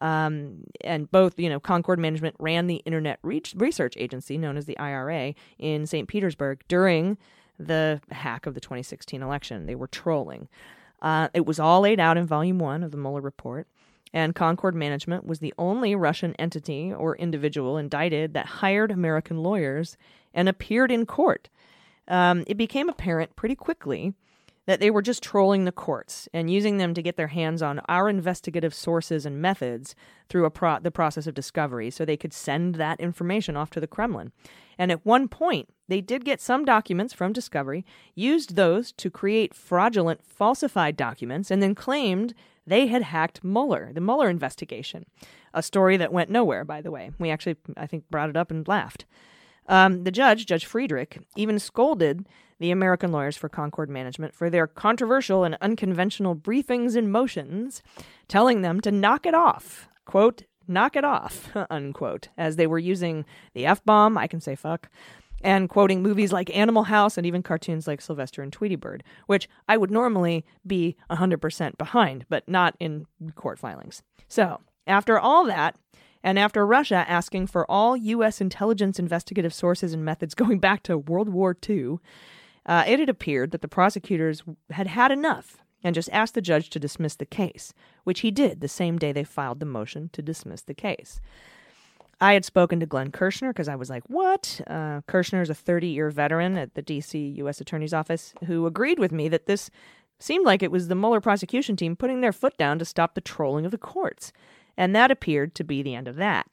um, 0.00 0.64
and 0.80 1.10
both, 1.10 1.38
you 1.38 1.50
know, 1.50 1.60
Concord 1.60 1.98
Management 1.98 2.34
ran 2.38 2.66
the 2.66 2.76
Internet 2.86 3.18
Research 3.22 3.94
Agency, 3.98 4.38
known 4.38 4.56
as 4.56 4.64
the 4.64 4.78
IRA, 4.78 5.34
in 5.58 5.84
St. 5.86 6.08
Petersburg 6.08 6.64
during 6.66 7.18
the 7.58 8.00
hack 8.12 8.46
of 8.46 8.54
the 8.54 8.60
2016 8.60 9.20
election. 9.20 9.66
They 9.66 9.74
were 9.74 9.86
trolling. 9.86 10.48
Uh, 11.02 11.28
it 11.34 11.44
was 11.44 11.60
all 11.60 11.82
laid 11.82 12.00
out 12.00 12.16
in 12.16 12.26
Volume 12.26 12.58
1 12.58 12.82
of 12.82 12.90
the 12.90 12.96
Mueller 12.96 13.20
report. 13.20 13.68
And 14.16 14.34
Concord 14.34 14.74
Management 14.74 15.26
was 15.26 15.40
the 15.40 15.52
only 15.58 15.94
Russian 15.94 16.34
entity 16.36 16.90
or 16.90 17.16
individual 17.16 17.76
indicted 17.76 18.32
that 18.32 18.46
hired 18.46 18.90
American 18.90 19.42
lawyers 19.42 19.98
and 20.32 20.48
appeared 20.48 20.90
in 20.90 21.04
court. 21.04 21.50
Um, 22.08 22.42
it 22.46 22.56
became 22.56 22.88
apparent 22.88 23.36
pretty 23.36 23.54
quickly 23.54 24.14
that 24.64 24.80
they 24.80 24.90
were 24.90 25.02
just 25.02 25.22
trolling 25.22 25.66
the 25.66 25.70
courts 25.70 26.30
and 26.32 26.48
using 26.48 26.78
them 26.78 26.94
to 26.94 27.02
get 27.02 27.18
their 27.18 27.26
hands 27.26 27.60
on 27.60 27.82
our 27.90 28.08
investigative 28.08 28.72
sources 28.72 29.26
and 29.26 29.42
methods 29.42 29.94
through 30.30 30.48
pro- 30.48 30.80
the 30.80 30.90
process 30.90 31.26
of 31.26 31.34
discovery 31.34 31.90
so 31.90 32.06
they 32.06 32.16
could 32.16 32.32
send 32.32 32.76
that 32.76 32.98
information 32.98 33.54
off 33.54 33.68
to 33.68 33.80
the 33.80 33.86
Kremlin. 33.86 34.32
And 34.78 34.90
at 34.90 35.04
one 35.04 35.28
point, 35.28 35.68
they 35.88 36.00
did 36.00 36.24
get 36.24 36.40
some 36.40 36.64
documents 36.64 37.12
from 37.12 37.34
Discovery, 37.34 37.84
used 38.14 38.56
those 38.56 38.92
to 38.92 39.10
create 39.10 39.52
fraudulent, 39.52 40.24
falsified 40.24 40.96
documents, 40.96 41.50
and 41.50 41.62
then 41.62 41.74
claimed 41.74 42.32
they 42.66 42.86
had 42.88 43.02
hacked 43.02 43.44
Mueller, 43.44 43.90
the 43.92 44.00
Mueller 44.00 44.28
investigation. 44.28 45.06
A 45.54 45.62
story 45.62 45.96
that 45.96 46.12
went 46.12 46.30
nowhere, 46.30 46.64
by 46.64 46.80
the 46.80 46.90
way. 46.90 47.12
We 47.18 47.30
actually, 47.30 47.56
I 47.76 47.86
think, 47.86 48.04
brought 48.10 48.28
it 48.30 48.36
up 48.36 48.50
and 48.50 48.66
laughed. 48.66 49.04
Um, 49.68 50.04
the 50.04 50.10
judge, 50.10 50.46
Judge 50.46 50.66
Friedrich, 50.66 51.20
even 51.36 51.58
scolded 51.58 52.26
the 52.58 52.70
American 52.70 53.12
Lawyers 53.12 53.36
for 53.36 53.48
Concord 53.48 53.90
Management 53.90 54.34
for 54.34 54.48
their 54.48 54.66
controversial 54.66 55.44
and 55.44 55.56
unconventional 55.60 56.34
briefings 56.34 56.96
and 56.96 57.10
motions, 57.10 57.82
telling 58.28 58.62
them 58.62 58.80
to 58.80 58.90
knock 58.90 59.26
it 59.26 59.34
off. 59.34 59.88
Quote, 60.04 60.44
knock 60.68 60.96
it 60.96 61.04
off, 61.04 61.50
unquote, 61.70 62.28
as 62.36 62.56
they 62.56 62.66
were 62.66 62.78
using 62.78 63.24
the 63.54 63.66
F 63.66 63.84
bomb, 63.84 64.16
I 64.16 64.26
can 64.26 64.40
say 64.40 64.54
fuck, 64.54 64.88
and 65.42 65.68
quoting 65.68 66.02
movies 66.02 66.32
like 66.32 66.54
Animal 66.56 66.84
House 66.84 67.16
and 67.16 67.26
even 67.26 67.42
cartoons 67.42 67.86
like 67.86 68.00
Sylvester 68.00 68.42
and 68.42 68.52
Tweety 68.52 68.76
Bird, 68.76 69.02
which 69.26 69.48
I 69.68 69.76
would 69.76 69.90
normally 69.90 70.44
be 70.66 70.96
100% 71.10 71.78
behind, 71.78 72.26
but 72.28 72.48
not 72.48 72.76
in 72.80 73.06
court 73.34 73.58
filings. 73.58 74.02
So, 74.28 74.60
after 74.86 75.18
all 75.18 75.46
that, 75.46 75.76
and 76.22 76.38
after 76.38 76.66
Russia 76.66 77.04
asking 77.08 77.46
for 77.46 77.70
all 77.70 77.96
U.S. 77.96 78.40
intelligence 78.40 78.98
investigative 78.98 79.54
sources 79.54 79.92
and 79.92 80.04
methods 80.04 80.34
going 80.36 80.58
back 80.58 80.82
to 80.84 80.98
World 80.98 81.28
War 81.28 81.56
II, 81.68 81.98
uh, 82.64 82.84
it 82.86 82.98
had 82.98 83.08
appeared 83.08 83.52
that 83.52 83.62
the 83.62 83.68
prosecutors 83.68 84.42
had 84.70 84.88
had 84.88 85.12
enough 85.12 85.58
and 85.84 85.94
just 85.94 86.10
asked 86.12 86.34
the 86.34 86.42
judge 86.42 86.68
to 86.70 86.80
dismiss 86.80 87.14
the 87.14 87.26
case, 87.26 87.72
which 88.02 88.20
he 88.20 88.32
did 88.32 88.60
the 88.60 88.68
same 88.68 88.98
day 88.98 89.12
they 89.12 89.22
filed 89.22 89.60
the 89.60 89.66
motion 89.66 90.10
to 90.12 90.20
dismiss 90.20 90.62
the 90.62 90.74
case. 90.74 91.20
I 92.20 92.32
had 92.32 92.44
spoken 92.44 92.80
to 92.80 92.86
Glenn 92.86 93.10
Kirschner 93.10 93.52
because 93.52 93.68
I 93.68 93.76
was 93.76 93.90
like, 93.90 94.04
what? 94.06 94.60
Uh, 94.66 95.02
Kirschner 95.06 95.42
is 95.42 95.50
a 95.50 95.54
30 95.54 95.88
year 95.88 96.10
veteran 96.10 96.56
at 96.56 96.74
the 96.74 96.82
D.C. 96.82 97.18
U.S. 97.38 97.60
Attorney's 97.60 97.92
Office 97.92 98.32
who 98.46 98.66
agreed 98.66 98.98
with 98.98 99.12
me 99.12 99.28
that 99.28 99.46
this 99.46 99.70
seemed 100.18 100.46
like 100.46 100.62
it 100.62 100.70
was 100.70 100.88
the 100.88 100.94
Mueller 100.94 101.20
prosecution 101.20 101.76
team 101.76 101.94
putting 101.94 102.22
their 102.22 102.32
foot 102.32 102.56
down 102.56 102.78
to 102.78 102.86
stop 102.86 103.14
the 103.14 103.20
trolling 103.20 103.66
of 103.66 103.70
the 103.70 103.78
courts. 103.78 104.32
And 104.76 104.96
that 104.96 105.10
appeared 105.10 105.54
to 105.56 105.64
be 105.64 105.82
the 105.82 105.94
end 105.94 106.08
of 106.08 106.16
that. 106.16 106.46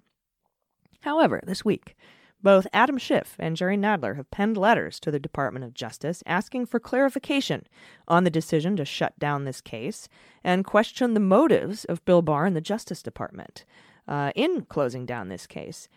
However, 1.02 1.42
this 1.46 1.64
week, 1.64 1.96
both 2.42 2.68
Adam 2.74 2.98
Schiff 2.98 3.38
and 3.40 3.56
Jerry 3.56 3.78
Nadler 3.78 4.18
have 4.18 4.32
penned 4.32 4.58
letters 4.58 5.00
to 5.00 5.12
the 5.12 5.20
Department 5.20 5.64
of 5.64 5.74
Justice 5.74 6.22
asking 6.26 6.66
for 6.66 6.80
clarification 6.80 7.66
on 8.06 8.26
the 8.26 8.30
decision 8.30 8.76
to 8.76 8.84
shut 8.84 9.18
down 9.18 9.46
this 9.46 9.62
case 9.62 10.10
and 10.44 10.66
question 10.66 11.14
the 11.14 11.22
motives 11.22 11.86
of 11.86 12.04
Bill 12.04 12.22
Barr 12.22 12.46
and 12.46 12.56
the 12.56 12.62
Justice 12.62 13.02
Department 13.02 13.64
uh, 14.08 14.32
in 14.36 14.66
closing 14.66 15.06
down 15.06 15.30
this 15.30 15.48
case. 15.48 15.88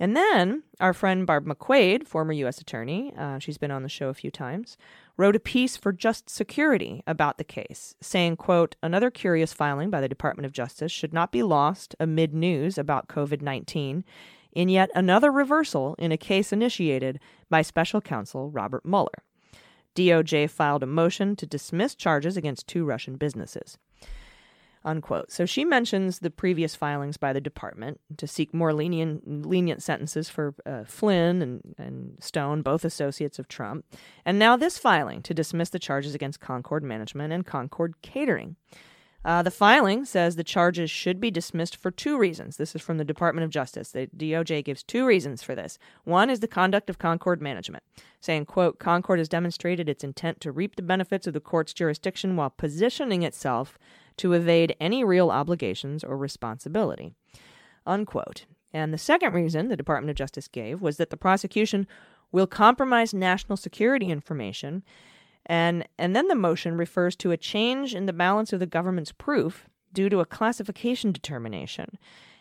And 0.00 0.16
then 0.16 0.64
our 0.80 0.92
friend 0.92 1.26
Barb 1.26 1.46
McQuade, 1.46 2.06
former 2.06 2.32
U.S. 2.32 2.60
Attorney, 2.60 3.14
uh, 3.16 3.38
she's 3.38 3.58
been 3.58 3.70
on 3.70 3.84
the 3.84 3.88
show 3.88 4.08
a 4.08 4.14
few 4.14 4.30
times, 4.30 4.76
wrote 5.16 5.36
a 5.36 5.40
piece 5.40 5.76
for 5.76 5.92
Just 5.92 6.28
Security 6.28 7.02
about 7.06 7.38
the 7.38 7.44
case, 7.44 7.94
saying, 8.00 8.36
quote, 8.36 8.74
another 8.82 9.10
curious 9.10 9.52
filing 9.52 9.90
by 9.90 10.00
the 10.00 10.08
Department 10.08 10.46
of 10.46 10.52
Justice 10.52 10.90
should 10.90 11.12
not 11.12 11.30
be 11.30 11.44
lost 11.44 11.94
amid 12.00 12.34
news 12.34 12.76
about 12.76 13.08
COVID 13.08 13.40
19 13.40 14.04
in 14.52 14.68
yet 14.68 14.90
another 14.94 15.30
reversal 15.30 15.94
in 15.98 16.12
a 16.12 16.16
case 16.16 16.52
initiated 16.52 17.20
by 17.48 17.62
special 17.62 18.00
counsel 18.00 18.50
Robert 18.50 18.84
Mueller. 18.84 19.22
DOJ 19.94 20.50
filed 20.50 20.82
a 20.82 20.86
motion 20.86 21.36
to 21.36 21.46
dismiss 21.46 21.94
charges 21.94 22.36
against 22.36 22.66
two 22.66 22.84
Russian 22.84 23.16
businesses. 23.16 23.78
Unquote. 24.84 25.30
So 25.30 25.46
she 25.46 25.64
mentions 25.64 26.18
the 26.18 26.30
previous 26.30 26.74
filings 26.74 27.16
by 27.16 27.32
the 27.32 27.40
department 27.40 28.00
to 28.16 28.26
seek 28.26 28.52
more 28.52 28.72
lenient 28.72 29.46
lenient 29.46 29.82
sentences 29.82 30.28
for 30.28 30.54
uh, 30.66 30.84
Flynn 30.84 31.42
and, 31.42 31.74
and 31.78 32.22
Stone, 32.22 32.62
both 32.62 32.84
associates 32.84 33.38
of 33.38 33.48
Trump, 33.48 33.84
and 34.24 34.38
now 34.38 34.56
this 34.56 34.78
filing 34.78 35.22
to 35.22 35.34
dismiss 35.34 35.70
the 35.70 35.78
charges 35.78 36.14
against 36.14 36.40
Concord 36.40 36.82
Management 36.82 37.32
and 37.32 37.46
Concord 37.46 37.94
Catering. 38.02 38.56
Uh, 39.24 39.42
the 39.42 39.50
filing 39.50 40.04
says 40.04 40.36
the 40.36 40.44
charges 40.44 40.90
should 40.90 41.18
be 41.18 41.30
dismissed 41.30 41.76
for 41.76 41.90
two 41.90 42.18
reasons. 42.18 42.58
This 42.58 42.74
is 42.74 42.82
from 42.82 42.98
the 42.98 43.04
Department 43.04 43.44
of 43.44 43.50
Justice. 43.50 43.90
The 43.90 44.08
DOJ 44.08 44.62
gives 44.64 44.82
two 44.82 45.06
reasons 45.06 45.42
for 45.42 45.54
this. 45.54 45.78
One 46.04 46.28
is 46.28 46.40
the 46.40 46.48
conduct 46.48 46.90
of 46.90 46.98
Concord 46.98 47.40
management, 47.40 47.84
saying, 48.20 48.44
quote, 48.44 48.78
Concord 48.78 49.18
has 49.18 49.28
demonstrated 49.28 49.88
its 49.88 50.04
intent 50.04 50.42
to 50.42 50.52
reap 50.52 50.76
the 50.76 50.82
benefits 50.82 51.26
of 51.26 51.32
the 51.32 51.40
court's 51.40 51.72
jurisdiction 51.72 52.36
while 52.36 52.50
positioning 52.50 53.22
itself 53.22 53.78
to 54.18 54.32
evade 54.32 54.76
any 54.80 55.04
real 55.04 55.30
obligations 55.30 56.04
or 56.04 56.16
responsibility. 56.16 57.12
Unquote. 57.86 58.46
And 58.72 58.92
the 58.92 58.98
second 58.98 59.34
reason 59.34 59.68
the 59.68 59.76
Department 59.76 60.10
of 60.10 60.16
Justice 60.16 60.48
gave 60.48 60.80
was 60.80 60.96
that 60.96 61.10
the 61.10 61.16
prosecution 61.16 61.86
will 62.32 62.46
compromise 62.46 63.14
national 63.14 63.56
security 63.56 64.06
information. 64.06 64.82
And, 65.46 65.86
and 65.98 66.16
then 66.16 66.28
the 66.28 66.34
motion 66.34 66.76
refers 66.76 67.14
to 67.16 67.30
a 67.30 67.36
change 67.36 67.94
in 67.94 68.06
the 68.06 68.12
balance 68.12 68.52
of 68.52 68.60
the 68.60 68.66
government's 68.66 69.12
proof 69.12 69.68
due 69.92 70.08
to 70.08 70.20
a 70.20 70.26
classification 70.26 71.12
determination. 71.12 71.98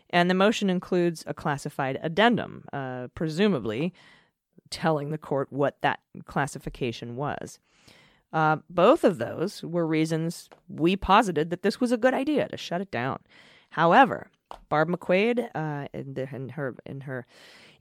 And 0.09 0.29
the 0.29 0.35
motion 0.35 0.69
includes 0.69 1.23
a 1.27 1.33
classified 1.33 1.99
addendum, 2.01 2.65
uh, 2.73 3.07
presumably 3.13 3.93
telling 4.69 5.11
the 5.11 5.17
court 5.17 5.51
what 5.51 5.77
that 5.81 5.99
classification 6.25 7.15
was. 7.15 7.59
Uh, 8.33 8.57
both 8.69 9.03
of 9.03 9.19
those 9.19 9.63
were 9.63 9.85
reasons 9.85 10.49
we 10.67 10.95
posited 10.95 11.51
that 11.51 11.61
this 11.61 11.79
was 11.79 11.91
a 11.91 11.97
good 11.97 12.15
idea 12.15 12.47
to 12.49 12.57
shut 12.57 12.81
it 12.81 12.89
down. 12.89 13.19
However, 13.69 14.27
Barb 14.69 14.89
McQuade, 14.89 15.49
uh, 15.53 15.87
in, 15.93 16.17
in, 16.31 16.49
her 16.49 16.75
in 16.85 17.01
her 17.01 17.25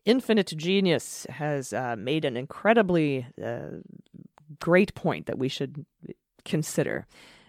infinite 0.05 0.53
genius, 0.57 1.27
has 1.31 1.73
uh, 1.73 1.97
made 1.99 2.27
an 2.27 2.37
incredibly 2.37 3.27
uh, 3.43 3.79
great 4.61 4.95
point 4.95 5.27
that 5.27 5.39
we 5.39 5.49
should 5.49 5.87
consider. 6.45 7.07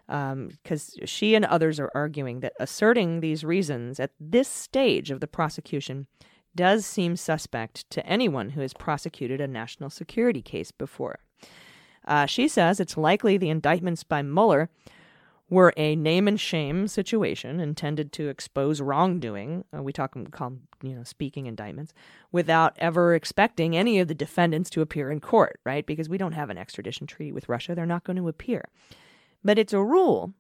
Because 0.07 0.97
um, 0.99 1.05
she 1.05 1.33
and 1.33 1.45
others 1.45 1.79
are 1.79 1.91
arguing 1.95 2.41
that 2.41 2.53
asserting 2.59 3.19
these 3.19 3.43
reasons 3.43 3.99
at 3.99 4.11
this 4.19 4.47
stage 4.47 5.11
of 5.11 5.21
the 5.21 5.27
prosecution 5.27 6.07
does 6.55 6.85
seem 6.85 7.15
suspect 7.15 7.89
to 7.89 8.05
anyone 8.05 8.49
who 8.49 8.61
has 8.61 8.73
prosecuted 8.73 9.41
a 9.41 9.47
national 9.47 9.89
security 9.89 10.41
case 10.41 10.71
before. 10.71 11.19
Uh, 12.05 12.25
she 12.25 12.47
says 12.47 12.79
it's 12.79 12.97
likely 12.97 13.37
the 13.37 13.49
indictments 13.49 14.03
by 14.03 14.21
Mueller 14.21 14.69
were 15.49 15.73
a 15.77 15.95
name 15.95 16.27
and 16.27 16.39
shame 16.39 16.87
situation 16.87 17.59
intended 17.59 18.11
to 18.13 18.27
expose 18.27 18.81
wrongdoing. 18.81 19.63
Uh, 19.75 19.83
we 19.83 19.93
talk 19.93 20.17
call 20.31 20.49
them, 20.49 20.67
you 20.81 20.95
know 20.95 21.03
speaking 21.03 21.45
indictments 21.45 21.93
without 22.31 22.73
ever 22.79 23.13
expecting 23.13 23.77
any 23.77 23.99
of 23.99 24.07
the 24.07 24.15
defendants 24.15 24.69
to 24.71 24.81
appear 24.81 25.11
in 25.11 25.19
court, 25.19 25.59
right? 25.63 25.85
Because 25.85 26.09
we 26.09 26.17
don't 26.17 26.31
have 26.33 26.49
an 26.49 26.57
extradition 26.57 27.07
treaty 27.07 27.31
with 27.31 27.49
Russia; 27.49 27.75
they're 27.75 27.85
not 27.85 28.03
going 28.03 28.17
to 28.17 28.27
appear. 28.27 28.65
But 29.43 29.59
it's 29.59 29.73
a 29.73 29.83
rule 29.83 30.33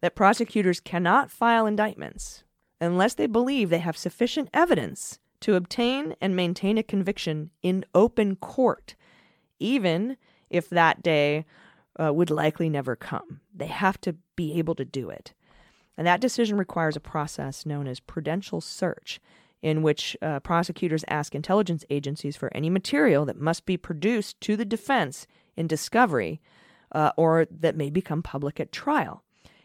that 0.00 0.16
prosecutors 0.16 0.80
cannot 0.80 1.30
file 1.30 1.66
indictments 1.66 2.42
unless 2.80 3.14
they 3.14 3.26
believe 3.26 3.70
they 3.70 3.78
have 3.78 3.96
sufficient 3.96 4.48
evidence 4.52 5.20
to 5.40 5.54
obtain 5.54 6.14
and 6.20 6.34
maintain 6.34 6.78
a 6.78 6.82
conviction 6.82 7.50
in 7.62 7.84
open 7.94 8.36
court, 8.36 8.96
even 9.60 10.16
if 10.52 10.68
that 10.70 11.02
day 11.02 11.44
uh, 12.00 12.12
would 12.12 12.30
likely 12.30 12.68
never 12.68 12.94
come. 12.94 13.40
They 13.54 13.66
have 13.66 14.00
to 14.02 14.14
be 14.36 14.58
able 14.58 14.74
to 14.76 14.84
do 14.84 15.10
it. 15.10 15.32
And 15.96 16.06
that 16.06 16.20
decision 16.20 16.56
requires 16.56 16.96
a 16.96 17.00
process 17.00 17.66
known 17.66 17.86
as 17.86 18.00
prudential 18.00 18.60
search, 18.60 19.20
in 19.60 19.82
which 19.82 20.16
uh, 20.22 20.40
prosecutors 20.40 21.04
ask 21.08 21.34
intelligence 21.34 21.84
agencies 21.90 22.36
for 22.36 22.54
any 22.54 22.70
material 22.70 23.24
that 23.26 23.40
must 23.40 23.66
be 23.66 23.76
produced 23.76 24.40
to 24.42 24.56
the 24.56 24.64
defense 24.64 25.26
in 25.56 25.66
discovery 25.66 26.40
uh, 26.92 27.12
or 27.16 27.46
that 27.50 27.76
may 27.76 27.90
become 27.90 28.22
public 28.22 28.58
at 28.58 28.72
trial. 28.72 29.22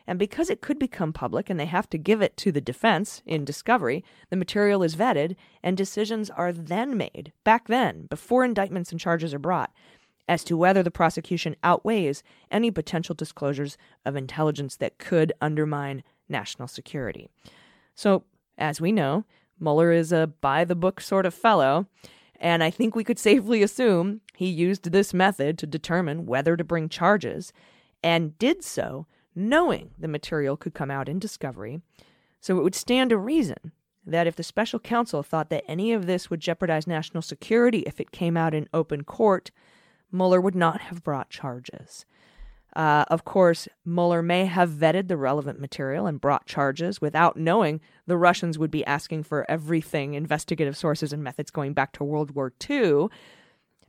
And 0.10 0.18
because 0.18 0.50
it 0.50 0.62
could 0.62 0.80
become 0.80 1.12
public 1.12 1.50
and 1.50 1.60
they 1.60 1.66
have 1.66 1.90
to 1.90 1.98
give 1.98 2.22
it 2.22 2.38
to 2.38 2.52
the 2.52 2.62
defense 2.62 3.22
in 3.26 3.44
discovery, 3.44 4.06
the 4.30 4.38
material 4.38 4.82
is 4.82 4.96
vetted 4.96 5.36
and 5.62 5.76
decisions 5.76 6.30
are 6.30 6.54
then 6.54 6.96
made, 6.96 7.34
back 7.44 7.68
then, 7.68 8.08
before 8.10 8.46
indictments 8.46 8.92
and 8.92 9.02
charges 9.02 9.34
are 9.34 9.40
brought, 9.40 9.74
as 10.28 10.44
to 10.44 10.58
whether 10.58 10.84
the 10.84 10.92
prosecution 10.92 11.56
outweighs 11.64 12.24
any 12.52 12.70
potential 12.72 13.16
disclosures 13.16 13.78
of 14.06 14.16
intelligence 14.16 14.76
that 14.76 14.98
could 14.98 15.34
undermine 15.42 16.04
national 16.28 16.68
security. 16.68 17.30
So, 17.96 18.24
as 18.58 18.82
we 18.82 18.92
know, 18.92 19.26
Mueller 19.60 19.92
is 19.92 20.12
a 20.12 20.28
by 20.28 20.66
the 20.66 20.76
book 20.76 21.02
sort 21.02 21.26
of 21.26 21.34
fellow, 21.34 21.88
and 22.40 22.64
I 22.64 22.70
think 22.70 22.96
we 22.96 23.04
could 23.04 23.20
safely 23.20 23.64
assume 23.64 24.22
he 24.36 24.48
used 24.48 24.92
this 24.92 25.14
method 25.14 25.58
to 25.60 25.68
determine 25.68 26.26
whether 26.26 26.56
to 26.56 26.64
bring 26.64 26.90
charges, 26.90 27.54
and 28.04 28.38
did 28.38 28.64
so 28.64 29.08
knowing 29.34 29.92
the 29.98 30.08
material 30.08 30.58
could 30.58 30.74
come 30.74 30.92
out 30.92 31.08
in 31.08 31.20
discovery. 31.20 31.82
So 32.40 32.58
it 32.58 32.64
would 32.64 32.76
stand 32.76 33.12
to 33.12 33.18
reason 33.18 33.72
that 34.06 34.28
if 34.28 34.36
the 34.36 34.44
special 34.44 34.80
counsel 34.80 35.22
thought 35.22 35.50
that 35.50 35.64
any 35.68 35.94
of 35.94 36.06
this 36.06 36.30
would 36.30 36.40
jeopardize 36.40 36.88
national 36.88 37.22
security 37.22 37.80
if 37.80 38.00
it 38.00 38.12
came 38.12 38.38
out 38.38 38.54
in 38.54 38.70
open 38.74 39.04
court, 39.04 39.52
Mueller 40.12 40.42
would 40.42 40.56
not 40.56 40.82
have 40.82 41.04
brought 41.04 41.30
charges. 41.30 42.06
Uh, 42.76 43.06
of 43.10 43.26
course, 43.26 43.68
Mueller 43.86 44.22
may 44.22 44.46
have 44.46 44.70
vetted 44.70 45.08
the 45.08 45.18
relevant 45.18 45.60
material 45.60 46.06
and 46.06 46.22
brought 46.22 46.46
charges 46.46 47.02
without 47.02 47.36
knowing 47.36 47.82
the 48.06 48.18
Russians 48.18 48.60
would 48.60 48.70
be 48.70 48.86
asking 48.86 49.24
for 49.24 49.50
everything 49.50 50.14
investigative 50.14 50.78
sources 50.78 51.12
and 51.12 51.24
methods 51.24 51.50
going 51.50 51.74
back 51.74 51.92
to 51.94 52.04
World 52.04 52.32
War 52.32 52.54
II. 52.70 53.08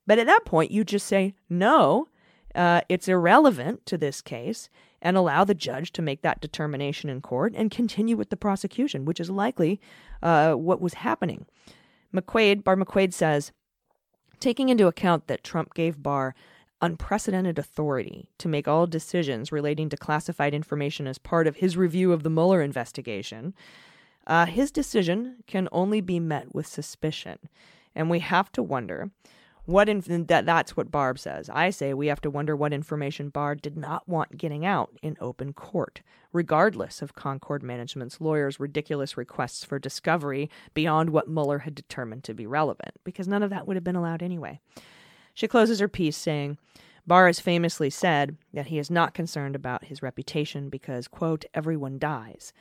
But 0.07 0.19
at 0.19 0.27
that 0.27 0.47
point, 0.47 0.71
you 0.71 0.85
just 0.85 1.07
say, 1.07 1.35
no, 1.51 2.09
uh, 2.55 2.81
it's 2.89 3.09
irrelevant 3.09 3.85
to 3.87 3.99
this 3.99 4.23
case, 4.23 4.71
and 5.03 5.17
allow 5.17 5.45
the 5.45 5.55
judge 5.55 5.93
to 5.93 6.03
make 6.03 6.23
that 6.23 6.41
determination 6.41 7.11
in 7.11 7.21
court 7.21 7.53
and 7.57 7.71
continue 7.71 8.17
with 8.17 8.31
the 8.31 8.37
prosecution, 8.37 9.05
which 9.05 9.21
is 9.21 9.31
likely 9.31 9.81
uh, 10.23 10.55
what 10.55 10.81
was 10.81 10.95
happening. 10.95 11.47
McQuade, 12.15 12.65
Barb 12.65 12.81
McQuade 12.81 13.13
says, 13.13 13.53
taking 14.41 14.69
into 14.69 14.87
account 14.87 15.27
that 15.27 15.45
Trump 15.45 15.75
gave 15.75 16.03
Barr 16.03 16.35
unprecedented 16.81 17.59
authority 17.59 18.29
to 18.39 18.49
make 18.49 18.69
all 18.69 18.87
decisions 18.87 19.51
relating 19.51 19.89
to 19.89 19.97
classified 19.97 20.55
information 20.55 21.07
as 21.07 21.19
part 21.19 21.47
of 21.47 21.57
his 21.57 21.77
review 21.77 22.13
of 22.13 22.23
the 22.23 22.31
Mueller 22.31 22.63
investigation, 22.63 23.55
uh, 24.27 24.47
his 24.47 24.71
decision 24.71 25.37
can 25.47 25.69
only 25.73 26.01
be 26.01 26.21
met 26.21 26.55
with 26.55 26.67
suspicion. 26.67 27.39
And 27.95 28.09
we 28.11 28.21
have 28.21 28.53
to 28.53 28.63
wonder 28.63 29.11
what 29.69 29.87
that 30.29 30.47
that's 30.47 30.79
what 30.79 30.91
Barb 30.91 31.19
says. 31.19 31.51
I 31.53 31.69
say 31.69 31.93
we 31.93 32.07
have 32.07 32.23
to 32.23 32.31
wonder 32.31 32.57
what 32.57 32.73
information 32.73 33.29
Barr 33.29 33.55
did 33.55 33.77
not 33.77 34.09
want 34.09 34.39
getting 34.39 34.65
out 34.65 34.97
in 35.03 35.19
open 35.21 35.53
court, 35.53 36.01
regardless 36.33 37.03
of 37.03 37.15
Concord 37.15 37.63
Management's 37.63 38.19
lawyers' 38.19 38.59
ridiculous 38.59 39.19
requests 39.19 39.67
for 39.67 39.79
discovery 39.79 40.49
beyond 40.73 41.11
what 41.11 41.29
Mueller 41.29 41.59
had 41.59 41.75
determined 41.75 42.25
to 42.25 42.33
be 42.33 42.47
relevant, 42.47 42.95
because 43.05 43.29
none 43.29 43.43
of 43.43 43.51
that 43.51 43.67
would 43.67 43.77
have 43.77 43.85
been 43.85 43.95
allowed 43.95 44.23
anyway. 44.23 44.59
She 45.35 45.47
closes 45.47 45.81
her 45.81 45.89
piece 45.89 46.17
saying, 46.17 46.57
Barr 47.07 47.27
has 47.27 47.39
famously 47.39 47.91
said 47.91 48.39
that 48.55 48.69
he 48.69 48.79
is 48.79 48.91
not 48.91 49.13
concerned 49.13 49.55
about 49.55 49.85
his 49.85 50.03
reputation 50.03 50.71
because, 50.71 51.09
quote, 51.09 51.45
everyone 51.53 51.99
dies. 51.99 52.55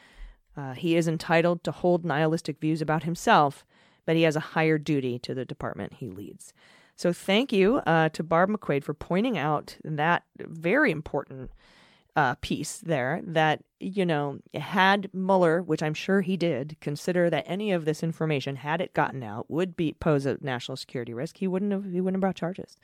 Uh, 0.58 0.74
he 0.74 0.98
is 0.98 1.08
entitled 1.08 1.64
to 1.64 1.72
hold 1.72 2.04
nihilistic 2.04 2.60
views 2.60 2.82
about 2.82 3.04
himself, 3.04 3.66
but 4.06 4.18
he 4.18 4.24
has 4.24 4.36
a 4.36 4.42
higher 4.42 4.78
duty 4.78 5.18
to 5.20 5.34
the 5.34 5.46
department 5.46 5.94
he 5.94 6.10
leads. 6.10 6.54
So 6.98 7.14
thank 7.14 7.54
you 7.54 7.78
uh, 7.86 8.10
to 8.10 8.24
Barb 8.24 8.50
McQuade 8.50 8.84
for 8.84 8.96
pointing 8.96 9.38
out 9.38 9.78
that 9.84 10.24
very 10.40 10.92
important 10.92 11.52
uh, 12.16 12.34
piece 12.42 12.80
there 12.80 13.22
that, 13.24 13.64
you 13.80 14.04
know, 14.04 14.40
had 14.56 15.08
Mueller, 15.14 15.62
which 15.62 15.84
I'm 15.84 15.94
sure 15.94 16.22
he 16.22 16.36
did, 16.36 16.76
consider 16.82 17.30
that 17.30 17.44
any 17.48 17.72
of 17.72 17.86
this 17.86 18.02
information, 18.02 18.56
had 18.56 18.82
it 18.82 18.96
gotten 18.96 19.22
out, 19.22 19.52
would 19.52 19.78
be 19.78 19.96
pose 20.00 20.26
a 20.26 20.40
national 20.42 20.76
security 20.76 21.14
risk, 21.14 21.38
he 21.38 21.48
wouldn't 21.48 21.72
have 21.72 21.84
he 21.86 22.02
wouldn't 22.02 22.16
have 22.16 22.22
brought 22.22 22.36
charges, 22.36 22.78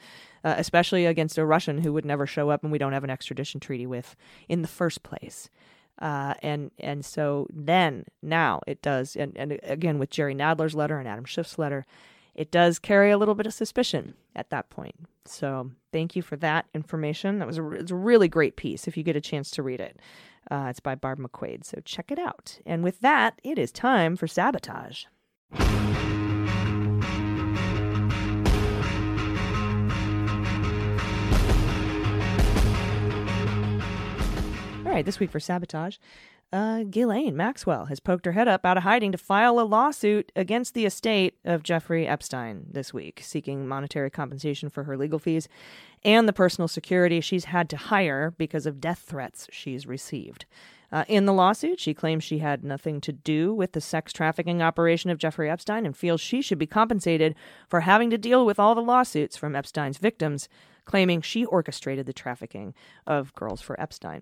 uh, 0.43 0.53
especially 0.57 1.07
against 1.07 1.39
a 1.39 1.45
Russian 1.45 1.79
who 1.79 1.91
would 1.91 2.05
never 2.05 2.27
show 2.27 2.51
up 2.51 2.61
and 2.61 2.71
we 2.71 2.77
don't 2.77 2.93
have 2.93 3.03
an 3.03 3.09
extradition 3.09 3.59
treaty 3.59 3.87
with 3.87 4.15
in 4.47 4.61
the 4.61 4.67
first 4.67 5.01
place. 5.01 5.49
Uh, 5.97 6.35
and 6.43 6.69
and 6.77 7.03
so 7.03 7.47
then 7.51 8.05
now 8.21 8.61
it 8.67 8.83
does, 8.83 9.15
and, 9.15 9.35
and 9.35 9.59
again 9.63 9.97
with 9.97 10.11
Jerry 10.11 10.35
Nadler's 10.35 10.75
letter 10.75 10.99
and 10.99 11.07
Adam 11.07 11.25
Schiff's 11.25 11.57
letter, 11.57 11.87
it 12.35 12.51
does 12.51 12.79
carry 12.79 13.11
a 13.11 13.17
little 13.17 13.35
bit 13.35 13.45
of 13.45 13.53
suspicion 13.53 14.15
at 14.35 14.49
that 14.49 14.69
point. 14.69 14.95
So 15.25 15.71
thank 15.91 16.15
you 16.15 16.21
for 16.21 16.35
that 16.37 16.65
information. 16.73 17.39
That 17.39 17.47
was 17.47 17.57
a, 17.57 17.69
it's 17.71 17.91
a 17.91 17.95
really 17.95 18.27
great 18.27 18.55
piece 18.55 18.87
if 18.87 18.97
you 18.97 19.03
get 19.03 19.15
a 19.15 19.21
chance 19.21 19.51
to 19.51 19.63
read 19.63 19.79
it. 19.79 19.99
Uh, 20.51 20.67
it's 20.69 20.79
by 20.79 20.95
Barb 20.95 21.19
McQuade, 21.19 21.63
so 21.63 21.79
check 21.85 22.11
it 22.11 22.19
out. 22.19 22.59
And 22.65 22.83
with 22.83 22.99
that, 22.99 23.39
it 23.43 23.57
is 23.57 23.71
time 23.71 24.17
for 24.17 24.27
sabotage. 24.27 25.05
All 34.85 34.91
right, 34.91 35.05
this 35.05 35.19
week 35.19 35.31
for 35.31 35.39
sabotage, 35.39 35.97
uh, 36.53 36.83
Ghislaine 36.83 37.35
Maxwell 37.35 37.85
has 37.85 37.99
poked 37.99 38.27
her 38.27 38.33
head 38.33 38.47
up 38.47 38.63
out 38.63 38.77
of 38.77 38.83
hiding 38.83 39.11
to 39.11 39.17
file 39.17 39.59
a 39.59 39.61
lawsuit 39.61 40.31
against 40.35 40.75
the 40.75 40.85
estate 40.85 41.33
of 41.43 41.63
Jeffrey 41.63 42.07
Epstein 42.07 42.67
this 42.69 42.93
week, 42.93 43.21
seeking 43.23 43.67
monetary 43.67 44.11
compensation 44.11 44.69
for 44.69 44.83
her 44.83 44.95
legal 44.95 45.17
fees 45.17 45.49
and 46.05 46.27
the 46.27 46.33
personal 46.33 46.67
security 46.67 47.21
she's 47.21 47.45
had 47.45 47.69
to 47.71 47.77
hire 47.77 48.35
because 48.37 48.67
of 48.67 48.79
death 48.79 48.99
threats 48.99 49.47
she's 49.51 49.87
received. 49.87 50.45
Uh, 50.91 51.05
in 51.07 51.25
the 51.25 51.33
lawsuit, 51.33 51.79
she 51.79 51.91
claims 51.91 52.23
she 52.23 52.37
had 52.37 52.63
nothing 52.63 53.01
to 53.01 53.11
do 53.11 53.51
with 53.51 53.71
the 53.71 53.81
sex 53.81 54.13
trafficking 54.13 54.61
operation 54.61 55.09
of 55.09 55.17
Jeffrey 55.17 55.49
Epstein 55.49 55.87
and 55.87 55.97
feels 55.97 56.21
she 56.21 56.39
should 56.39 56.59
be 56.59 56.67
compensated 56.67 57.33
for 57.67 57.79
having 57.79 58.11
to 58.11 58.17
deal 58.17 58.45
with 58.45 58.59
all 58.59 58.75
the 58.75 58.81
lawsuits 58.81 59.35
from 59.35 59.55
Epstein's 59.55 59.97
victims, 59.97 60.47
claiming 60.85 61.19
she 61.19 61.45
orchestrated 61.45 62.05
the 62.05 62.13
trafficking 62.13 62.75
of 63.07 63.33
girls 63.33 63.59
for 63.59 63.79
Epstein. 63.81 64.21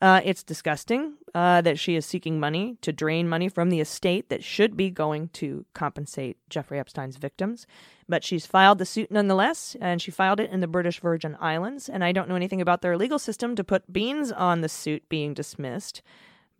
Uh, 0.00 0.20
it's 0.24 0.42
disgusting 0.42 1.14
uh, 1.34 1.62
that 1.62 1.78
she 1.78 1.96
is 1.96 2.04
seeking 2.04 2.38
money 2.38 2.76
to 2.82 2.92
drain 2.92 3.26
money 3.28 3.48
from 3.48 3.70
the 3.70 3.80
estate 3.80 4.28
that 4.28 4.44
should 4.44 4.76
be 4.76 4.90
going 4.90 5.28
to 5.28 5.64
compensate 5.72 6.36
Jeffrey 6.50 6.78
Epstein's 6.78 7.16
victims. 7.16 7.66
But 8.06 8.22
she's 8.22 8.44
filed 8.44 8.78
the 8.78 8.84
suit 8.84 9.10
nonetheless, 9.10 9.74
and 9.80 10.00
she 10.02 10.10
filed 10.10 10.38
it 10.38 10.50
in 10.50 10.60
the 10.60 10.66
British 10.66 11.00
Virgin 11.00 11.36
Islands. 11.40 11.88
And 11.88 12.04
I 12.04 12.12
don't 12.12 12.28
know 12.28 12.36
anything 12.36 12.60
about 12.60 12.82
their 12.82 12.96
legal 12.96 13.18
system 13.18 13.56
to 13.56 13.64
put 13.64 13.92
beans 13.92 14.30
on 14.30 14.60
the 14.60 14.68
suit 14.68 15.08
being 15.08 15.32
dismissed, 15.32 16.02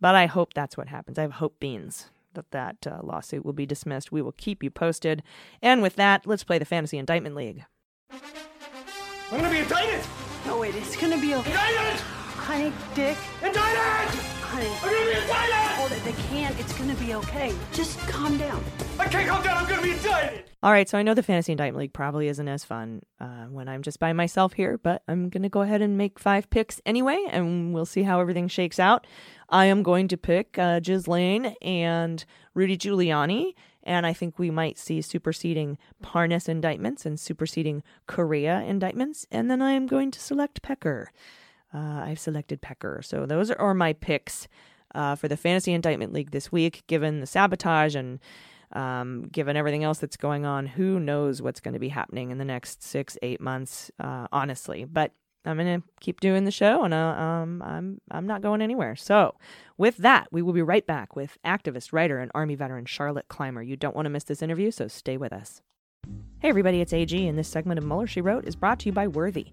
but 0.01 0.15
I 0.15 0.25
hope 0.25 0.53
that's 0.53 0.75
what 0.75 0.87
happens. 0.87 1.19
I 1.19 1.23
have 1.23 1.33
hope 1.33 1.59
beans 1.59 2.09
that 2.33 2.51
that 2.51 2.87
uh, 2.87 2.99
lawsuit 3.03 3.45
will 3.45 3.53
be 3.53 3.65
dismissed. 3.65 4.11
We 4.11 4.21
will 4.21 4.31
keep 4.31 4.63
you 4.63 4.71
posted. 4.71 5.21
And 5.61 5.81
with 5.81 5.95
that, 5.95 6.25
let's 6.25 6.43
play 6.43 6.57
the 6.57 6.65
Fantasy 6.65 6.97
Indictment 6.97 7.35
League. 7.35 7.65
I'm 8.09 9.41
gonna 9.41 9.49
be 9.49 9.59
indicted! 9.59 10.05
No, 10.45 10.59
wait, 10.59 10.73
it's 10.75 10.95
gonna 10.95 11.19
be 11.19 11.35
okay. 11.35 11.51
Indicted! 11.51 12.16
Honey, 12.47 12.71
Dick. 12.95 13.17
Indicted! 13.43 14.19
Honey. 14.39 14.69
I'm 14.81 14.89
gonna 14.89 15.05
be 15.05 15.19
indicted! 15.19 15.75
Hold 15.75 15.91
it, 15.91 16.03
they 16.05 16.13
can't. 16.29 16.57
It's 16.57 16.71
gonna 16.77 16.95
be 16.95 17.13
okay. 17.15 17.53
Just 17.73 17.99
calm 18.07 18.37
down. 18.37 18.63
I 18.97 19.09
can't 19.09 19.27
calm 19.27 19.43
down, 19.43 19.57
I'm 19.57 19.67
gonna 19.67 19.81
be 19.81 19.91
indicted! 19.91 20.45
All 20.63 20.71
right, 20.71 20.87
so 20.87 20.97
I 20.97 21.01
know 21.03 21.13
the 21.13 21.23
Fantasy 21.23 21.51
Indictment 21.51 21.81
League 21.81 21.91
probably 21.91 22.29
isn't 22.29 22.47
as 22.47 22.63
fun 22.63 23.01
uh, 23.19 23.47
when 23.47 23.67
I'm 23.67 23.81
just 23.81 23.99
by 23.99 24.13
myself 24.13 24.53
here, 24.53 24.77
but 24.77 25.03
I'm 25.09 25.27
going 25.27 25.43
to 25.43 25.49
go 25.49 25.61
ahead 25.61 25.81
and 25.81 25.97
make 25.97 26.19
five 26.19 26.49
picks 26.49 26.79
anyway, 26.85 27.21
and 27.29 27.73
we'll 27.73 27.85
see 27.85 28.03
how 28.03 28.21
everything 28.21 28.47
shakes 28.47 28.79
out. 28.79 29.05
I 29.49 29.65
am 29.65 29.83
going 29.83 30.07
to 30.07 30.17
pick 30.17 30.57
uh, 30.57 30.79
Ghislaine 30.79 31.53
and 31.61 32.23
Rudy 32.53 32.77
Giuliani, 32.77 33.55
and 33.83 34.05
I 34.05 34.13
think 34.13 34.39
we 34.39 34.49
might 34.49 34.77
see 34.77 35.01
superseding 35.01 35.77
Parnas 36.01 36.47
indictments 36.47 37.05
and 37.05 37.19
superseding 37.19 37.83
Correia 38.07 38.61
indictments, 38.61 39.27
and 39.29 39.51
then 39.51 39.61
I 39.61 39.73
am 39.73 39.85
going 39.85 40.11
to 40.11 40.19
select 40.21 40.61
Pecker. 40.61 41.11
Uh, 41.77 42.05
I've 42.05 42.19
selected 42.19 42.61
Pecker. 42.61 43.01
So 43.03 43.25
those 43.27 43.51
are 43.51 43.73
my 43.75 43.93
picks 43.93 44.47
uh, 44.95 45.15
for 45.15 45.27
the 45.27 45.37
Fantasy 45.37 45.73
Indictment 45.73 46.11
League 46.11 46.31
this 46.31 46.51
week, 46.51 46.83
given 46.87 47.19
the 47.19 47.27
sabotage 47.27 47.95
and 47.95 48.19
um, 48.71 49.27
given 49.31 49.55
everything 49.55 49.83
else 49.83 49.99
that's 49.99 50.17
going 50.17 50.43
on. 50.43 50.65
Who 50.65 50.99
knows 50.99 51.41
what's 51.41 51.59
going 51.59 51.75
to 51.75 51.79
be 51.79 51.89
happening 51.89 52.31
in 52.31 52.39
the 52.39 52.45
next 52.45 52.81
six, 52.81 53.15
eight 53.21 53.39
months, 53.39 53.91
uh, 53.99 54.27
honestly. 54.31 54.85
But 54.85 55.11
I'm 55.45 55.57
going 55.57 55.81
to 55.81 55.87
keep 55.99 56.19
doing 56.19 56.45
the 56.45 56.51
show 56.51 56.83
and 56.83 56.93
uh, 56.93 56.97
um, 56.97 57.61
I'm, 57.61 58.01
I'm 58.09 58.25
not 58.25 58.41
going 58.41 58.61
anywhere. 58.61 58.95
So, 58.95 59.35
with 59.77 59.97
that, 59.97 60.27
we 60.31 60.41
will 60.41 60.53
be 60.53 60.63
right 60.63 60.85
back 60.85 61.15
with 61.15 61.37
activist, 61.45 61.93
writer, 61.93 62.17
and 62.17 62.31
Army 62.33 62.55
veteran 62.55 62.85
Charlotte 62.85 63.27
Clymer. 63.27 63.61
You 63.61 63.75
don't 63.75 63.95
want 63.95 64.07
to 64.07 64.09
miss 64.09 64.23
this 64.23 64.41
interview, 64.41 64.71
so 64.71 64.87
stay 64.87 65.15
with 65.15 65.31
us. 65.31 65.61
Hey, 66.39 66.49
everybody, 66.49 66.81
it's 66.81 66.93
AG, 66.93 67.27
and 67.27 67.37
this 67.37 67.47
segment 67.47 67.77
of 67.77 67.85
Mueller, 67.85 68.07
She 68.07 68.21
Wrote 68.21 68.45
is 68.45 68.55
brought 68.55 68.79
to 68.79 68.85
you 68.87 68.91
by 68.91 69.07
Worthy. 69.07 69.47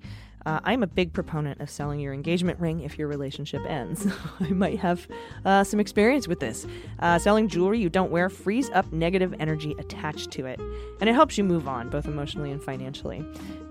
Uh, 0.46 0.60
I'm 0.64 0.82
a 0.82 0.86
big 0.86 1.12
proponent 1.12 1.60
of 1.60 1.70
selling 1.70 2.00
your 2.00 2.12
engagement 2.12 2.60
ring 2.60 2.80
if 2.80 2.98
your 2.98 3.08
relationship 3.08 3.62
ends. 3.66 4.06
I 4.40 4.48
might 4.48 4.78
have 4.78 5.08
uh, 5.44 5.64
some 5.64 5.80
experience 5.80 6.28
with 6.28 6.40
this. 6.40 6.66
Uh, 6.98 7.18
selling 7.18 7.48
jewelry 7.48 7.80
you 7.80 7.88
don't 7.88 8.10
wear 8.10 8.28
frees 8.28 8.68
up 8.70 8.92
negative 8.92 9.34
energy 9.38 9.74
attached 9.78 10.30
to 10.32 10.46
it, 10.46 10.60
and 11.00 11.08
it 11.08 11.14
helps 11.14 11.38
you 11.38 11.44
move 11.44 11.66
on, 11.66 11.88
both 11.88 12.06
emotionally 12.06 12.50
and 12.50 12.62
financially. 12.62 13.24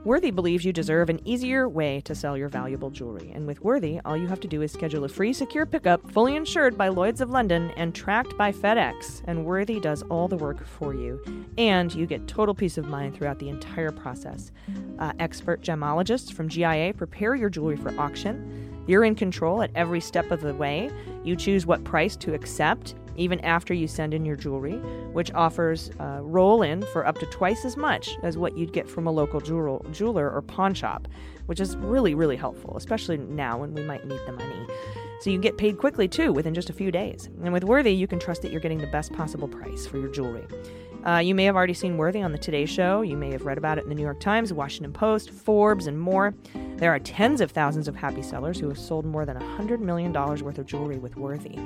Worthy 0.03 0.31
believes 0.31 0.65
you 0.65 0.73
deserve 0.73 1.09
an 1.09 1.25
easier 1.25 1.69
way 1.69 2.01
to 2.01 2.13
sell 2.13 2.35
your 2.37 2.49
valuable 2.49 2.89
jewelry, 2.89 3.31
and 3.33 3.47
with 3.47 3.61
Worthy, 3.61 4.01
all 4.03 4.17
you 4.17 4.27
have 4.27 4.41
to 4.41 4.49
do 4.49 4.61
is 4.61 4.71
schedule 4.71 5.05
a 5.05 5.09
free 5.09 5.31
secure 5.31 5.65
pickup, 5.65 6.11
fully 6.11 6.35
insured 6.35 6.77
by 6.77 6.89
Lloyds 6.89 7.21
of 7.21 7.29
London 7.29 7.71
and 7.77 7.95
tracked 7.95 8.37
by 8.37 8.51
FedEx, 8.51 9.21
and 9.27 9.45
Worthy 9.45 9.79
does 9.79 10.03
all 10.09 10.27
the 10.27 10.35
work 10.35 10.65
for 10.65 10.93
you, 10.93 11.23
and 11.57 11.93
you 11.93 12.05
get 12.05 12.27
total 12.27 12.53
peace 12.53 12.77
of 12.77 12.87
mind 12.87 13.15
throughout 13.15 13.39
the 13.39 13.47
entire 13.47 13.91
process. 13.91 14.51
Uh, 14.99 15.13
expert 15.19 15.61
gemologists 15.61 16.33
from 16.33 16.49
GIA 16.63 16.93
prepare 16.93 17.35
your 17.35 17.49
jewelry 17.49 17.75
for 17.75 17.93
auction. 17.99 18.83
You're 18.87 19.03
in 19.03 19.15
control 19.15 19.61
at 19.61 19.71
every 19.75 19.99
step 19.99 20.31
of 20.31 20.41
the 20.41 20.53
way. 20.53 20.89
You 21.23 21.35
choose 21.35 21.65
what 21.65 21.83
price 21.83 22.15
to 22.17 22.33
accept, 22.33 22.95
even 23.15 23.39
after 23.41 23.73
you 23.73 23.87
send 23.87 24.13
in 24.13 24.25
your 24.25 24.35
jewelry, 24.35 24.75
which 25.13 25.31
offers 25.33 25.91
uh, 25.99 26.19
roll 26.21 26.63
in 26.63 26.81
for 26.87 27.05
up 27.05 27.17
to 27.19 27.25
twice 27.27 27.63
as 27.65 27.77
much 27.77 28.09
as 28.23 28.37
what 28.37 28.57
you'd 28.57 28.73
get 28.73 28.89
from 28.89 29.07
a 29.07 29.11
local 29.11 29.39
jeweler, 29.39 29.79
jeweler 29.91 30.29
or 30.29 30.41
pawn 30.41 30.73
shop, 30.73 31.07
which 31.45 31.59
is 31.59 31.75
really, 31.77 32.13
really 32.13 32.35
helpful, 32.35 32.75
especially 32.77 33.17
now 33.17 33.57
when 33.57 33.73
we 33.73 33.83
might 33.83 34.05
need 34.05 34.19
the 34.25 34.33
money. 34.33 34.67
So 35.21 35.29
you 35.29 35.39
get 35.39 35.57
paid 35.57 35.77
quickly 35.77 36.07
too, 36.09 36.33
within 36.33 36.53
just 36.53 36.69
a 36.69 36.73
few 36.73 36.91
days. 36.91 37.29
And 37.43 37.53
with 37.53 37.63
Worthy, 37.63 37.93
you 37.93 38.07
can 38.07 38.19
trust 38.19 38.41
that 38.41 38.51
you're 38.51 38.59
getting 38.59 38.79
the 38.79 38.87
best 38.87 39.13
possible 39.13 39.47
price 39.47 39.87
for 39.87 39.97
your 39.97 40.09
jewelry. 40.09 40.45
Uh, 41.05 41.17
you 41.17 41.35
may 41.35 41.43
have 41.43 41.55
already 41.55 41.73
seen 41.73 41.97
Worthy 41.97 42.21
on 42.21 42.31
the 42.31 42.37
Today 42.37 42.65
Show. 42.65 43.01
You 43.01 43.17
may 43.17 43.31
have 43.31 43.45
read 43.45 43.57
about 43.57 43.77
it 43.77 43.83
in 43.83 43.89
the 43.89 43.95
New 43.95 44.03
York 44.03 44.21
Times, 44.21 44.53
Washington 44.53 44.93
Post, 44.93 45.31
Forbes, 45.31 45.87
and 45.87 45.99
more. 45.99 46.33
There 46.77 46.93
are 46.93 46.99
tens 46.99 47.41
of 47.41 47.51
thousands 47.51 47.89
of 47.89 47.95
happy 47.95 48.21
sellers 48.21 48.57
who 48.57 48.69
have 48.69 48.79
sold 48.79 49.05
more 49.05 49.25
than 49.25 49.37
$100 49.37 49.79
million 49.79 50.13
worth 50.13 50.57
of 50.57 50.65
jewelry 50.65 50.97
with 50.97 51.17
Worthy. 51.17 51.57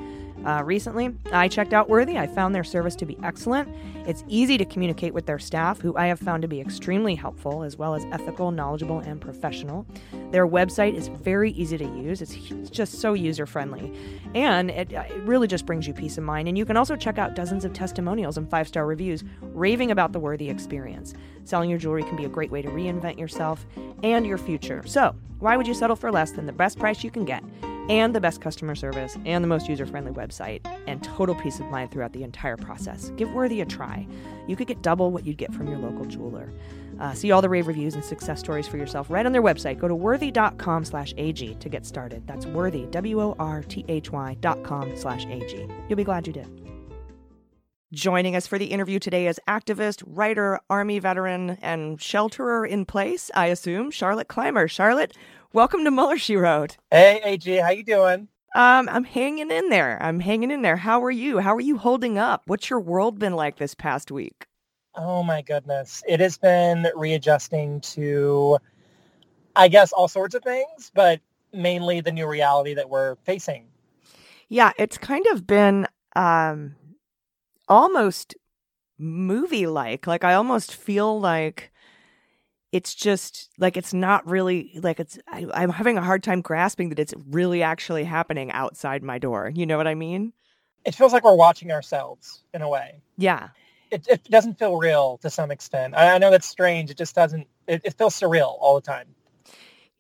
Uh, 0.45 0.63
recently, 0.63 1.15
I 1.31 1.47
checked 1.47 1.73
out 1.73 1.89
Worthy. 1.89 2.17
I 2.17 2.27
found 2.27 2.53
their 2.53 2.63
service 2.63 2.95
to 2.97 3.05
be 3.05 3.17
excellent. 3.23 3.69
It's 4.07 4.23
easy 4.27 4.57
to 4.57 4.65
communicate 4.65 5.13
with 5.13 5.25
their 5.25 5.39
staff, 5.39 5.81
who 5.81 5.95
I 5.95 6.07
have 6.07 6.19
found 6.19 6.41
to 6.41 6.47
be 6.47 6.61
extremely 6.61 7.15
helpful, 7.15 7.63
as 7.63 7.77
well 7.77 7.95
as 7.95 8.05
ethical, 8.11 8.51
knowledgeable, 8.51 8.99
and 8.99 9.19
professional. 9.19 9.85
Their 10.31 10.47
website 10.47 10.95
is 10.95 11.09
very 11.09 11.51
easy 11.51 11.77
to 11.77 11.85
use, 11.85 12.21
it's 12.21 12.69
just 12.69 12.95
so 12.99 13.13
user 13.13 13.45
friendly. 13.45 13.93
And 14.35 14.69
it, 14.69 14.91
it 14.91 15.21
really 15.23 15.47
just 15.47 15.65
brings 15.65 15.87
you 15.87 15.93
peace 15.93 16.17
of 16.17 16.23
mind. 16.23 16.47
And 16.47 16.57
you 16.57 16.65
can 16.65 16.77
also 16.77 16.95
check 16.95 17.17
out 17.17 17.35
dozens 17.35 17.65
of 17.65 17.73
testimonials 17.73 18.37
and 18.37 18.49
five 18.49 18.67
star 18.67 18.85
reviews 18.85 19.23
raving 19.41 19.91
about 19.91 20.13
the 20.13 20.19
Worthy 20.19 20.49
experience. 20.49 21.13
Selling 21.43 21.69
your 21.69 21.79
jewelry 21.79 22.03
can 22.03 22.15
be 22.15 22.25
a 22.25 22.29
great 22.29 22.51
way 22.51 22.61
to 22.61 22.69
reinvent 22.69 23.17
yourself 23.17 23.65
and 24.03 24.25
your 24.25 24.37
future. 24.37 24.83
So, 24.85 25.15
why 25.39 25.55
would 25.55 25.67
you 25.67 25.73
settle 25.73 25.95
for 25.95 26.11
less 26.11 26.31
than 26.31 26.45
the 26.45 26.53
best 26.53 26.79
price 26.79 27.03
you 27.03 27.11
can 27.11 27.25
get? 27.25 27.43
and 27.89 28.13
the 28.13 28.21
best 28.21 28.41
customer 28.41 28.75
service 28.75 29.17
and 29.25 29.43
the 29.43 29.47
most 29.47 29.69
user 29.69 29.85
friendly 29.85 30.11
website 30.11 30.61
and 30.87 31.03
total 31.03 31.35
peace 31.35 31.59
of 31.59 31.67
mind 31.67 31.91
throughout 31.91 32.13
the 32.13 32.23
entire 32.23 32.57
process. 32.57 33.11
Give 33.15 33.31
Worthy 33.31 33.61
a 33.61 33.65
try. 33.65 34.07
You 34.47 34.55
could 34.55 34.67
get 34.67 34.81
double 34.81 35.11
what 35.11 35.25
you'd 35.25 35.37
get 35.37 35.53
from 35.53 35.67
your 35.67 35.77
local 35.77 36.05
jeweler. 36.05 36.51
Uh, 36.99 37.13
see 37.13 37.31
all 37.31 37.41
the 37.41 37.49
rave 37.49 37.67
reviews 37.67 37.95
and 37.95 38.03
success 38.03 38.39
stories 38.39 38.67
for 38.67 38.77
yourself 38.77 39.09
right 39.09 39.25
on 39.25 39.31
their 39.31 39.43
website. 39.43 39.79
Go 39.79 39.87
to 39.87 39.95
worthy.com 39.95 40.85
slash 40.85 41.13
AG 41.17 41.55
to 41.55 41.69
get 41.69 41.85
started. 41.85 42.25
That's 42.25 42.45
worthy, 42.45 42.85
W 42.87 43.21
O 43.21 43.35
R 43.39 43.61
T 43.63 43.85
H 43.87 44.11
Y 44.11 44.35
dot 44.41 44.63
com 44.63 44.95
slash 44.97 45.25
AG. 45.25 45.67
You'll 45.87 45.97
be 45.97 46.03
glad 46.03 46.25
you 46.27 46.33
did. 46.33 46.66
Joining 47.93 48.35
us 48.35 48.45
for 48.45 48.59
the 48.59 48.65
interview 48.65 48.99
today 48.99 49.27
is 49.27 49.39
activist, 49.47 50.03
writer, 50.05 50.59
Army 50.69 50.99
veteran, 50.99 51.51
and 51.61 51.97
shelterer 51.97 52.67
in 52.67 52.83
place, 52.83 53.31
I 53.33 53.45
assume, 53.45 53.91
Charlotte 53.91 54.27
Clymer. 54.27 54.67
Charlotte, 54.67 55.15
welcome 55.53 55.85
to 55.85 55.91
Mueller, 55.91 56.17
She 56.17 56.35
Wrote. 56.35 56.75
Hey, 56.91 57.21
AG, 57.23 57.49
how 57.55 57.69
you 57.69 57.85
doing? 57.85 58.27
Um, 58.55 58.89
I'm 58.89 59.05
hanging 59.05 59.49
in 59.51 59.69
there. 59.69 59.97
I'm 60.03 60.19
hanging 60.19 60.51
in 60.51 60.63
there. 60.63 60.75
How 60.75 61.01
are 61.01 61.11
you? 61.11 61.39
How 61.39 61.55
are 61.55 61.61
you 61.61 61.77
holding 61.77 62.17
up? 62.17 62.41
What's 62.47 62.69
your 62.69 62.81
world 62.81 63.19
been 63.19 63.37
like 63.37 63.55
this 63.55 63.73
past 63.73 64.11
week? 64.11 64.47
Oh 64.95 65.23
my 65.23 65.41
goodness. 65.41 66.03
It 66.09 66.19
has 66.19 66.37
been 66.37 66.87
readjusting 66.93 67.79
to, 67.81 68.57
I 69.55 69.69
guess, 69.69 69.93
all 69.93 70.09
sorts 70.09 70.35
of 70.35 70.43
things, 70.43 70.91
but 70.93 71.21
mainly 71.53 72.01
the 72.01 72.11
new 72.11 72.27
reality 72.27 72.73
that 72.73 72.89
we're 72.89 73.15
facing. 73.23 73.67
Yeah, 74.49 74.73
it's 74.77 74.97
kind 74.97 75.25
of 75.27 75.47
been 75.47 75.87
um 76.17 76.75
almost 77.67 78.35
movie 78.97 79.67
like. 79.67 80.07
Like 80.07 80.23
I 80.23 80.33
almost 80.33 80.73
feel 80.75 81.19
like 81.19 81.71
it's 82.71 82.93
just 82.93 83.49
like 83.57 83.77
it's 83.77 83.93
not 83.93 84.27
really 84.27 84.77
like 84.83 84.99
it's 84.99 85.17
I, 85.27 85.47
i'm 85.53 85.69
having 85.69 85.97
a 85.97 86.01
hard 86.01 86.21
time 86.21 86.41
grasping 86.41 86.89
that 86.89 86.99
it's 86.99 87.13
really 87.29 87.63
actually 87.63 88.03
happening 88.03 88.51
outside 88.51 89.03
my 89.03 89.17
door 89.19 89.49
you 89.55 89.65
know 89.65 89.77
what 89.77 89.87
i 89.87 89.95
mean 89.95 90.33
It 90.83 90.93
feels 90.93 91.13
like 91.13 91.23
we're 91.23 91.33
watching 91.35 91.71
ourselves 91.71 92.43
in 92.53 92.61
a 92.61 92.67
way. 92.69 93.01
yeah 93.17 93.49
It, 93.89 94.05
it 94.09 94.23
doesn't 94.25 94.59
feel 94.59 94.75
real 94.77 95.17
to 95.19 95.29
some 95.29 95.49
extent. 95.49 95.95
I, 95.95 96.15
I 96.15 96.17
know 96.17 96.29
that's 96.29 96.47
strange. 96.47 96.91
It 96.91 96.97
just 96.97 97.15
doesn't, 97.15 97.47
it, 97.67 97.81
it 97.85 97.93
feels 97.97 98.19
surreal 98.19 98.57
all 98.59 98.75
the 98.75 98.81
time. 98.85 99.07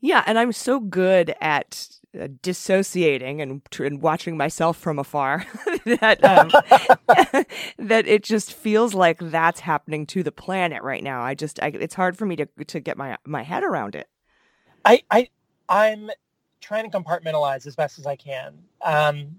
yeah 0.01 0.23
and 0.27 0.37
i'm 0.37 0.51
so 0.51 0.79
good 0.81 1.33
at 1.39 1.87
uh, 2.19 2.27
dissociating 2.41 3.41
and, 3.41 3.61
tr- 3.69 3.85
and 3.85 4.01
watching 4.01 4.37
myself 4.37 4.77
from 4.77 4.99
afar 4.99 5.45
that 5.85 6.23
um, 6.23 6.49
that 7.77 8.07
it 8.07 8.23
just 8.23 8.53
feels 8.53 8.93
like 8.93 9.19
that's 9.19 9.59
happening 9.59 10.05
to 10.05 10.23
the 10.23 10.31
planet 10.31 10.81
right 10.83 11.03
now 11.03 11.21
i 11.21 11.33
just 11.33 11.61
I, 11.61 11.67
it's 11.67 11.95
hard 11.95 12.17
for 12.17 12.25
me 12.25 12.35
to 12.37 12.47
to 12.67 12.79
get 12.79 12.97
my 12.97 13.17
my 13.25 13.43
head 13.43 13.63
around 13.63 13.95
it 13.95 14.07
I, 14.87 15.03
I, 15.11 15.29
I'm 15.67 16.09
trying 16.61 16.89
to 16.89 16.97
compartmentalize 16.97 17.67
as 17.67 17.75
best 17.75 17.99
as 17.99 18.05
I 18.07 18.15
can. 18.15 18.57
Um, 18.81 19.35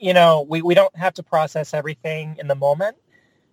you 0.00 0.12
know, 0.12 0.44
we, 0.48 0.60
we 0.60 0.74
don't 0.74 0.94
have 0.96 1.14
to 1.14 1.22
process 1.22 1.72
everything 1.72 2.36
in 2.40 2.48
the 2.48 2.56
moment. 2.56 2.96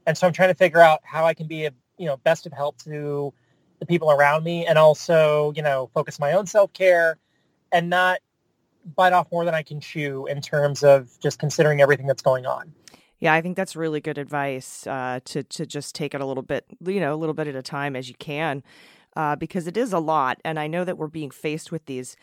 And 0.08 0.18
so 0.18 0.26
I'm 0.26 0.34
trying 0.34 0.50
to 0.50 0.56
figure 0.56 0.80
out 0.80 1.02
how 1.04 1.26
I 1.26 1.36
can 1.36 1.46
be 1.48 1.66
a, 1.66 1.72
you 2.00 2.08
know, 2.08 2.18
best 2.18 2.48
of 2.48 2.54
help 2.54 2.80
to 2.80 3.32
the 3.80 3.86
people 3.86 4.10
around 4.10 4.44
me 4.44 4.66
and 4.66 4.78
also, 4.80 5.54
you 5.56 5.62
know, 5.62 5.90
focus 5.94 6.20
my 6.20 6.34
own 6.34 6.48
self-care 6.48 7.18
and 7.72 7.92
not 7.92 8.20
bite 8.96 9.14
off 9.14 9.32
more 9.32 9.46
than 9.46 9.56
I 9.56 9.64
can 9.64 9.80
chew 9.80 10.26
in 10.28 10.42
terms 10.42 10.84
of 10.84 11.10
just 11.22 11.40
considering 11.40 11.82
everything 11.82 12.08
that's 12.08 12.22
going 12.22 12.46
on. 12.46 12.74
Yeah, 13.20 13.34
I 13.34 13.42
think 13.42 13.56
that's 13.56 13.76
really 13.76 14.02
good 14.02 14.18
advice 14.18 14.86
uh, 14.86 15.20
to 15.26 15.44
to 15.44 15.66
just 15.66 15.96
take 15.96 16.14
it 16.14 16.22
a 16.22 16.26
little 16.26 16.44
bit, 16.44 16.66
you 16.86 17.00
know, 17.00 17.14
a 17.14 17.16
little 17.16 17.34
bit 17.34 17.48
at 17.48 17.56
a 17.56 17.62
time 17.62 17.96
as 17.96 18.10
you 18.10 18.16
can, 18.16 18.62
uh, 19.16 19.36
because 19.36 19.68
it 19.68 19.78
is 19.78 19.94
a 19.94 20.00
lot. 20.00 20.40
And 20.44 20.60
I 20.60 20.68
know 20.68 20.84
that 20.84 20.98
we're 20.98 21.08
being 21.08 21.32
faced 21.32 21.72
with 21.72 21.86
these 21.86 22.18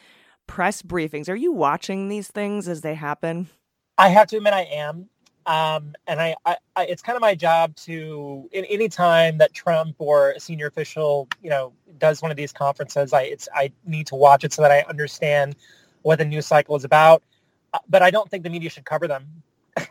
press 0.46 0.82
briefings. 0.82 1.28
Are 1.28 1.34
you 1.34 1.52
watching 1.52 2.08
these 2.08 2.28
things 2.28 2.68
as 2.68 2.82
they 2.82 2.94
happen? 2.94 3.48
I 3.96 4.08
have 4.08 4.28
to 4.28 4.36
admit 4.36 4.52
I 4.52 4.62
am. 4.62 5.08
Um, 5.44 5.94
and 6.06 6.20
I, 6.20 6.36
I, 6.44 6.56
I, 6.76 6.86
it's 6.86 7.02
kind 7.02 7.16
of 7.16 7.20
my 7.20 7.34
job 7.34 7.74
to, 7.76 8.48
in 8.52 8.64
any 8.66 8.88
time 8.88 9.38
that 9.38 9.52
Trump 9.52 9.96
or 9.98 10.30
a 10.30 10.40
senior 10.40 10.68
official, 10.68 11.28
you 11.42 11.50
know, 11.50 11.72
does 11.98 12.22
one 12.22 12.30
of 12.30 12.36
these 12.36 12.52
conferences, 12.52 13.12
I, 13.12 13.22
it's, 13.22 13.48
I 13.52 13.72
need 13.84 14.06
to 14.08 14.14
watch 14.14 14.44
it 14.44 14.52
so 14.52 14.62
that 14.62 14.70
I 14.70 14.82
understand 14.88 15.56
what 16.02 16.18
the 16.18 16.24
news 16.24 16.46
cycle 16.46 16.76
is 16.76 16.84
about. 16.84 17.22
Uh, 17.72 17.78
but 17.88 18.02
I 18.02 18.10
don't 18.10 18.30
think 18.30 18.42
the 18.44 18.50
media 18.50 18.70
should 18.70 18.84
cover 18.84 19.08
them. 19.08 19.26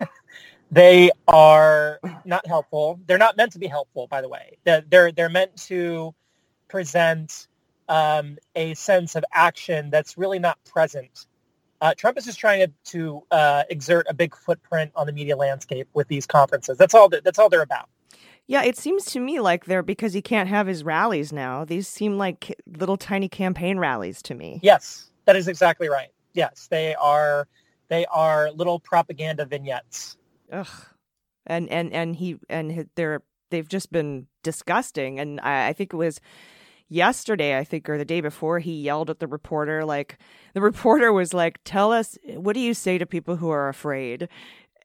they 0.72 1.12
are 1.28 2.00
not 2.26 2.46
helpful. 2.46 3.00
They're 3.08 3.18
not 3.18 3.38
meant 3.38 3.54
to 3.54 3.60
be 3.60 3.68
helpful, 3.68 4.08
by 4.08 4.22
the 4.22 4.30
way. 4.30 4.58
They're, 4.64 4.84
they're, 4.88 5.12
they're 5.12 5.30
meant 5.30 5.56
to 5.68 6.14
present 6.68 7.48
um, 7.90 8.38
a 8.56 8.74
sense 8.76 9.16
of 9.16 9.26
action 9.34 9.90
that's 9.90 10.18
really 10.18 10.40
not 10.40 10.64
present. 10.64 11.26
Uh, 11.82 11.94
Trump 11.96 12.18
is 12.18 12.26
just 12.26 12.40
trying 12.40 12.60
to, 12.60 12.72
to 12.92 13.24
uh, 13.32 13.64
exert 13.70 14.06
a 14.08 14.14
big 14.14 14.36
footprint 14.36 14.92
on 14.96 15.08
the 15.08 15.12
media 15.12 15.36
landscape 15.36 15.88
with 15.94 16.08
these 16.08 16.28
conferences. 16.28 16.78
That's 16.78 16.94
all. 16.94 17.10
That, 17.10 17.24
that's 17.24 17.40
all 17.40 17.50
they're 17.50 17.64
about. 17.64 17.90
Yeah, 18.48 18.64
it 18.64 18.78
seems 18.78 19.06
to 19.06 19.20
me 19.20 19.40
like 19.40 19.66
they're 19.66 19.84
because 19.84 20.14
he 20.14 20.22
can't 20.22 20.50
have 20.50 20.68
his 20.68 20.84
rallies 20.84 21.34
now. 21.34 21.66
These 21.66 21.88
seem 21.88 22.18
like 22.18 22.56
little 22.78 22.98
tiny 22.98 23.30
campaign 23.30 23.80
rallies 23.80 24.22
to 24.24 24.36
me. 24.36 24.60
Yes, 24.62 25.10
that 25.26 25.36
is 25.36 25.48
exactly 25.48 25.90
right. 25.90 26.10
Yes, 26.34 26.68
they 26.70 26.96
are. 26.96 27.48
They 27.90 28.06
are 28.06 28.52
little 28.52 28.80
propaganda 28.80 29.46
vignettes. 29.46 30.18
Ugh, 30.52 30.68
and 31.46 31.70
and 31.70 31.92
and 31.94 32.16
he 32.16 32.38
and 32.50 32.88
they're 32.96 33.22
they've 33.52 33.68
just 33.68 33.92
been 33.92 34.28
disgusting. 34.42 35.20
And 35.20 35.40
I, 35.42 35.68
I 35.68 35.74
think 35.74 35.94
it 35.94 35.98
was 35.98 36.20
yesterday, 36.90 37.58
I 37.58 37.64
think, 37.64 37.88
or 37.88 37.98
the 37.98 38.06
day 38.06 38.22
before, 38.22 38.60
he 38.60 38.82
yelled 38.82 39.10
at 39.10 39.20
the 39.20 39.28
reporter. 39.28 39.86
Like, 39.86 40.18
the 40.54 40.62
reporter 40.62 41.14
was 41.14 41.34
like, 41.34 41.60
Tell 41.64 41.92
us, 41.92 42.18
what 42.26 42.54
do 42.54 42.60
you 42.60 42.74
say 42.74 42.98
to 42.98 43.06
people 43.06 43.36
who 43.36 43.50
are 43.50 43.70
afraid? 43.70 44.28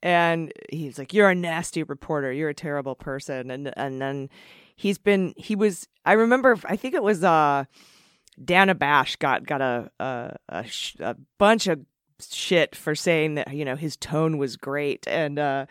And 0.03 0.53
he's 0.71 0.99
like, 0.99 1.15
You're 1.15 1.31
a 1.31 1.35
nasty 1.35 1.83
reporter. 1.83 2.33
You're 2.33 2.51
a 2.51 2.55
terrible 2.55 2.95
person. 2.95 3.51
And, 3.51 3.73
and 3.77 4.01
then 4.01 4.29
he's 4.75 4.99
been, 4.99 5.35
he 5.37 5.57
was, 5.57 5.89
I 6.05 6.13
remember, 6.13 6.57
I 6.65 6.77
think 6.77 6.95
it 6.95 7.03
was, 7.03 7.25
uh, 7.25 7.65
Dana 8.43 8.75
Bash 8.75 9.17
got, 9.17 9.47
got 9.47 9.61
a, 9.61 9.91
a, 9.99 10.37
a, 10.49 10.65
a 11.01 11.17
bunch 11.39 11.67
of 11.67 11.81
shit 12.31 12.75
for 12.75 12.95
saying 12.95 13.35
that, 13.35 13.53
you 13.53 13.65
know, 13.65 13.77
his 13.77 13.97
tone 13.97 14.39
was 14.39 14.57
great. 14.57 15.07
And, 15.07 15.39
uh, 15.39 15.67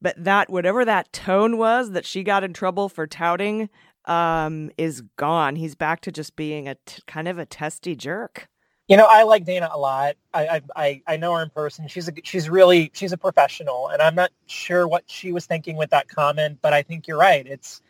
but 0.00 0.22
that 0.22 0.50
whatever 0.50 0.84
that 0.84 1.12
tone 1.12 1.56
was 1.56 1.92
that 1.92 2.04
she 2.04 2.22
got 2.22 2.44
in 2.44 2.52
trouble 2.52 2.88
for 2.88 3.06
touting 3.06 3.70
um, 4.04 4.70
is 4.76 5.02
gone. 5.16 5.56
He's 5.56 5.74
back 5.74 6.00
to 6.02 6.12
just 6.12 6.36
being 6.36 6.68
a 6.68 6.76
t- 6.86 7.02
kind 7.06 7.26
of 7.26 7.38
a 7.38 7.46
testy 7.46 7.96
jerk. 7.96 8.48
You 8.86 8.98
know, 8.98 9.06
I 9.08 9.22
like 9.22 9.46
Dana 9.46 9.70
a 9.72 9.78
lot. 9.78 10.16
I, 10.34 10.60
I 10.76 11.02
I 11.06 11.16
know 11.16 11.34
her 11.34 11.42
in 11.42 11.48
person. 11.48 11.88
She's 11.88 12.06
a 12.06 12.12
she's 12.22 12.50
really 12.50 12.90
she's 12.92 13.12
a 13.12 13.16
professional, 13.16 13.88
and 13.88 14.02
I'm 14.02 14.14
not 14.14 14.30
sure 14.44 14.86
what 14.86 15.04
she 15.06 15.32
was 15.32 15.46
thinking 15.46 15.76
with 15.76 15.88
that 15.90 16.08
comment, 16.08 16.58
but 16.60 16.74
I 16.74 16.82
think 16.82 17.08
you're 17.08 17.16
right. 17.16 17.46
It's 17.46 17.80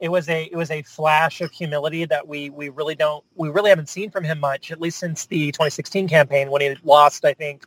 it 0.00 0.08
was 0.08 0.28
a 0.28 0.44
it 0.44 0.56
was 0.56 0.70
a 0.70 0.82
flash 0.82 1.40
of 1.40 1.50
humility 1.52 2.06
that 2.06 2.26
we 2.26 2.50
we 2.50 2.70
really 2.70 2.94
don't 2.94 3.24
we 3.36 3.50
really 3.50 3.68
haven't 3.68 3.88
seen 3.88 4.10
from 4.10 4.24
him 4.24 4.40
much, 4.40 4.72
at 4.72 4.80
least 4.80 4.98
since 4.98 5.26
the 5.26 5.52
2016 5.52 6.08
campaign 6.08 6.50
when 6.50 6.62
he 6.62 6.74
lost. 6.82 7.24
I 7.24 7.34
think 7.34 7.64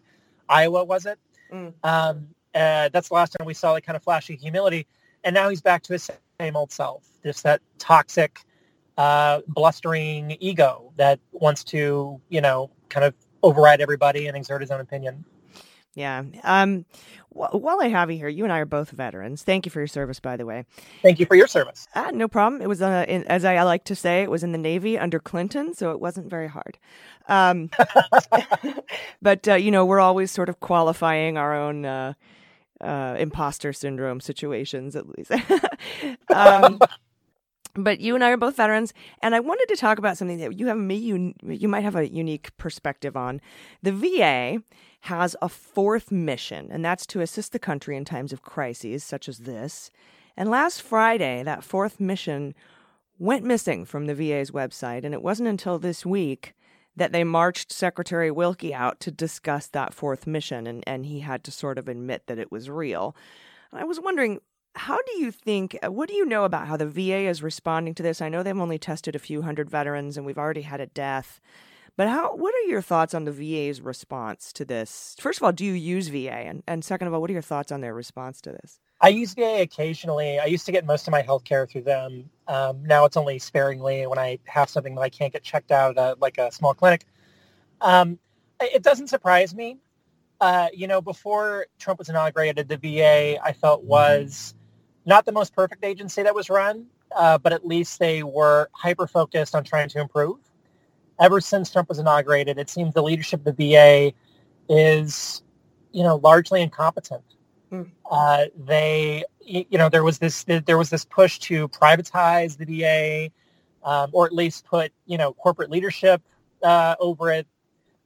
Iowa 0.50 0.84
was 0.84 1.06
it. 1.06 1.20
Mm. 1.52 1.74
Um, 1.84 2.28
uh, 2.56 2.90
that's 2.90 3.10
the 3.10 3.14
last 3.14 3.36
time 3.38 3.46
we 3.46 3.54
saw 3.54 3.72
like 3.72 3.86
kind 3.86 3.96
of 3.96 4.04
flashy 4.04 4.36
humility, 4.36 4.88
and 5.24 5.34
now 5.34 5.50
he's 5.50 5.62
back 5.62 5.84
to 5.84 5.94
his 5.94 6.10
same 6.40 6.56
old 6.56 6.72
self, 6.72 7.08
just 7.24 7.44
that 7.44 7.62
toxic, 7.78 8.40
uh, 8.98 9.42
blustering 9.48 10.36
ego 10.40 10.92
that 10.98 11.20
wants 11.32 11.64
to, 11.66 12.20
you 12.30 12.42
know, 12.42 12.72
kind 12.90 13.06
of 13.06 13.14
override 13.44 13.82
everybody 13.82 14.28
and 14.28 14.36
exert 14.36 14.62
his 14.62 14.72
own 14.72 14.80
opinion. 14.80 15.24
Yeah. 15.96 16.24
Um, 16.44 16.86
while 17.30 17.80
I 17.82 17.88
have 17.88 18.10
you 18.10 18.18
here, 18.18 18.28
you 18.28 18.44
and 18.44 18.54
I 18.54 18.60
are 18.60 18.66
both 18.66 18.90
veterans. 18.92 19.44
Thank 19.44 19.66
you 19.66 19.72
for 19.72 19.80
your 19.80 19.88
service, 19.88 20.20
by 20.20 20.38
the 20.38 20.46
way. 20.46 20.66
Thank 21.02 21.20
you 21.20 21.26
for 21.26 21.36
your 21.36 21.48
service. 21.48 21.88
Uh, 21.94 22.12
no 22.12 22.28
problem. 22.28 22.62
It 22.62 22.68
was, 22.68 22.82
uh, 22.82 23.06
in, 23.08 23.24
as 23.26 23.46
I 23.46 23.62
like 23.64 23.84
to 23.86 23.96
say, 23.96 24.24
it 24.24 24.32
was 24.32 24.44
in 24.44 24.52
the 24.52 24.58
Navy 24.58 24.98
under 24.98 25.20
Clinton, 25.20 25.74
so 25.74 25.92
it 25.92 26.00
wasn't 26.00 26.30
very 26.30 26.48
hard. 26.48 26.78
Um, 27.28 27.70
but, 29.22 29.48
uh, 29.48 29.56
you 29.56 29.72
know, 29.72 29.86
we're 29.86 30.00
always 30.00 30.32
sort 30.32 30.50
of 30.50 30.60
qualifying 30.60 31.38
our 31.38 31.56
own 31.56 31.86
uh, 31.86 32.14
uh, 32.82 33.16
imposter 33.20 33.72
syndrome 33.72 34.20
situations, 34.20 34.96
at 34.96 35.08
least. 35.10 35.32
um, 36.34 36.80
but 37.76 38.00
you 38.00 38.16
and 38.16 38.24
I 38.24 38.30
are 38.32 38.38
both 38.38 38.58
veterans, 38.58 38.94
and 39.22 39.34
I 39.34 39.40
wanted 39.40 39.68
to 39.70 39.76
talk 39.76 39.98
about 39.98 40.18
something 40.18 40.38
that 40.40 40.60
you 40.60 40.68
have 40.68 40.78
me 40.78 40.96
you 40.96 41.34
you 41.44 41.68
might 41.68 41.84
have 41.84 41.96
a 41.96 42.08
unique 42.08 42.56
perspective 42.58 43.18
on. 43.18 43.42
The 43.82 43.92
VA 43.92 44.62
has 45.04 45.36
a 45.42 45.50
fourth 45.50 46.14
mission, 46.14 46.70
and 46.72 46.84
that's 46.84 47.06
to 47.06 47.20
assist 47.20 47.52
the 47.52 47.60
country 47.60 47.98
in 47.98 48.06
times 48.06 48.32
of 48.32 48.42
crises 48.42 49.04
such 49.04 49.28
as 49.28 49.40
this. 49.40 49.92
And 50.38 50.50
last 50.50 50.82
Friday, 50.82 51.44
that 51.44 51.62
fourth 51.62 52.00
mission 52.00 52.56
went 53.20 53.44
missing 53.44 53.84
from 53.84 54.06
the 54.06 54.16
VA's 54.16 54.52
website, 54.52 55.04
and 55.04 55.14
it 55.14 55.22
wasn't 55.22 55.50
until 55.50 55.78
this 55.78 56.06
week 56.06 56.54
that 56.96 57.12
they 57.12 57.26
marched 57.26 57.70
Secretary 57.70 58.32
Wilkie 58.32 58.74
out 58.74 59.02
to 59.02 59.12
discuss 59.12 59.68
that 59.68 59.94
fourth 59.94 60.26
mission, 60.26 60.66
and, 60.68 60.86
and 60.88 61.06
he 61.06 61.20
had 61.20 61.44
to 61.44 61.52
sort 61.52 61.78
of 61.78 61.90
admit 61.90 62.28
that 62.28 62.40
it 62.40 62.50
was 62.50 62.70
real. 62.70 63.14
I 63.74 63.84
was 63.84 64.00
wondering, 64.00 64.40
how 64.76 65.00
do 65.02 65.20
you 65.20 65.32
think, 65.32 65.78
uh, 65.86 65.92
what 65.92 66.08
do 66.08 66.16
you 66.16 66.26
know 66.26 66.46
about 66.46 66.68
how 66.68 66.78
the 66.78 66.88
VA 66.88 67.28
is 67.28 67.44
responding 67.44 67.94
to 67.96 68.04
this? 68.04 68.22
I 68.22 68.30
know 68.30 68.42
they've 68.42 68.58
only 68.58 68.80
tested 68.80 69.18
a 69.18 69.20
few 69.20 69.42
hundred 69.42 69.70
veterans 69.70 70.16
and 70.16 70.26
we've 70.26 70.38
already 70.38 70.62
had 70.62 70.80
a 70.80 70.88
death. 70.88 71.42
But 71.96 72.08
how? 72.08 72.36
What 72.36 72.54
are 72.56 72.68
your 72.70 72.82
thoughts 72.82 73.14
on 73.14 73.26
the 73.26 73.32
VA's 73.32 73.80
response 73.80 74.52
to 74.54 74.66
this? 74.66 75.16
First 75.20 75.40
of 75.40 75.44
all, 75.44 75.52
do 75.52 75.64
you 75.64 75.74
use 75.74 76.08
VA? 76.08 76.32
And, 76.32 76.64
and 76.68 76.84
second 76.84 77.08
of 77.08 77.14
all, 77.14 77.22
what 77.22 77.30
are 77.30 77.34
your 77.34 77.44
thoughts 77.44 77.72
on 77.72 77.82
their 77.82 77.94
response 77.94 78.42
to 78.42 78.52
this? 78.52 78.80
I 79.00 79.10
use 79.10 79.34
VA 79.34 79.62
occasionally. 79.62 80.40
I 80.40 80.46
used 80.46 80.66
to 80.66 80.72
get 80.72 80.86
most 80.86 81.08
of 81.08 81.12
my 81.12 81.22
health 81.22 81.44
care 81.44 81.68
through 81.68 81.84
them. 81.84 82.30
Um, 82.48 82.84
now 82.84 83.06
it's 83.06 83.18
only 83.18 83.38
sparingly 83.38 84.08
when 84.08 84.18
I 84.18 84.40
have 84.46 84.70
something 84.70 84.96
that 84.96 85.02
I 85.02 85.10
can't 85.10 85.32
get 85.32 85.44
checked 85.44 85.72
out 85.72 85.98
at 85.98 86.20
like 86.20 86.38
a 86.40 86.52
small 86.52 86.74
clinic. 86.74 87.06
Um, 87.82 88.18
it 88.60 88.82
doesn't 88.82 89.08
surprise 89.08 89.54
me. 89.54 89.78
Uh, 90.42 90.70
you 90.74 90.88
know, 90.88 91.02
before 91.02 91.68
Trump 91.80 92.00
was 92.00 92.10
inaugurated, 92.10 92.70
the 92.70 92.78
VA 92.78 93.40
I 93.44 93.54
felt 93.54 93.84
was 93.84 94.56
not 95.06 95.26
the 95.26 95.32
most 95.32 95.54
perfect 95.54 95.84
agency 95.84 96.24
that 96.24 96.34
was 96.34 96.50
run, 96.50 96.88
uh, 97.16 97.38
but 97.38 97.54
at 97.54 97.66
least 97.66 98.00
they 98.00 98.24
were 98.24 98.70
hyper 98.72 99.06
focused 99.06 99.54
on 99.54 99.64
trying 99.64 99.90
to 99.90 100.00
improve. 100.00 100.38
Ever 101.20 101.40
since 101.40 101.72
Trump 101.72 101.90
was 101.90 102.00
inaugurated, 102.00 102.58
it 102.58 102.70
seems 102.70 102.94
the 102.94 103.04
leadership 103.04 103.46
of 103.46 103.56
the 103.56 103.72
VA 103.72 104.14
is, 104.70 105.44
you 105.92 106.04
know, 106.04 106.16
largely 106.18 106.62
incompetent. 106.62 107.24
Mm. 107.72 107.90
Uh, 108.10 108.46
they, 108.58 109.24
you 109.42 109.78
know, 109.78 109.90
there 109.90 110.04
was 110.04 110.20
this 110.20 110.44
there 110.44 110.78
was 110.78 110.90
this 110.90 111.06
push 111.06 111.40
to 111.40 111.68
privatize 111.70 112.58
the 112.58 112.66
VA, 112.66 113.32
um, 113.84 114.10
or 114.14 114.26
at 114.26 114.34
least 114.34 114.66
put 114.66 114.92
you 115.06 115.18
know 115.18 115.34
corporate 115.34 115.70
leadership 115.70 116.22
uh, 116.64 116.96
over 117.00 117.32
it. 117.32 117.48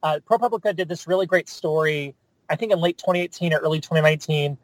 Uh, 0.02 0.20
ProPublica 0.28 0.74
did 0.74 0.88
this 0.88 1.06
really 1.06 1.26
great 1.26 1.48
story, 1.48 2.14
I 2.48 2.56
think 2.56 2.72
in 2.72 2.80
late 2.80 2.98
2018 2.98 3.52
or 3.52 3.58
early 3.58 3.80
2019, 3.80 4.56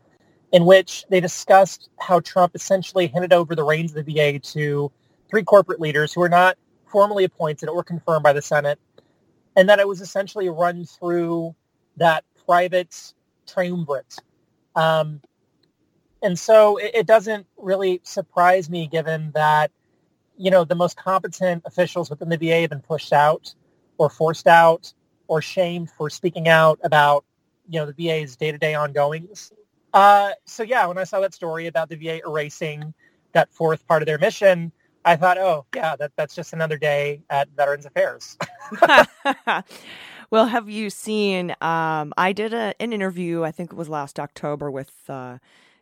in 0.53 0.65
which 0.65 1.05
they 1.11 1.21
discussed 1.21 1.91
how 1.99 2.21
Trump 2.21 2.55
essentially 2.55 3.09
handed 3.09 3.33
over 3.33 3.55
the 3.55 3.65
reins 3.65 3.95
of 3.95 4.05
the 4.05 4.13
VA 4.13 4.39
to 4.39 4.93
three 5.29 5.43
corporate 5.43 5.81
leaders 5.81 6.13
who 6.13 6.21
were 6.21 6.29
not 6.29 6.57
formally 6.95 7.25
appointed 7.25 7.69
or 7.69 7.83
confirmed 7.83 8.23
by 8.23 8.33
the 8.33 8.43
Senate, 8.43 8.79
and 9.57 9.69
that 9.69 9.81
it 9.81 9.89
was 9.89 10.01
essentially 10.01 10.49
run 10.49 10.85
through 10.85 11.55
that 11.97 12.25
private 12.47 13.13
triumvirate 13.47 14.19
um, 14.77 15.21
and 16.23 16.39
so 16.39 16.79
it, 16.79 16.91
it 16.95 17.07
doesn't 17.07 17.47
really 17.57 18.01
surprise 18.03 18.71
me 18.71 18.87
given 18.87 19.31
that, 19.35 19.71
you 20.37 20.51
know, 20.51 20.65
the 20.65 20.75
most 20.75 20.97
competent 20.97 21.63
officials 21.65 22.11
within 22.11 22.29
the 22.29 22.37
VA 22.37 22.63
have 22.63 22.71
been 22.71 22.81
pushed 22.81 23.13
out 23.13 23.55
or 23.99 24.11
forced 24.11 24.47
out 24.47 24.93
or 25.29 25.41
shamed 25.41 25.91
for 25.91 26.11
speaking 26.11 26.49
out 26.49 26.79
about, 26.83 27.25
you 27.69 27.79
know, 27.79 27.87
the 27.87 27.93
VA's 27.93 28.37
day-to-day 28.37 28.75
ongoings. 28.75 29.53
Uh, 29.93 30.33
so 30.45 30.63
yeah, 30.63 30.87
when 30.87 30.99
I 30.99 31.05
saw 31.05 31.21
that 31.21 31.35
story 31.35 31.67
about 31.67 31.89
the 31.89 31.97
VA 31.97 32.21
erasing 32.27 32.93
that 33.33 33.53
fourth 33.53 33.87
part 33.87 34.03
of 34.03 34.07
their 34.07 34.19
mission, 34.19 34.73
I 35.05 35.17
thought, 35.17 35.39
oh 35.39 35.67
yeah, 35.75 35.97
that 35.97 36.13
that's 36.17 36.35
just 36.35 36.53
another 36.53 36.79
day 36.79 37.23
at 37.31 37.49
Veterans 37.57 37.87
Affairs. 37.87 38.37
well, 40.31 40.47
have 40.47 40.69
you 40.69 40.91
seen? 40.91 41.51
Um, 41.61 42.13
I 42.17 42.33
did 42.33 42.55
a, 42.55 42.75
an 42.81 42.93
interview. 42.93 43.43
I 43.43 43.51
think 43.51 43.73
it 43.73 43.77
was 43.77 43.89
last 43.89 44.19
October 44.19 44.71
with. 44.71 44.93
Uh, 45.09 45.39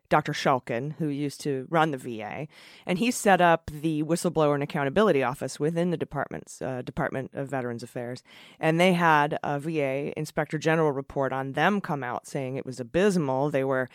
Dr. 0.09 0.35
Shulkin, 0.35 0.97
who 0.99 1.09
used 1.09 1.41
to 1.41 1.67
run 1.71 1.91
the 1.91 1.97
VA, 1.97 2.47
and 2.85 2.99
he 2.99 3.11
set 3.11 3.41
up 3.41 3.71
the 3.73 4.03
Whistleblower 4.03 4.53
and 4.53 4.63
Accountability 4.63 5.23
Office 5.23 5.59
within 5.59 5.89
the 5.89 5.97
department's 5.97 6.61
uh, 6.61 6.83
Department 6.83 7.31
of 7.33 7.49
Veterans 7.49 7.83
Affairs, 7.83 8.23
and 8.61 8.79
they 8.79 8.93
had 8.93 9.39
a 9.43 9.59
VA 9.59 10.13
Inspector 10.19 10.59
General 10.59 10.93
report 10.93 11.33
on 11.33 11.53
them 11.53 11.81
come 11.81 12.05
out 12.05 12.27
saying 12.27 12.57
it 12.57 12.67
was 12.67 12.79
abysmal. 12.79 13.49
They 13.49 13.65
were 13.65 13.89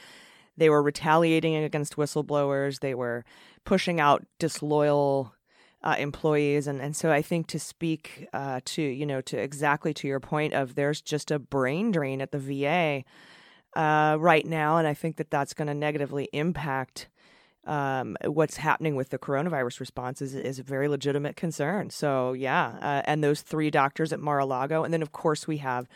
they 0.58 0.70
were 0.70 0.82
retaliating 0.82 1.55
against 1.55 1.95
whistleblowers. 1.95 2.80
They 2.80 2.95
were 2.95 3.24
pushing 3.64 3.99
out 3.99 4.26
disloyal 4.39 5.34
uh, 5.84 5.95
employees, 5.97 6.68
and 6.68 6.82
and 6.82 6.95
so 6.95 7.12
I 7.12 7.22
think 7.22 7.47
to 7.47 7.60
speak 7.60 8.28
uh, 8.34 8.62
to 8.66 8.82
you 8.82 9.05
know 9.05 9.22
to 9.22 9.38
exactly 9.38 9.93
to 9.95 10.08
your 10.08 10.20
point 10.20 10.53
of 10.53 10.76
there's 10.76 11.01
just 11.01 11.32
a 11.32 11.39
brain 11.39 11.91
drain 11.91 12.22
at 12.22 12.32
the 12.32 12.39
VA 12.39 13.03
uh, 13.80 14.18
right 14.20 14.45
now, 14.45 14.78
and 14.78 14.88
I 14.88 14.93
think 14.93 15.18
that 15.18 15.30
that's 15.30 15.53
going 15.53 15.68
to 15.68 15.74
negatively 15.74 16.30
impact 16.34 17.08
um, 17.66 18.18
what's 18.24 18.58
happening 18.58 18.95
with 18.95 19.10
the 19.10 19.20
coronavirus 19.20 19.80
response 19.82 20.22
is, 20.22 20.34
is 20.34 20.58
a 20.58 20.64
very 20.64 20.88
legitimate 20.88 21.36
concern. 21.36 21.89
So 21.89 22.34
yeah, 22.34 22.78
uh, 22.82 23.01
and 23.05 23.24
those 23.24 23.41
three 23.41 23.70
doctors 23.70 24.14
at 24.14 24.20
Mar-a-Lago, 24.20 24.84
and 24.84 24.93
then 24.93 25.01
of 25.01 25.12
course 25.12 25.47
we 25.47 25.58
have 25.58 25.88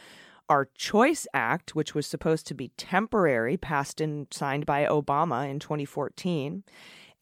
our 0.51 0.67
Choice 0.75 1.25
Act, 1.33 1.75
which 1.75 1.95
was 1.95 2.05
supposed 2.05 2.45
to 2.47 2.53
be 2.53 2.73
temporary, 2.75 3.55
passed 3.55 4.01
and 4.01 4.27
signed 4.31 4.65
by 4.65 4.83
Obama 4.83 5.49
in 5.49 5.59
2014. 5.59 6.65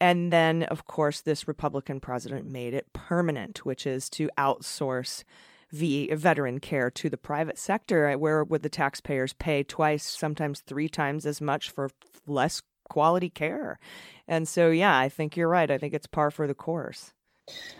And 0.00 0.32
then, 0.32 0.64
of 0.64 0.84
course, 0.86 1.20
this 1.20 1.46
Republican 1.46 2.00
president 2.00 2.50
made 2.50 2.74
it 2.74 2.92
permanent, 2.92 3.64
which 3.64 3.86
is 3.86 4.10
to 4.10 4.30
outsource 4.36 5.22
v- 5.70 6.12
veteran 6.12 6.58
care 6.58 6.90
to 6.90 7.08
the 7.08 7.16
private 7.16 7.56
sector, 7.56 8.08
uh, 8.08 8.18
where 8.18 8.42
would 8.42 8.64
the 8.64 8.68
taxpayers 8.68 9.32
pay 9.34 9.62
twice, 9.62 10.02
sometimes 10.02 10.58
three 10.58 10.88
times 10.88 11.24
as 11.24 11.40
much 11.40 11.70
for 11.70 11.88
less 12.26 12.62
quality 12.88 13.30
care? 13.30 13.78
And 14.26 14.48
so, 14.48 14.70
yeah, 14.70 14.98
I 14.98 15.08
think 15.08 15.36
you're 15.36 15.46
right. 15.46 15.70
I 15.70 15.78
think 15.78 15.94
it's 15.94 16.08
par 16.08 16.32
for 16.32 16.48
the 16.48 16.54
course. 16.54 17.12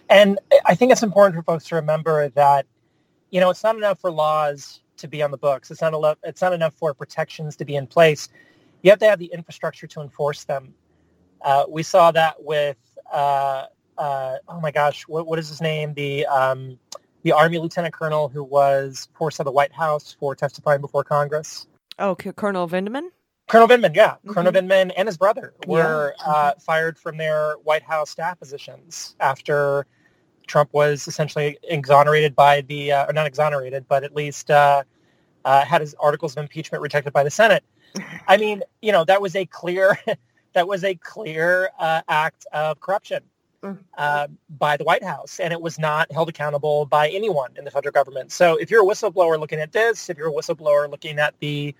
And 0.09 0.39
I 0.65 0.77
think 0.77 0.93
it's 0.93 1.03
important 1.03 1.35
for 1.35 1.43
folks 1.43 1.67
to 1.71 1.75
remember 1.75 2.29
that, 2.29 2.67
you 3.31 3.41
know, 3.41 3.51
it's 3.51 3.65
not 3.65 3.75
enough 3.75 3.99
for 3.99 4.13
laws 4.13 4.81
to 5.01 5.09
be 5.09 5.23
on 5.23 5.31
the 5.31 5.39
books. 5.39 5.71
It's 5.71 5.81
not 5.81 5.95
enough. 5.95 6.19
It's 6.23 6.43
not 6.43 6.53
enough 6.53 6.75
for 6.75 6.95
protections 6.95 7.57
to 7.57 7.65
be 7.65 7.77
in 7.77 7.87
place. 7.87 8.29
You 8.83 8.91
have 8.91 8.99
to 9.01 9.07
have 9.07 9.19
the 9.19 9.27
infrastructure 9.27 9.87
to 9.89 10.01
enforce 10.01 10.45
them. 10.45 10.75
Uh, 11.43 11.65
we 11.69 11.83
saw 11.83 12.11
that 12.13 12.43
with, 12.43 12.77
uh, 13.13 13.67
uh, 13.99 14.37
oh 14.49 14.61
my 14.61 14.71
gosh, 14.71 15.03
what, 15.09 15.27
what 15.27 15.39
is 15.39 15.49
his 15.49 15.61
name? 15.61 15.95
The 15.95 16.27
um, 16.27 16.79
the 17.23 17.33
Army 17.33 17.59
Lieutenant 17.59 17.95
Colonel 17.95 18.29
who 18.29 18.43
was 18.43 19.09
forced 19.15 19.41
out 19.41 19.43
of 19.43 19.47
the 19.47 19.53
White 19.53 19.73
House 19.73 20.17
for 20.19 20.35
testifying 20.35 20.81
before 20.81 21.05
Congress. 21.05 21.67
Oh, 21.99 22.15
Colonel 22.15 22.67
Vindman? 22.67 23.09
Colonel 23.49 23.69
Vindman, 23.69 23.95
yeah. 23.95 24.13
Mm-hmm. 24.13 24.33
Colonel 24.33 24.53
Vindman 24.53 24.93
and 24.97 25.07
his 25.09 25.19
brother 25.19 25.53
were 25.67 26.15
yeah. 26.19 26.33
uh, 26.33 26.55
fired 26.59 26.99
from 26.99 27.19
their 27.19 27.55
White 27.65 27.83
House 27.83 28.11
staff 28.11 28.39
positions 28.39 29.17
after 29.21 29.87
Trump 30.51 30.71
was 30.73 31.07
essentially 31.09 31.59
exonerated 31.63 32.35
by 32.35 32.61
the, 32.63 32.93
uh, 32.93 33.07
or 33.07 33.13
not 33.13 33.27
exonerated, 33.27 33.87
but 33.89 34.05
at 34.05 34.15
least 34.15 34.51
uh, 34.51 34.83
uh 35.45 35.65
had 35.65 35.81
his 35.81 35.95
articles 35.99 36.37
of 36.37 36.43
impeachment 36.43 36.83
rejected 36.83 37.13
by 37.13 37.25
the 37.25 37.31
Senate. 37.31 37.65
I 38.29 38.37
mean, 38.37 38.63
you 38.83 38.93
know, 38.93 39.05
that 39.05 39.23
was 39.23 39.35
a 39.37 39.47
clear, 39.47 39.99
that 40.53 40.69
was 40.69 40.85
a 40.85 40.95
clear 40.97 41.71
uh, 41.79 42.03
act 42.09 42.47
of 42.53 42.81
corruption 42.81 43.23
uh, 43.99 44.27
by 44.59 44.77
the 44.77 44.85
White 44.85 45.05
House, 45.05 45.41
and 45.41 45.53
it 45.53 45.61
was 45.61 45.79
not 45.79 46.11
held 46.13 46.29
accountable 46.29 46.87
by 46.87 47.09
anyone 47.11 47.51
in 47.57 47.65
the 47.65 47.71
federal 47.71 47.93
government. 47.93 48.33
So 48.33 48.57
if 48.57 48.71
you're 48.71 48.83
a 48.83 48.87
whistleblower 48.87 49.39
looking 49.39 49.59
at 49.59 49.73
this, 49.73 50.09
if 50.09 50.17
you're 50.17 50.29
a 50.29 50.33
whistleblower 50.33 50.91
looking 50.91 51.19
at 51.19 51.35
the 51.41 51.75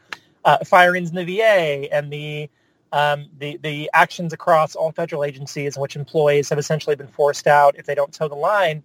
uh, 0.45 0.59
firings 0.65 1.11
in 1.11 1.17
the 1.17 1.25
VA 1.25 1.93
and 1.93 2.13
the 2.13 2.49
um, 2.93 3.27
the 3.39 3.59
the 3.63 3.91
actions 3.95 4.33
across 4.33 4.75
all 4.75 4.93
federal 4.93 5.25
agencies 5.25 5.77
in 5.77 5.83
which 5.83 5.97
employees 5.97 6.49
have 6.49 6.59
essentially 6.59 6.97
been 6.97 7.09
forced 7.09 7.47
out 7.47 7.77
if 7.79 7.87
they 7.87 7.95
don't 7.95 8.13
toe 8.13 8.29
the 8.29 8.35
line, 8.35 8.83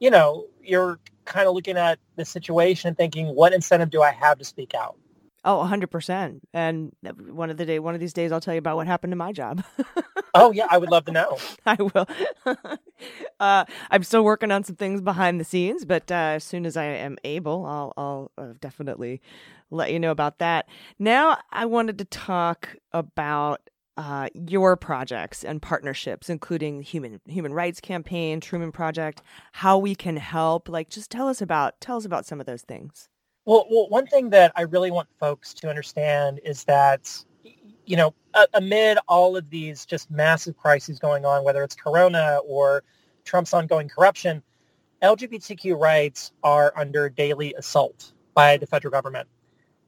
you 0.00 0.10
know, 0.10 0.46
you're 0.62 0.98
kind 1.24 1.48
of 1.48 1.54
looking 1.54 1.76
at 1.76 1.98
the 2.16 2.24
situation 2.24 2.88
and 2.88 2.96
thinking, 2.96 3.28
what 3.34 3.52
incentive 3.52 3.90
do 3.90 4.02
I 4.02 4.10
have 4.10 4.38
to 4.38 4.44
speak 4.44 4.74
out? 4.74 4.96
Oh, 5.44 5.66
100%. 5.66 6.40
And 6.52 6.92
one 7.30 7.48
of 7.48 7.56
the 7.56 7.64
day 7.64 7.78
one 7.78 7.94
of 7.94 8.00
these 8.00 8.12
days 8.12 8.32
I'll 8.32 8.40
tell 8.40 8.54
you 8.54 8.58
about 8.58 8.76
what 8.76 8.86
happened 8.86 9.12
to 9.12 9.16
my 9.16 9.32
job. 9.32 9.64
oh, 10.34 10.52
yeah, 10.52 10.66
I 10.70 10.78
would 10.78 10.90
love 10.90 11.04
to 11.06 11.12
know. 11.12 11.38
I 11.66 11.76
will. 11.76 12.08
uh, 13.40 13.64
I'm 13.90 14.02
still 14.02 14.24
working 14.24 14.50
on 14.50 14.64
some 14.64 14.76
things 14.76 15.00
behind 15.00 15.40
the 15.40 15.44
scenes, 15.44 15.84
but 15.84 16.10
uh, 16.10 16.36
as 16.36 16.44
soon 16.44 16.66
as 16.66 16.76
I 16.76 16.84
am 16.84 17.16
able, 17.24 17.64
I'll 17.66 17.92
I'll 17.96 18.30
uh, 18.38 18.52
definitely 18.60 19.20
let 19.70 19.92
you 19.92 20.00
know 20.00 20.10
about 20.10 20.38
that. 20.38 20.68
Now, 20.98 21.38
I 21.50 21.66
wanted 21.66 21.98
to 21.98 22.04
talk 22.04 22.76
about 22.92 23.68
uh, 23.96 24.28
your 24.32 24.76
projects 24.76 25.44
and 25.44 25.60
partnerships, 25.60 26.30
including 26.30 26.82
Human 26.82 27.20
Human 27.26 27.52
Rights 27.52 27.80
Campaign, 27.80 28.40
Truman 28.40 28.72
Project, 28.72 29.22
how 29.52 29.76
we 29.76 29.94
can 29.94 30.16
help. 30.16 30.68
Like, 30.68 30.88
just 30.88 31.10
tell 31.10 31.28
us 31.28 31.42
about 31.42 31.80
tell 31.80 31.96
us 31.96 32.04
about 32.04 32.24
some 32.24 32.40
of 32.40 32.46
those 32.46 32.62
things. 32.62 33.08
Well, 33.44 33.66
well, 33.70 33.88
one 33.88 34.06
thing 34.06 34.28
that 34.30 34.52
I 34.56 34.62
really 34.62 34.90
want 34.90 35.08
folks 35.18 35.54
to 35.54 35.70
understand 35.70 36.38
is 36.44 36.64
that, 36.64 37.10
you 37.88 37.96
know, 37.96 38.12
amid 38.52 38.98
all 39.08 39.34
of 39.34 39.48
these 39.48 39.86
just 39.86 40.10
massive 40.10 40.58
crises 40.58 40.98
going 40.98 41.24
on, 41.24 41.42
whether 41.42 41.62
it's 41.62 41.74
Corona 41.74 42.38
or 42.44 42.84
Trump's 43.24 43.54
ongoing 43.54 43.88
corruption, 43.88 44.42
LGBTQ 45.02 45.80
rights 45.80 46.32
are 46.44 46.70
under 46.76 47.08
daily 47.08 47.54
assault 47.54 48.12
by 48.34 48.58
the 48.58 48.66
federal 48.66 48.92
government. 48.92 49.26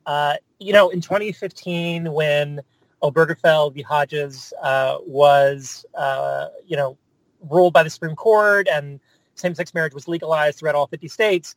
Uh, 0.07 0.37
you 0.59 0.73
know, 0.73 0.89
in 0.89 1.03
2015, 1.03 2.11
when 2.11 2.63
Obergefell 3.03 3.75
v. 3.75 3.83
Hodges 3.83 4.55
uh, 4.63 4.97
was, 5.07 5.85
uh, 5.95 6.49
you 6.67 6.79
know, 6.79 6.97
ruled 7.51 7.75
by 7.75 7.83
the 7.83 7.91
Supreme 7.91 8.17
Court 8.17 8.67
and 8.67 8.99
same-sex 9.35 9.75
marriage 9.75 9.93
was 9.93 10.09
legalized 10.09 10.59
throughout 10.59 10.75
all 10.75 10.87
50 10.87 11.07
states, 11.09 11.55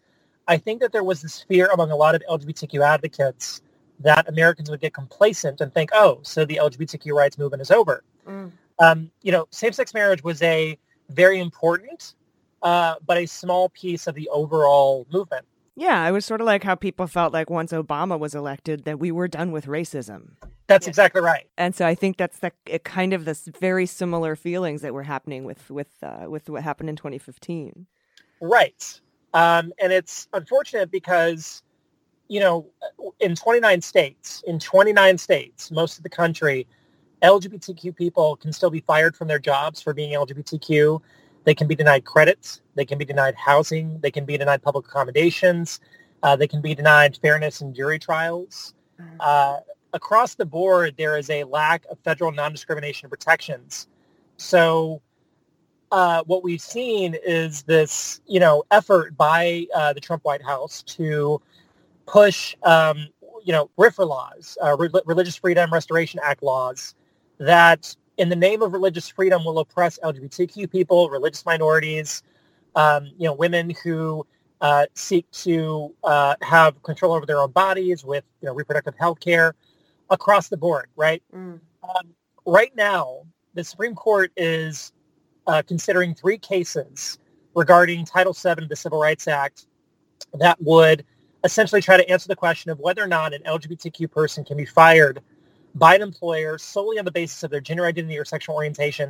I 0.49 0.57
think 0.57 0.81
that 0.81 0.91
there 0.91 1.05
was 1.05 1.21
this 1.21 1.41
fear 1.41 1.69
among 1.73 1.91
a 1.91 1.95
lot 1.95 2.15
of 2.15 2.23
LGBTQ 2.29 2.85
advocates 2.85 3.61
that 3.99 4.27
Americans 4.27 4.69
would 4.69 4.81
get 4.81 4.93
complacent 4.93 5.61
and 5.61 5.73
think, 5.73 5.89
oh, 5.93 6.19
so 6.23 6.45
the 6.45 6.59
LGBTQ 6.61 7.13
rights 7.13 7.37
movement 7.37 7.61
is 7.61 7.71
over. 7.71 8.03
Mm. 8.27 8.51
Um, 8.79 9.11
you 9.21 9.31
know, 9.31 9.47
same-sex 9.51 9.93
marriage 9.93 10.23
was 10.23 10.41
a 10.41 10.77
very 11.09 11.39
important, 11.39 12.15
uh, 12.61 12.95
but 13.05 13.17
a 13.17 13.25
small 13.25 13.69
piece 13.69 14.07
of 14.07 14.15
the 14.15 14.27
overall 14.29 15.05
movement. 15.11 15.45
Yeah, 15.75 16.07
it 16.07 16.11
was 16.11 16.25
sort 16.25 16.39
of 16.41 16.45
like 16.45 16.63
how 16.63 16.75
people 16.75 17.07
felt 17.07 17.33
like 17.33 17.49
once 17.49 17.71
Obama 17.71 18.19
was 18.19 18.35
elected 18.35 18.85
that 18.85 18.99
we 18.99 19.11
were 19.11 19.27
done 19.27 19.51
with 19.51 19.65
racism. 19.65 20.33
That's 20.67 20.85
yeah. 20.85 20.91
exactly 20.91 21.21
right. 21.21 21.47
And 21.57 21.75
so 21.75 21.85
I 21.87 21.95
think 21.95 22.17
that's 22.17 22.39
the 22.39 22.51
kind 22.83 23.11
of 23.13 23.25
this 23.25 23.49
very 23.59 23.85
similar 23.85 24.35
feelings 24.35 24.81
that 24.81 24.93
were 24.93 25.03
happening 25.03 25.45
with 25.45 25.71
with 25.71 25.97
uh, 26.03 26.25
with 26.29 26.49
what 26.49 26.63
happened 26.63 26.89
in 26.89 26.95
2015. 26.95 27.87
Right. 28.39 29.01
Um, 29.33 29.73
and 29.81 29.91
it's 29.91 30.27
unfortunate 30.33 30.91
because, 30.91 31.62
you 32.33 32.39
know, 32.39 32.65
in 33.19 33.35
29 33.35 33.79
states, 33.83 34.43
in 34.47 34.57
29 34.57 35.19
states, 35.19 35.69
most 35.69 35.97
of 35.97 36.03
the 36.03 36.09
country, 36.09 36.65
LGBTQ 37.21 37.95
people 37.95 38.37
can 38.37 38.51
still 38.51 38.71
be 38.71 38.79
fired 38.81 39.15
from 39.15 39.27
their 39.27 39.37
jobs 39.37 39.83
for 39.83 39.93
being 39.93 40.13
LGBTQ. 40.13 40.99
They 41.43 41.53
can 41.53 41.67
be 41.67 41.75
denied 41.75 42.05
credits. 42.05 42.61
They 42.73 42.85
can 42.85 42.97
be 42.97 43.05
denied 43.05 43.35
housing. 43.35 43.99
They 43.99 44.09
can 44.09 44.25
be 44.25 44.35
denied 44.35 44.63
public 44.63 44.87
accommodations. 44.87 45.79
Uh, 46.23 46.35
they 46.35 46.47
can 46.47 46.59
be 46.59 46.73
denied 46.73 47.19
fairness 47.21 47.61
in 47.61 47.71
jury 47.71 47.99
trials. 47.99 48.73
Mm. 48.99 49.17
Uh, 49.19 49.59
across 49.93 50.33
the 50.33 50.45
board, 50.45 50.95
there 50.97 51.19
is 51.19 51.29
a 51.29 51.43
lack 51.43 51.85
of 51.91 51.99
federal 51.99 52.31
non-discrimination 52.31 53.11
protections. 53.11 53.87
So 54.37 55.03
uh, 55.91 56.23
what 56.25 56.43
we've 56.43 56.61
seen 56.61 57.15
is 57.23 57.61
this, 57.61 58.21
you 58.25 58.39
know, 58.39 58.63
effort 58.71 59.15
by 59.15 59.67
uh, 59.75 59.93
the 59.93 59.99
Trump 59.99 60.25
White 60.25 60.41
House 60.41 60.81
to 60.97 61.39
push, 62.05 62.55
um, 62.63 63.07
you 63.43 63.51
know, 63.51 63.69
RFRA 63.77 64.07
laws, 64.07 64.57
uh, 64.63 64.75
Re- 64.77 64.89
Religious 65.05 65.35
Freedom 65.35 65.71
Restoration 65.71 66.19
Act 66.23 66.43
laws, 66.43 66.95
that 67.39 67.95
in 68.17 68.29
the 68.29 68.35
name 68.35 68.61
of 68.61 68.73
religious 68.73 69.09
freedom 69.09 69.43
will 69.43 69.59
oppress 69.59 69.99
LGBTQ 70.03 70.71
people, 70.71 71.09
religious 71.09 71.45
minorities, 71.45 72.23
um, 72.75 73.05
you 73.17 73.25
know, 73.25 73.33
women 73.33 73.71
who 73.83 74.25
uh, 74.61 74.85
seek 74.93 75.29
to 75.31 75.93
uh, 76.03 76.35
have 76.41 76.81
control 76.83 77.13
over 77.13 77.25
their 77.25 77.39
own 77.39 77.51
bodies 77.51 78.05
with, 78.05 78.23
you 78.41 78.47
know, 78.47 78.53
reproductive 78.53 78.95
health 78.97 79.19
care 79.19 79.55
across 80.09 80.47
the 80.47 80.57
board, 80.57 80.87
right? 80.95 81.21
Mm. 81.35 81.59
Um, 81.83 82.13
right 82.45 82.73
now, 82.75 83.23
the 83.55 83.63
Supreme 83.63 83.95
Court 83.95 84.31
is 84.37 84.93
uh, 85.47 85.61
considering 85.67 86.15
three 86.15 86.37
cases 86.37 87.17
regarding 87.55 88.05
Title 88.05 88.33
VII 88.33 88.63
of 88.63 88.69
the 88.69 88.75
Civil 88.75 88.99
Rights 88.99 89.27
Act 89.27 89.67
that 90.33 90.61
would 90.61 91.05
essentially 91.43 91.81
try 91.81 91.97
to 91.97 92.09
answer 92.09 92.27
the 92.29 92.35
question 92.35 92.71
of 92.71 92.79
whether 92.79 93.03
or 93.03 93.07
not 93.07 93.33
an 93.33 93.43
LGBTQ 93.43 94.11
person 94.11 94.45
can 94.45 94.57
be 94.57 94.65
fired 94.65 95.21
by 95.75 95.95
an 95.95 96.01
employer 96.03 96.57
solely 96.57 96.99
on 96.99 97.05
the 97.05 97.11
basis 97.11 97.43
of 97.43 97.51
their 97.51 97.61
gender 97.61 97.85
identity 97.85 98.17
or 98.19 98.25
sexual 98.25 98.55
orientation 98.55 99.09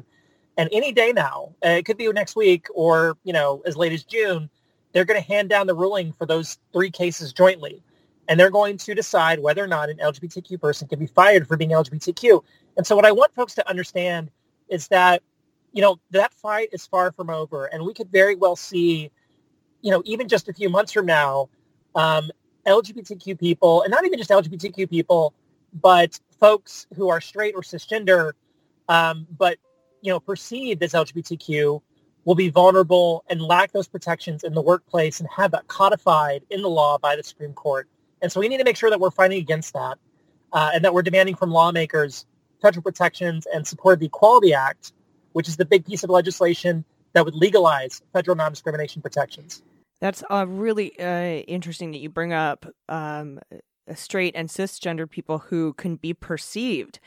And 0.58 0.70
any 0.72 0.92
day 0.92 1.12
now, 1.14 1.56
uh, 1.66 1.70
it 1.70 1.86
could 1.86 1.98
be 1.98 2.12
next 2.12 2.36
week 2.36 2.68
or, 2.74 3.18
you 3.24 3.34
know, 3.34 3.62
as 3.66 3.76
late 3.76 3.92
as 3.92 4.04
June, 4.04 4.50
they're 4.94 5.06
going 5.06 5.20
to 5.20 5.28
hand 5.28 5.50
down 5.50 5.68
the 5.68 5.74
ruling 5.76 6.14
for 6.14 6.26
those 6.26 6.58
three 6.74 6.92
cases 6.92 7.34
jointly. 7.34 7.82
And 8.28 8.40
they're 8.40 8.52
going 8.52 8.78
to 8.78 8.94
decide 8.94 9.40
whether 9.40 9.64
or 9.64 9.68
not 9.68 9.90
an 9.90 9.98
LGBTQ 9.98 10.62
person 10.62 10.88
can 10.88 11.00
be 11.00 11.08
fired 11.08 11.48
for 11.48 11.58
being 11.58 11.72
LGBTQ. 11.72 12.42
And 12.78 12.86
so 12.88 12.96
what 12.96 13.06
I 13.06 13.12
want 13.12 13.34
folks 13.34 13.56
to 13.56 13.68
understand 13.70 14.30
is 14.70 14.88
that, 14.90 15.24
you 15.74 15.82
know, 15.82 16.00
that 16.12 16.34
fight 16.34 16.70
is 16.72 16.86
far 16.86 17.12
from 17.12 17.30
over. 17.30 17.66
And 17.66 17.84
we 17.84 17.94
could 17.94 18.12
very 18.12 18.36
well 18.36 18.56
see, 18.56 19.12
you 19.82 19.92
know, 19.92 20.04
even 20.06 20.28
just 20.30 20.50
a 20.50 20.54
few 20.54 20.70
months 20.70 20.94
from 20.94 21.06
now, 21.08 21.50
um, 21.96 22.32
LGBTQ 22.66 23.40
people, 23.40 23.82
and 23.82 23.92
not 23.92 24.06
even 24.06 24.18
just 24.18 24.30
LGBTQ 24.30 24.90
people, 24.90 25.34
but 25.74 26.20
folks 26.40 26.88
who 26.96 27.10
are 27.10 27.22
straight 27.22 27.56
or 27.56 27.62
cisgender, 27.62 28.34
um, 28.90 29.28
but 29.38 29.58
you 30.02 30.12
know 30.12 30.20
perceived 30.20 30.84
as 30.84 30.94
LGBTQ, 30.94 31.82
will 32.26 32.36
be 32.36 32.50
vulnerable 32.50 33.24
and 33.30 33.42
lack 33.42 33.72
those 33.72 33.88
protections 33.88 34.44
in 34.44 34.54
the 34.54 34.62
workplace 34.62 35.20
and 35.20 35.30
have 35.36 35.52
that 35.52 35.68
codified 35.68 36.44
in 36.50 36.62
the 36.62 36.70
law 36.70 36.98
by 36.98 37.16
the 37.16 37.24
Supreme 37.24 37.54
Court. 37.54 37.88
And 38.22 38.32
so 38.32 38.40
we 38.40 38.48
need 38.48 38.60
to 38.60 38.64
make 38.64 38.78
sure 38.78 38.90
that 38.90 39.00
we're 39.00 39.12
fighting 39.12 39.40
against 39.40 39.74
that 39.74 39.98
uh, 40.54 40.72
and 40.74 40.84
that 40.86 40.94
we're 40.94 41.02
demanding 41.02 41.36
from 41.36 41.52
lawmakers 41.52 42.26
federal 42.62 42.82
protections 42.82 43.46
and 43.54 43.68
support 43.68 44.00
the 44.00 44.06
Equality 44.06 44.54
Act, 44.54 44.94
which 45.34 45.50
is 45.50 45.58
the 45.58 45.66
big 45.66 45.86
piece 45.86 46.04
of 46.04 46.10
legislation 46.10 46.86
that 47.12 47.26
would 47.26 47.36
legalize 47.36 48.02
federal 48.14 48.38
non-discrimination 48.38 49.02
protections. 49.02 49.62
That's 50.04 50.22
uh, 50.30 50.46
really 50.50 51.00
uh, 51.00 51.46
interesting 51.48 51.92
that 51.92 52.00
you 52.00 52.10
bring 52.10 52.34
up 52.34 52.66
um, 52.90 53.40
straight 53.96 54.36
and 54.36 54.50
cisgender 54.50 55.10
people 55.10 55.38
who 55.38 55.72
can 55.76 55.96
be 55.96 56.14
perceived 56.14 57.00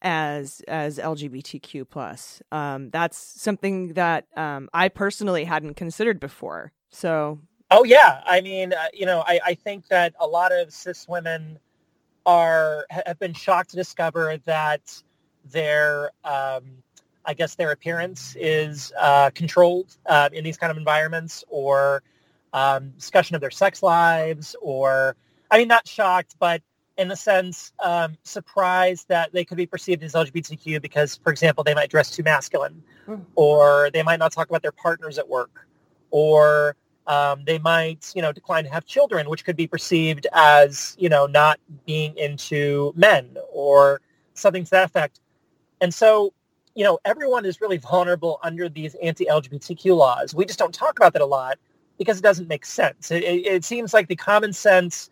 as 0.00 0.62
as 0.68 0.98
LGBTQ 1.00 1.90
plus. 1.90 2.40
Um, 2.52 2.90
that's 2.90 3.18
something 3.18 3.94
that 3.94 4.26
um, 4.36 4.70
I 4.72 4.90
personally 4.90 5.42
hadn't 5.42 5.74
considered 5.74 6.20
before. 6.20 6.72
So, 6.90 7.40
oh 7.72 7.82
yeah, 7.82 8.22
I 8.24 8.42
mean, 8.42 8.74
uh, 8.74 8.86
you 8.94 9.06
know, 9.06 9.24
I, 9.26 9.40
I 9.46 9.54
think 9.54 9.88
that 9.88 10.14
a 10.20 10.26
lot 10.28 10.52
of 10.52 10.72
cis 10.72 11.08
women 11.08 11.58
are 12.26 12.86
have 12.90 13.18
been 13.18 13.34
shocked 13.34 13.70
to 13.70 13.76
discover 13.76 14.36
that 14.44 15.02
their 15.46 16.12
um, 16.22 16.84
I 17.24 17.34
guess 17.34 17.56
their 17.56 17.72
appearance 17.72 18.36
is 18.38 18.92
uh, 18.96 19.30
controlled 19.30 19.96
uh, 20.06 20.28
in 20.32 20.44
these 20.44 20.56
kind 20.56 20.70
of 20.70 20.76
environments, 20.76 21.42
or 21.48 22.04
um, 22.52 22.90
discussion 22.90 23.34
of 23.34 23.40
their 23.40 23.50
sex 23.50 23.82
lives, 23.82 24.56
or 24.60 25.16
I 25.50 25.58
mean, 25.58 25.68
not 25.68 25.86
shocked, 25.86 26.36
but 26.38 26.62
in 26.96 27.08
the 27.08 27.16
sense 27.16 27.72
um, 27.80 28.16
surprised 28.24 29.08
that 29.08 29.32
they 29.32 29.44
could 29.44 29.56
be 29.56 29.66
perceived 29.66 30.02
as 30.02 30.12
LGBTQ 30.12 30.82
because, 30.82 31.16
for 31.16 31.30
example, 31.30 31.64
they 31.64 31.74
might 31.74 31.90
dress 31.90 32.10
too 32.10 32.22
masculine, 32.22 32.82
mm. 33.08 33.24
or 33.36 33.90
they 33.92 34.02
might 34.02 34.18
not 34.18 34.32
talk 34.32 34.48
about 34.48 34.62
their 34.62 34.72
partners 34.72 35.18
at 35.18 35.28
work, 35.28 35.66
or 36.10 36.76
um, 37.06 37.42
they 37.46 37.58
might, 37.58 38.12
you 38.14 38.22
know, 38.22 38.32
decline 38.32 38.64
to 38.64 38.70
have 38.70 38.84
children, 38.84 39.30
which 39.30 39.44
could 39.44 39.56
be 39.56 39.66
perceived 39.66 40.26
as, 40.32 40.94
you 40.98 41.08
know, 41.08 41.26
not 41.26 41.58
being 41.86 42.16
into 42.16 42.92
men 42.94 43.36
or 43.50 44.00
something 44.34 44.64
to 44.64 44.70
that 44.70 44.84
effect. 44.84 45.20
And 45.80 45.92
so, 45.92 46.34
you 46.74 46.84
know, 46.84 46.98
everyone 47.04 47.46
is 47.46 47.60
really 47.60 47.78
vulnerable 47.78 48.38
under 48.42 48.68
these 48.68 48.94
anti-LGBTQ 48.96 49.96
laws. 49.96 50.34
We 50.34 50.44
just 50.44 50.58
don't 50.58 50.74
talk 50.74 50.98
about 50.98 51.14
that 51.14 51.22
a 51.22 51.26
lot 51.26 51.58
because 52.00 52.18
it 52.18 52.22
doesn't 52.22 52.48
make 52.48 52.64
sense. 52.64 53.10
It, 53.10 53.22
it, 53.22 53.46
it 53.46 53.62
seems 53.62 53.92
like 53.92 54.08
the 54.08 54.16
common 54.16 54.54
sense 54.54 55.10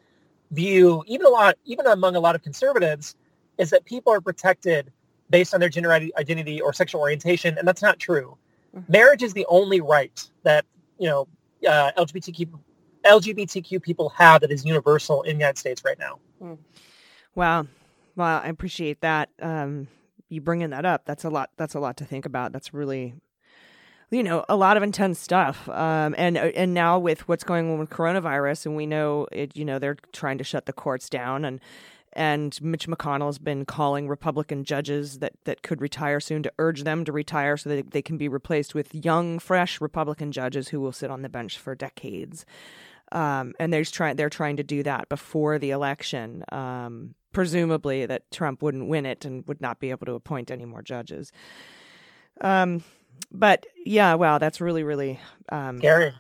view, 0.52 1.04
even 1.06 1.26
a 1.26 1.28
lot, 1.28 1.58
even 1.66 1.86
among 1.86 2.16
a 2.16 2.20
lot 2.20 2.34
of 2.34 2.42
conservatives, 2.42 3.14
is 3.58 3.68
that 3.68 3.84
people 3.84 4.10
are 4.10 4.22
protected 4.22 4.90
based 5.28 5.52
on 5.52 5.60
their 5.60 5.68
gender 5.68 5.92
identity 5.92 6.62
or 6.62 6.72
sexual 6.72 7.02
orientation, 7.02 7.58
and 7.58 7.68
that's 7.68 7.82
not 7.82 7.98
true. 7.98 8.38
Mm-hmm. 8.74 8.90
Marriage 8.90 9.22
is 9.22 9.34
the 9.34 9.44
only 9.50 9.82
right 9.82 10.30
that 10.44 10.64
you 10.98 11.06
know 11.06 11.28
uh, 11.68 11.92
LGBTQ 11.98 12.58
LGBTQ 13.04 13.82
people 13.82 14.08
have 14.08 14.40
that 14.40 14.50
is 14.50 14.64
universal 14.64 15.20
in 15.24 15.36
the 15.36 15.40
United 15.40 15.58
States 15.58 15.84
right 15.84 15.98
now. 15.98 16.18
Mm. 16.42 16.56
Wow, 17.34 17.66
well, 18.16 18.40
I 18.42 18.48
appreciate 18.48 19.02
that. 19.02 19.28
Um, 19.42 19.88
you 20.30 20.40
bringing 20.40 20.70
that 20.70 20.86
up. 20.86 21.04
That's 21.04 21.24
a 21.24 21.28
lot. 21.28 21.50
That's 21.58 21.74
a 21.74 21.80
lot 21.80 21.98
to 21.98 22.06
think 22.06 22.24
about. 22.24 22.52
That's 22.52 22.72
really 22.72 23.12
you 24.10 24.22
know 24.22 24.44
a 24.48 24.56
lot 24.56 24.76
of 24.76 24.82
intense 24.82 25.18
stuff 25.18 25.68
um, 25.68 26.14
and 26.16 26.36
uh, 26.38 26.50
and 26.54 26.74
now 26.74 26.98
with 26.98 27.28
what's 27.28 27.44
going 27.44 27.70
on 27.70 27.78
with 27.78 27.90
coronavirus 27.90 28.66
and 28.66 28.76
we 28.76 28.86
know 28.86 29.26
it 29.32 29.56
you 29.56 29.64
know 29.64 29.78
they're 29.78 29.96
trying 30.12 30.38
to 30.38 30.44
shut 30.44 30.66
the 30.66 30.72
courts 30.72 31.08
down 31.08 31.44
and 31.44 31.60
and 32.14 32.60
Mitch 32.62 32.88
McConnell 32.88 33.26
has 33.26 33.38
been 33.38 33.64
calling 33.64 34.08
Republican 34.08 34.64
judges 34.64 35.18
that, 35.18 35.34
that 35.44 35.62
could 35.62 35.80
retire 35.80 36.20
soon 36.20 36.42
to 36.42 36.52
urge 36.58 36.82
them 36.82 37.04
to 37.04 37.12
retire 37.12 37.56
so 37.56 37.68
that 37.70 37.90
they 37.90 38.02
can 38.02 38.16
be 38.16 38.28
replaced 38.28 38.74
with 38.74 38.94
young, 38.94 39.38
fresh 39.38 39.80
Republican 39.80 40.32
judges 40.32 40.68
who 40.68 40.80
will 40.80 40.90
sit 40.90 41.10
on 41.10 41.22
the 41.22 41.28
bench 41.28 41.58
for 41.58 41.74
decades. 41.74 42.46
Um, 43.12 43.54
and 43.60 43.72
they're 43.72 43.84
trying 43.84 44.16
they're 44.16 44.30
trying 44.30 44.56
to 44.56 44.62
do 44.62 44.82
that 44.82 45.08
before 45.08 45.58
the 45.58 45.70
election, 45.70 46.44
um, 46.50 47.14
presumably 47.32 48.04
that 48.04 48.30
Trump 48.30 48.62
wouldn't 48.62 48.88
win 48.88 49.06
it 49.06 49.24
and 49.24 49.46
would 49.46 49.60
not 49.60 49.78
be 49.78 49.90
able 49.90 50.06
to 50.06 50.14
appoint 50.14 50.50
any 50.50 50.64
more 50.64 50.82
judges. 50.82 51.30
Um, 52.40 52.82
but 53.32 53.66
yeah, 53.84 54.14
wow, 54.14 54.38
that's 54.38 54.60
really 54.60 54.82
really 54.82 55.20
um, 55.50 55.78
scary. 55.78 56.12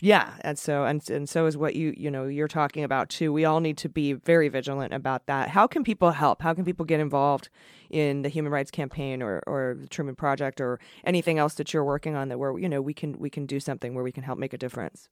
Yeah, 0.00 0.34
and 0.42 0.56
so 0.56 0.84
and 0.84 1.08
and 1.10 1.28
so 1.28 1.46
is 1.46 1.56
what 1.56 1.74
you 1.74 1.92
you 1.96 2.10
know 2.10 2.26
you're 2.26 2.46
talking 2.46 2.84
about 2.84 3.08
too. 3.08 3.32
We 3.32 3.44
all 3.44 3.58
need 3.58 3.76
to 3.78 3.88
be 3.88 4.12
very 4.12 4.48
vigilant 4.48 4.94
about 4.94 5.26
that. 5.26 5.48
How 5.48 5.66
can 5.66 5.82
people 5.82 6.12
help? 6.12 6.40
How 6.40 6.54
can 6.54 6.64
people 6.64 6.84
get 6.86 7.00
involved 7.00 7.48
in 7.90 8.22
the 8.22 8.28
Human 8.28 8.52
Rights 8.52 8.70
Campaign 8.70 9.22
or 9.22 9.42
or 9.46 9.76
the 9.80 9.88
Truman 9.88 10.14
Project 10.14 10.60
or 10.60 10.78
anything 11.02 11.38
else 11.38 11.54
that 11.54 11.72
you're 11.72 11.84
working 11.84 12.14
on 12.14 12.28
that 12.28 12.38
where 12.38 12.56
you 12.56 12.68
know 12.68 12.80
we 12.80 12.94
can 12.94 13.18
we 13.18 13.28
can 13.28 13.44
do 13.44 13.58
something 13.58 13.92
where 13.92 14.04
we 14.04 14.12
can 14.12 14.22
help 14.22 14.38
make 14.38 14.52
a 14.52 14.58
difference? 14.58 15.08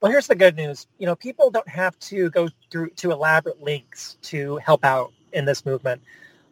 Well, 0.00 0.12
here's 0.12 0.28
the 0.28 0.36
good 0.36 0.54
news. 0.54 0.86
You 0.98 1.06
know, 1.06 1.16
people 1.16 1.50
don't 1.50 1.68
have 1.68 1.98
to 2.00 2.30
go 2.30 2.48
through 2.70 2.90
to 2.90 3.10
elaborate 3.10 3.60
links 3.60 4.18
to 4.22 4.58
help 4.58 4.84
out 4.84 5.12
in 5.32 5.46
this 5.46 5.66
movement. 5.66 6.00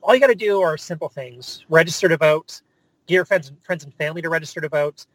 All 0.03 0.13
you 0.13 0.21
got 0.21 0.27
to 0.27 0.35
do 0.35 0.61
are 0.61 0.77
simple 0.77 1.09
things: 1.09 1.65
register 1.69 2.09
to 2.09 2.17
vote, 2.17 2.63
your 3.15 3.25
friends, 3.25 3.49
and 3.49 3.57
friends 3.65 3.85
and 3.85 3.95
family 3.95 4.23
to 4.23 4.29
register 4.29 4.61
to 4.61 4.69
vote, 4.69 5.07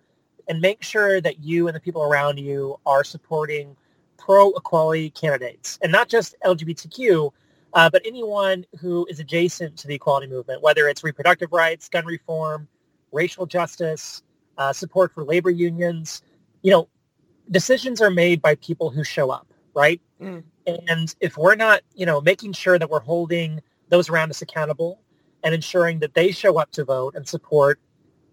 and 0.48 0.62
make 0.62 0.84
sure 0.84 1.22
that 1.22 1.44
you 1.44 1.68
and 1.68 1.76
the 1.76 1.80
people 1.80 2.04
around 2.04 2.39
you 2.39 2.78
are 2.86 3.04
supporting 3.04 3.76
pro-equality 4.18 5.10
candidates, 5.12 5.80
and 5.82 5.92
not 5.92 6.08
just 6.08 6.36
LGBTQ, 6.46 7.32
uh, 7.74 7.89
but 7.89 8.02
anyone 8.06 8.66
who 8.80 9.06
is 9.10 9.20
adjacent 9.20 9.78
to 9.78 9.88
the 9.88 9.96
equality 9.96 10.28
movement, 10.28 10.62
whether 10.62 10.88
it's 10.88 11.04
reproductive 11.04 11.52
rights, 11.52 11.89
gun 11.89 12.06
reform, 12.06 12.68
racial 13.12 13.46
justice, 13.46 14.24
uh, 14.58 14.74
support 14.74 15.14
for 15.14 15.24
labor 15.24 15.50
unions. 15.50 16.22
You 16.62 16.72
know, 16.72 16.89
decisions 17.50 18.02
are 18.02 18.12
made 18.12 18.42
by 18.42 18.56
people 18.56 18.89
who 18.89 19.04
show 19.04 19.32
up, 19.32 19.48
right? 19.74 20.02
Mm. 20.22 20.44
And 20.68 21.16
if 21.20 21.38
we're 21.38 21.56
not, 21.56 21.82
you 21.96 22.06
know, 22.06 22.22
making 22.22 22.54
sure 22.54 22.78
that 22.78 22.89
we're 22.89 23.00
holding 23.00 23.62
those 23.89 24.10
around 24.10 24.30
us 24.30 24.42
accountable 24.42 25.02
and 25.44 25.54
ensuring 25.54 26.00
that 26.00 26.14
they 26.14 26.32
show 26.32 26.58
up 26.58 26.72
to 26.72 26.84
vote 26.84 27.16
and 27.16 27.28
support 27.28 27.80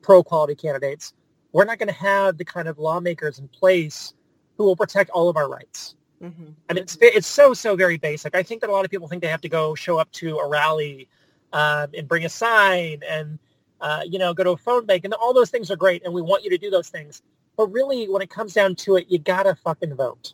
pro-quality 0.03 0.55
candidates, 0.55 1.13
we're 1.53 1.65
not 1.65 1.79
going 1.79 1.89
to 1.89 1.95
have 1.95 2.39
the 2.39 2.45
kind 2.45 2.69
of 2.69 2.79
lawmakers 2.79 3.39
in 3.39 3.49
place 3.49 4.15
who 4.57 4.65
will 4.65 4.77
protect 4.77 5.11
all 5.11 5.29
of 5.29 5.37
our 5.37 5.49
rights. 5.49 5.95
Mm-hmm. 6.23 6.51
And 6.69 6.79
it's 6.79 6.99
it's 7.01 7.29
so 7.29 7.55
so 7.55 7.77
very 7.77 7.97
basic. 7.97 8.35
I 8.35 8.43
think 8.43 8.61
that 8.63 8.71
a 8.71 8.73
lot 8.73 8.85
of 8.85 8.91
people 8.91 9.07
think 9.07 9.23
they 9.23 9.29
have 9.29 9.41
to 9.43 9.49
go 9.49 9.77
show 9.77 9.99
up 9.99 10.11
to 10.13 10.39
a 10.39 10.49
rally 10.49 11.09
um, 11.53 11.89
and 11.97 12.09
bring 12.09 12.25
a 12.25 12.29
sign 12.29 13.03
and 13.09 13.39
uh, 13.81 14.03
you 14.05 14.19
know 14.19 14.35
go 14.35 14.43
to 14.43 14.51
a 14.51 14.57
phone 14.57 14.85
bank 14.85 15.05
and 15.05 15.15
all 15.15 15.33
those 15.33 15.51
things 15.51 15.71
are 15.71 15.77
great 15.77 16.05
and 16.05 16.13
we 16.13 16.21
want 16.21 16.43
you 16.43 16.51
to 16.51 16.59
do 16.59 16.71
those 16.71 16.89
things. 16.89 17.23
But 17.59 17.71
really, 17.71 18.09
when 18.09 18.23
it 18.23 18.31
comes 18.31 18.55
down 18.55 18.75
to 18.77 18.97
it, 18.97 19.11
you 19.11 19.19
gotta 19.19 19.55
fucking 19.55 19.95
vote. 19.95 20.33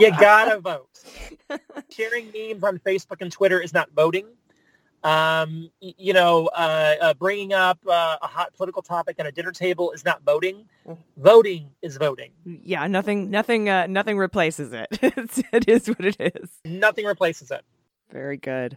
you 0.00 0.10
gotta 0.10 0.60
vote. 0.60 1.02
Sharing 1.88 2.26
memes 2.26 2.62
on 2.62 2.78
Facebook 2.80 3.22
and 3.22 3.32
Twitter 3.32 3.58
is 3.58 3.72
not 3.72 3.88
voting 3.96 4.26
um, 5.02 5.70
you 5.80 6.12
know, 6.12 6.46
uh, 6.48 6.94
uh, 7.00 7.14
bringing 7.14 7.52
up 7.52 7.78
uh, 7.86 8.18
a 8.20 8.26
hot 8.26 8.54
political 8.54 8.82
topic 8.82 9.16
at 9.18 9.26
a 9.26 9.32
dinner 9.32 9.52
table 9.52 9.92
is 9.92 10.04
not 10.04 10.22
voting. 10.24 10.66
Voting 11.16 11.70
is 11.82 11.96
voting. 11.96 12.32
Yeah, 12.44 12.86
nothing, 12.86 13.30
nothing, 13.30 13.68
uh, 13.68 13.86
nothing 13.86 14.18
replaces 14.18 14.72
it. 14.72 14.88
it 15.52 15.68
is 15.68 15.88
what 15.88 16.04
it 16.04 16.16
is. 16.20 16.50
Nothing 16.64 17.06
replaces 17.06 17.50
it. 17.50 17.62
Very 18.10 18.36
good. 18.36 18.76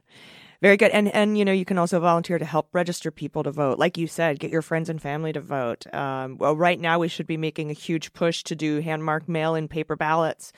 Very 0.63 0.77
good. 0.77 0.91
And 0.91 1.13
and 1.13 1.37
you 1.37 1.43
know, 1.43 1.51
you 1.51 1.65
can 1.65 1.77
also 1.77 1.99
volunteer 1.99 2.39
to 2.39 2.45
help 2.45 2.69
register 2.71 3.11
people 3.11 3.43
to 3.43 3.51
vote. 3.51 3.79
Like 3.79 3.97
you 3.97 4.07
said, 4.07 4.39
get 4.39 4.49
your 4.49 4.61
friends 4.61 4.87
and 4.87 5.01
family 5.01 5.33
to 5.33 5.41
vote. 5.41 5.93
Um, 5.93 6.37
well, 6.37 6.55
right 6.55 6.79
now 6.79 6.99
we 6.99 7.09
should 7.09 7.27
be 7.27 7.35
making 7.35 7.69
a 7.69 7.73
huge 7.73 8.13
push 8.13 8.43
to 8.43 8.55
do 8.55 8.79
hand 8.79 9.03
marked 9.03 9.27
mail 9.27 9.55
and 9.55 9.69
paper 9.69 9.97
ballots 9.97 10.53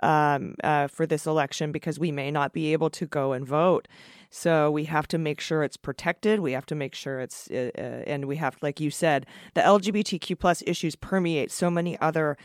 um, 0.00 0.56
uh, 0.62 0.88
for 0.88 1.06
this 1.06 1.24
election 1.24 1.72
because 1.72 1.98
we 1.98 2.12
may 2.12 2.30
not 2.30 2.52
be 2.52 2.74
able 2.74 2.90
to 2.90 3.06
go 3.06 3.32
and 3.32 3.46
vote. 3.46 3.88
So 4.28 4.70
we 4.70 4.84
have 4.84 5.08
to 5.08 5.16
make 5.16 5.40
sure 5.40 5.62
it's 5.62 5.78
protected. 5.78 6.40
We 6.40 6.52
have 6.52 6.66
to 6.66 6.74
make 6.74 6.94
sure 6.94 7.20
it's, 7.20 7.50
uh, 7.50 7.70
uh 7.78 7.80
and 8.06 8.26
we 8.26 8.36
have, 8.36 8.58
like 8.60 8.78
you 8.78 8.90
said, 8.90 9.24
the 9.54 9.62
LGBTQ 9.62 10.38
plus 10.38 10.62
issues 10.66 10.96
permeate 10.96 11.50
so 11.50 11.70
many 11.70 11.98
other 12.00 12.36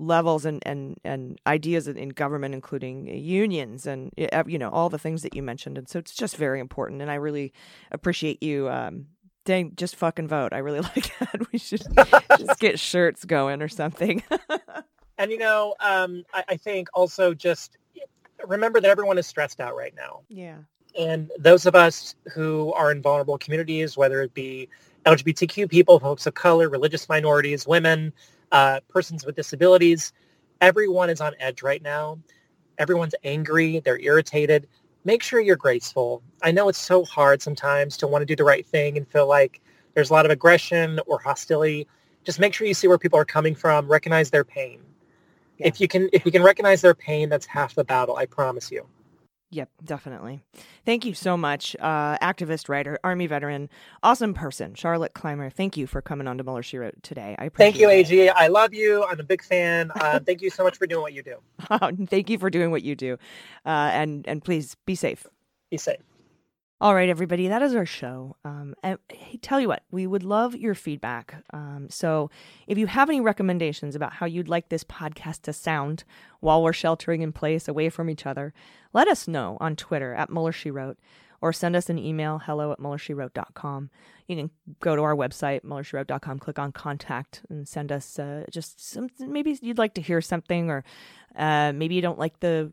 levels 0.00 0.44
and 0.44 0.62
and 0.66 0.98
and 1.04 1.40
ideas 1.46 1.88
in 1.88 2.08
government, 2.10 2.54
including 2.54 3.06
unions 3.06 3.86
and 3.86 4.12
you 4.16 4.58
know 4.58 4.70
all 4.70 4.88
the 4.88 4.98
things 4.98 5.22
that 5.22 5.34
you 5.34 5.42
mentioned. 5.42 5.78
And 5.78 5.88
so 5.88 5.98
it's 5.98 6.14
just 6.14 6.36
very 6.36 6.60
important. 6.60 7.02
And 7.02 7.10
I 7.10 7.14
really 7.14 7.52
appreciate 7.90 8.42
you 8.42 8.68
um, 8.68 9.06
Dang, 9.46 9.72
just 9.74 9.96
fucking 9.96 10.28
vote. 10.28 10.52
I 10.52 10.58
really 10.58 10.80
like 10.94 11.18
that. 11.18 11.52
We 11.52 11.58
should 11.58 11.82
just 12.38 12.60
get 12.60 12.78
shirts 12.78 13.24
going 13.24 13.62
or 13.62 13.68
something. 13.68 14.22
And 15.18 15.30
you 15.30 15.36
know, 15.36 15.74
um, 15.80 16.24
I, 16.32 16.44
I 16.48 16.56
think 16.56 16.88
also 16.94 17.34
just 17.34 17.76
remember 18.46 18.80
that 18.80 18.90
everyone 18.90 19.18
is 19.18 19.26
stressed 19.26 19.60
out 19.60 19.76
right 19.76 19.94
now. 19.94 20.22
yeah. 20.30 20.56
And 20.98 21.30
those 21.38 21.66
of 21.66 21.74
us 21.74 22.14
who 22.32 22.72
are 22.72 22.90
in 22.90 23.02
vulnerable 23.02 23.36
communities, 23.36 23.98
whether 23.98 24.22
it 24.22 24.32
be 24.32 24.66
LGBTQ 25.04 25.68
people, 25.68 26.00
folks 26.00 26.26
of 26.26 26.32
color, 26.32 26.70
religious 26.70 27.06
minorities, 27.06 27.66
women, 27.66 28.14
uh, 28.52 28.80
persons 28.88 29.24
with 29.24 29.36
disabilities, 29.36 30.12
everyone 30.60 31.10
is 31.10 31.20
on 31.20 31.34
edge 31.38 31.62
right 31.62 31.82
now. 31.82 32.18
Everyone's 32.78 33.14
angry. 33.24 33.80
They're 33.80 34.00
irritated. 34.00 34.68
Make 35.04 35.22
sure 35.22 35.40
you're 35.40 35.56
graceful. 35.56 36.22
I 36.42 36.52
know 36.52 36.68
it's 36.68 36.78
so 36.78 37.04
hard 37.04 37.42
sometimes 37.42 37.96
to 37.98 38.06
want 38.06 38.22
to 38.22 38.26
do 38.26 38.36
the 38.36 38.44
right 38.44 38.66
thing 38.66 38.96
and 38.96 39.08
feel 39.08 39.26
like 39.26 39.60
there's 39.94 40.10
a 40.10 40.12
lot 40.12 40.24
of 40.24 40.30
aggression 40.30 41.00
or 41.06 41.18
hostility. 41.18 41.86
Just 42.24 42.38
make 42.38 42.54
sure 42.54 42.66
you 42.66 42.74
see 42.74 42.88
where 42.88 42.98
people 42.98 43.18
are 43.18 43.24
coming 43.24 43.54
from. 43.54 43.88
Recognize 43.88 44.30
their 44.30 44.44
pain. 44.44 44.80
If 45.58 45.80
you 45.80 45.88
can, 45.88 46.08
if 46.12 46.24
you 46.24 46.32
can 46.32 46.42
recognize 46.42 46.80
their 46.80 46.94
pain, 46.94 47.28
that's 47.28 47.46
half 47.46 47.74
the 47.74 47.84
battle. 47.84 48.16
I 48.16 48.26
promise 48.26 48.70
you. 48.70 48.86
Yep, 49.52 49.68
definitely. 49.84 50.42
Thank 50.86 51.04
you 51.04 51.12
so 51.12 51.36
much, 51.36 51.74
uh, 51.80 52.16
activist, 52.18 52.68
writer, 52.68 53.00
army 53.02 53.26
veteran, 53.26 53.68
awesome 54.02 54.32
person, 54.32 54.74
Charlotte 54.74 55.12
Clymer. 55.12 55.50
Thank 55.50 55.76
you 55.76 55.88
for 55.88 56.00
coming 56.00 56.28
on 56.28 56.38
to 56.38 56.44
Mueller 56.44 56.62
She 56.62 56.78
Wrote 56.78 57.02
today. 57.02 57.34
I 57.36 57.46
appreciate 57.46 57.72
Thank 57.72 57.80
you, 57.80 57.90
it. 57.90 58.12
AG. 58.12 58.28
I 58.30 58.46
love 58.46 58.72
you. 58.72 59.04
I'm 59.04 59.18
a 59.18 59.24
big 59.24 59.42
fan. 59.42 59.90
Uh, 59.96 60.20
thank 60.24 60.40
you 60.40 60.50
so 60.50 60.62
much 60.62 60.78
for 60.78 60.86
doing 60.86 61.02
what 61.02 61.14
you 61.14 61.24
do. 61.24 61.36
Thank 62.06 62.30
you 62.30 62.38
for 62.38 62.48
doing 62.48 62.70
what 62.70 62.82
you 62.82 62.94
do, 62.94 63.14
uh, 63.66 63.90
and 63.92 64.26
and 64.28 64.42
please 64.44 64.76
be 64.86 64.94
safe. 64.94 65.26
Be 65.70 65.76
safe. 65.78 65.98
All 66.82 66.94
right, 66.94 67.10
everybody, 67.10 67.46
that 67.48 67.60
is 67.60 67.74
our 67.74 67.84
show. 67.84 68.36
Um, 68.42 68.74
and 68.82 68.98
tell 69.42 69.60
you 69.60 69.68
what, 69.68 69.82
we 69.90 70.06
would 70.06 70.22
love 70.22 70.56
your 70.56 70.74
feedback. 70.74 71.44
Um, 71.52 71.88
so 71.90 72.30
if 72.66 72.78
you 72.78 72.86
have 72.86 73.10
any 73.10 73.20
recommendations 73.20 73.94
about 73.94 74.14
how 74.14 74.24
you'd 74.24 74.48
like 74.48 74.70
this 74.70 74.82
podcast 74.82 75.42
to 75.42 75.52
sound 75.52 76.04
while 76.40 76.62
we're 76.62 76.72
sheltering 76.72 77.20
in 77.20 77.32
place 77.32 77.68
away 77.68 77.90
from 77.90 78.08
each 78.08 78.24
other, 78.24 78.54
let 78.94 79.08
us 79.08 79.28
know 79.28 79.58
on 79.60 79.76
Twitter 79.76 80.14
at 80.14 80.30
Mueller 80.30 80.52
She 80.52 80.70
Wrote 80.70 80.96
or 81.42 81.52
send 81.52 81.76
us 81.76 81.90
an 81.90 81.98
email, 81.98 82.38
hello 82.38 82.72
at 82.72 82.78
MuellerSheWrote.com. 82.78 83.90
You 84.26 84.36
can 84.36 84.50
go 84.80 84.96
to 84.96 85.02
our 85.02 85.14
website, 85.14 85.62
MuellerSheWrote.com, 85.62 86.38
click 86.38 86.58
on 86.58 86.72
contact 86.72 87.42
and 87.50 87.68
send 87.68 87.92
us 87.92 88.18
uh, 88.18 88.44
just 88.50 88.82
some, 88.82 89.08
maybe 89.18 89.58
you'd 89.60 89.78
like 89.78 89.94
to 89.94 90.02
hear 90.02 90.22
something 90.22 90.70
or 90.70 90.82
uh, 91.36 91.72
maybe 91.74 91.94
you 91.94 92.02
don't 92.02 92.18
like 92.18 92.40
the, 92.40 92.72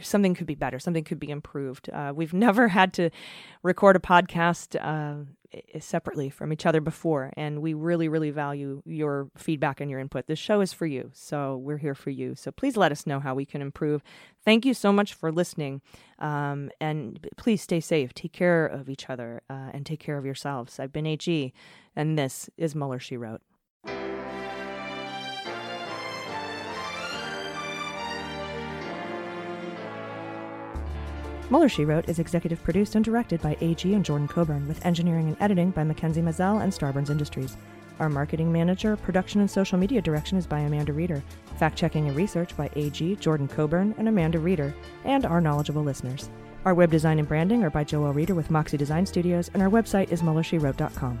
something 0.00 0.34
could 0.34 0.46
be 0.46 0.54
better, 0.54 0.78
something 0.78 1.04
could 1.04 1.20
be 1.20 1.30
improved. 1.30 1.90
Uh, 1.90 2.12
we've 2.14 2.34
never 2.46 2.68
had 2.68 2.92
to 2.94 3.10
record 3.62 3.96
a 3.96 4.00
podcast 4.00 4.76
uh, 4.80 5.24
separately 5.78 6.30
from 6.30 6.52
each 6.52 6.66
other 6.66 6.80
before, 6.80 7.32
and 7.36 7.60
we 7.60 7.74
really, 7.74 8.08
really 8.08 8.30
value 8.30 8.82
your 8.84 9.28
feedback 9.36 9.80
and 9.80 9.90
your 9.90 10.00
input. 10.00 10.26
This 10.26 10.38
show 10.38 10.60
is 10.60 10.72
for 10.72 10.86
you, 10.86 11.10
so 11.12 11.56
we're 11.56 11.78
here 11.78 11.94
for 11.94 12.10
you. 12.10 12.34
So 12.34 12.50
please 12.50 12.76
let 12.76 12.92
us 12.92 13.06
know 13.06 13.20
how 13.20 13.34
we 13.34 13.44
can 13.44 13.62
improve. 13.62 14.02
Thank 14.44 14.64
you 14.64 14.74
so 14.74 14.92
much 14.92 15.14
for 15.14 15.30
listening, 15.30 15.80
um, 16.18 16.70
and 16.80 17.26
please 17.36 17.62
stay 17.62 17.80
safe. 17.80 18.12
Take 18.14 18.32
care 18.32 18.66
of 18.66 18.88
each 18.88 19.08
other 19.08 19.42
uh, 19.48 19.70
and 19.72 19.86
take 19.86 20.00
care 20.00 20.18
of 20.18 20.24
yourselves. 20.24 20.78
I've 20.78 20.92
been 20.92 21.06
AG, 21.06 21.52
and 21.94 22.18
this 22.18 22.50
is 22.56 22.74
Mueller 22.74 22.98
She 22.98 23.16
Wrote. 23.16 23.42
Mueller 31.50 31.68
She 31.68 31.84
Wrote 31.84 32.08
is 32.08 32.18
executive 32.18 32.62
produced 32.62 32.94
and 32.94 33.04
directed 33.04 33.40
by 33.42 33.56
AG 33.60 33.92
and 33.92 34.04
Jordan 34.04 34.26
Coburn, 34.26 34.66
with 34.66 34.84
engineering 34.84 35.28
and 35.28 35.36
editing 35.40 35.70
by 35.70 35.84
Mackenzie 35.84 36.22
Mazzell 36.22 36.62
and 36.62 36.72
Starburns 36.72 37.10
Industries. 37.10 37.56
Our 38.00 38.08
marketing 38.08 38.50
manager, 38.50 38.96
production, 38.96 39.40
and 39.40 39.50
social 39.50 39.78
media 39.78 40.00
direction 40.00 40.38
is 40.38 40.46
by 40.46 40.60
Amanda 40.60 40.92
Reeder. 40.92 41.22
Fact 41.58 41.76
checking 41.76 42.08
and 42.08 42.16
research 42.16 42.56
by 42.56 42.70
AG, 42.76 43.16
Jordan 43.16 43.46
Coburn, 43.46 43.94
and 43.98 44.08
Amanda 44.08 44.38
Reeder, 44.38 44.74
and 45.04 45.26
our 45.26 45.40
knowledgeable 45.40 45.84
listeners. 45.84 46.30
Our 46.64 46.74
web 46.74 46.90
design 46.90 47.18
and 47.18 47.28
branding 47.28 47.62
are 47.62 47.70
by 47.70 47.84
Joel 47.84 48.14
Reeder 48.14 48.34
with 48.34 48.50
Moxie 48.50 48.78
Design 48.78 49.04
Studios, 49.04 49.50
and 49.52 49.62
our 49.62 49.70
website 49.70 50.10
is 50.10 50.22
MuellerSheWrote.com. 50.22 51.20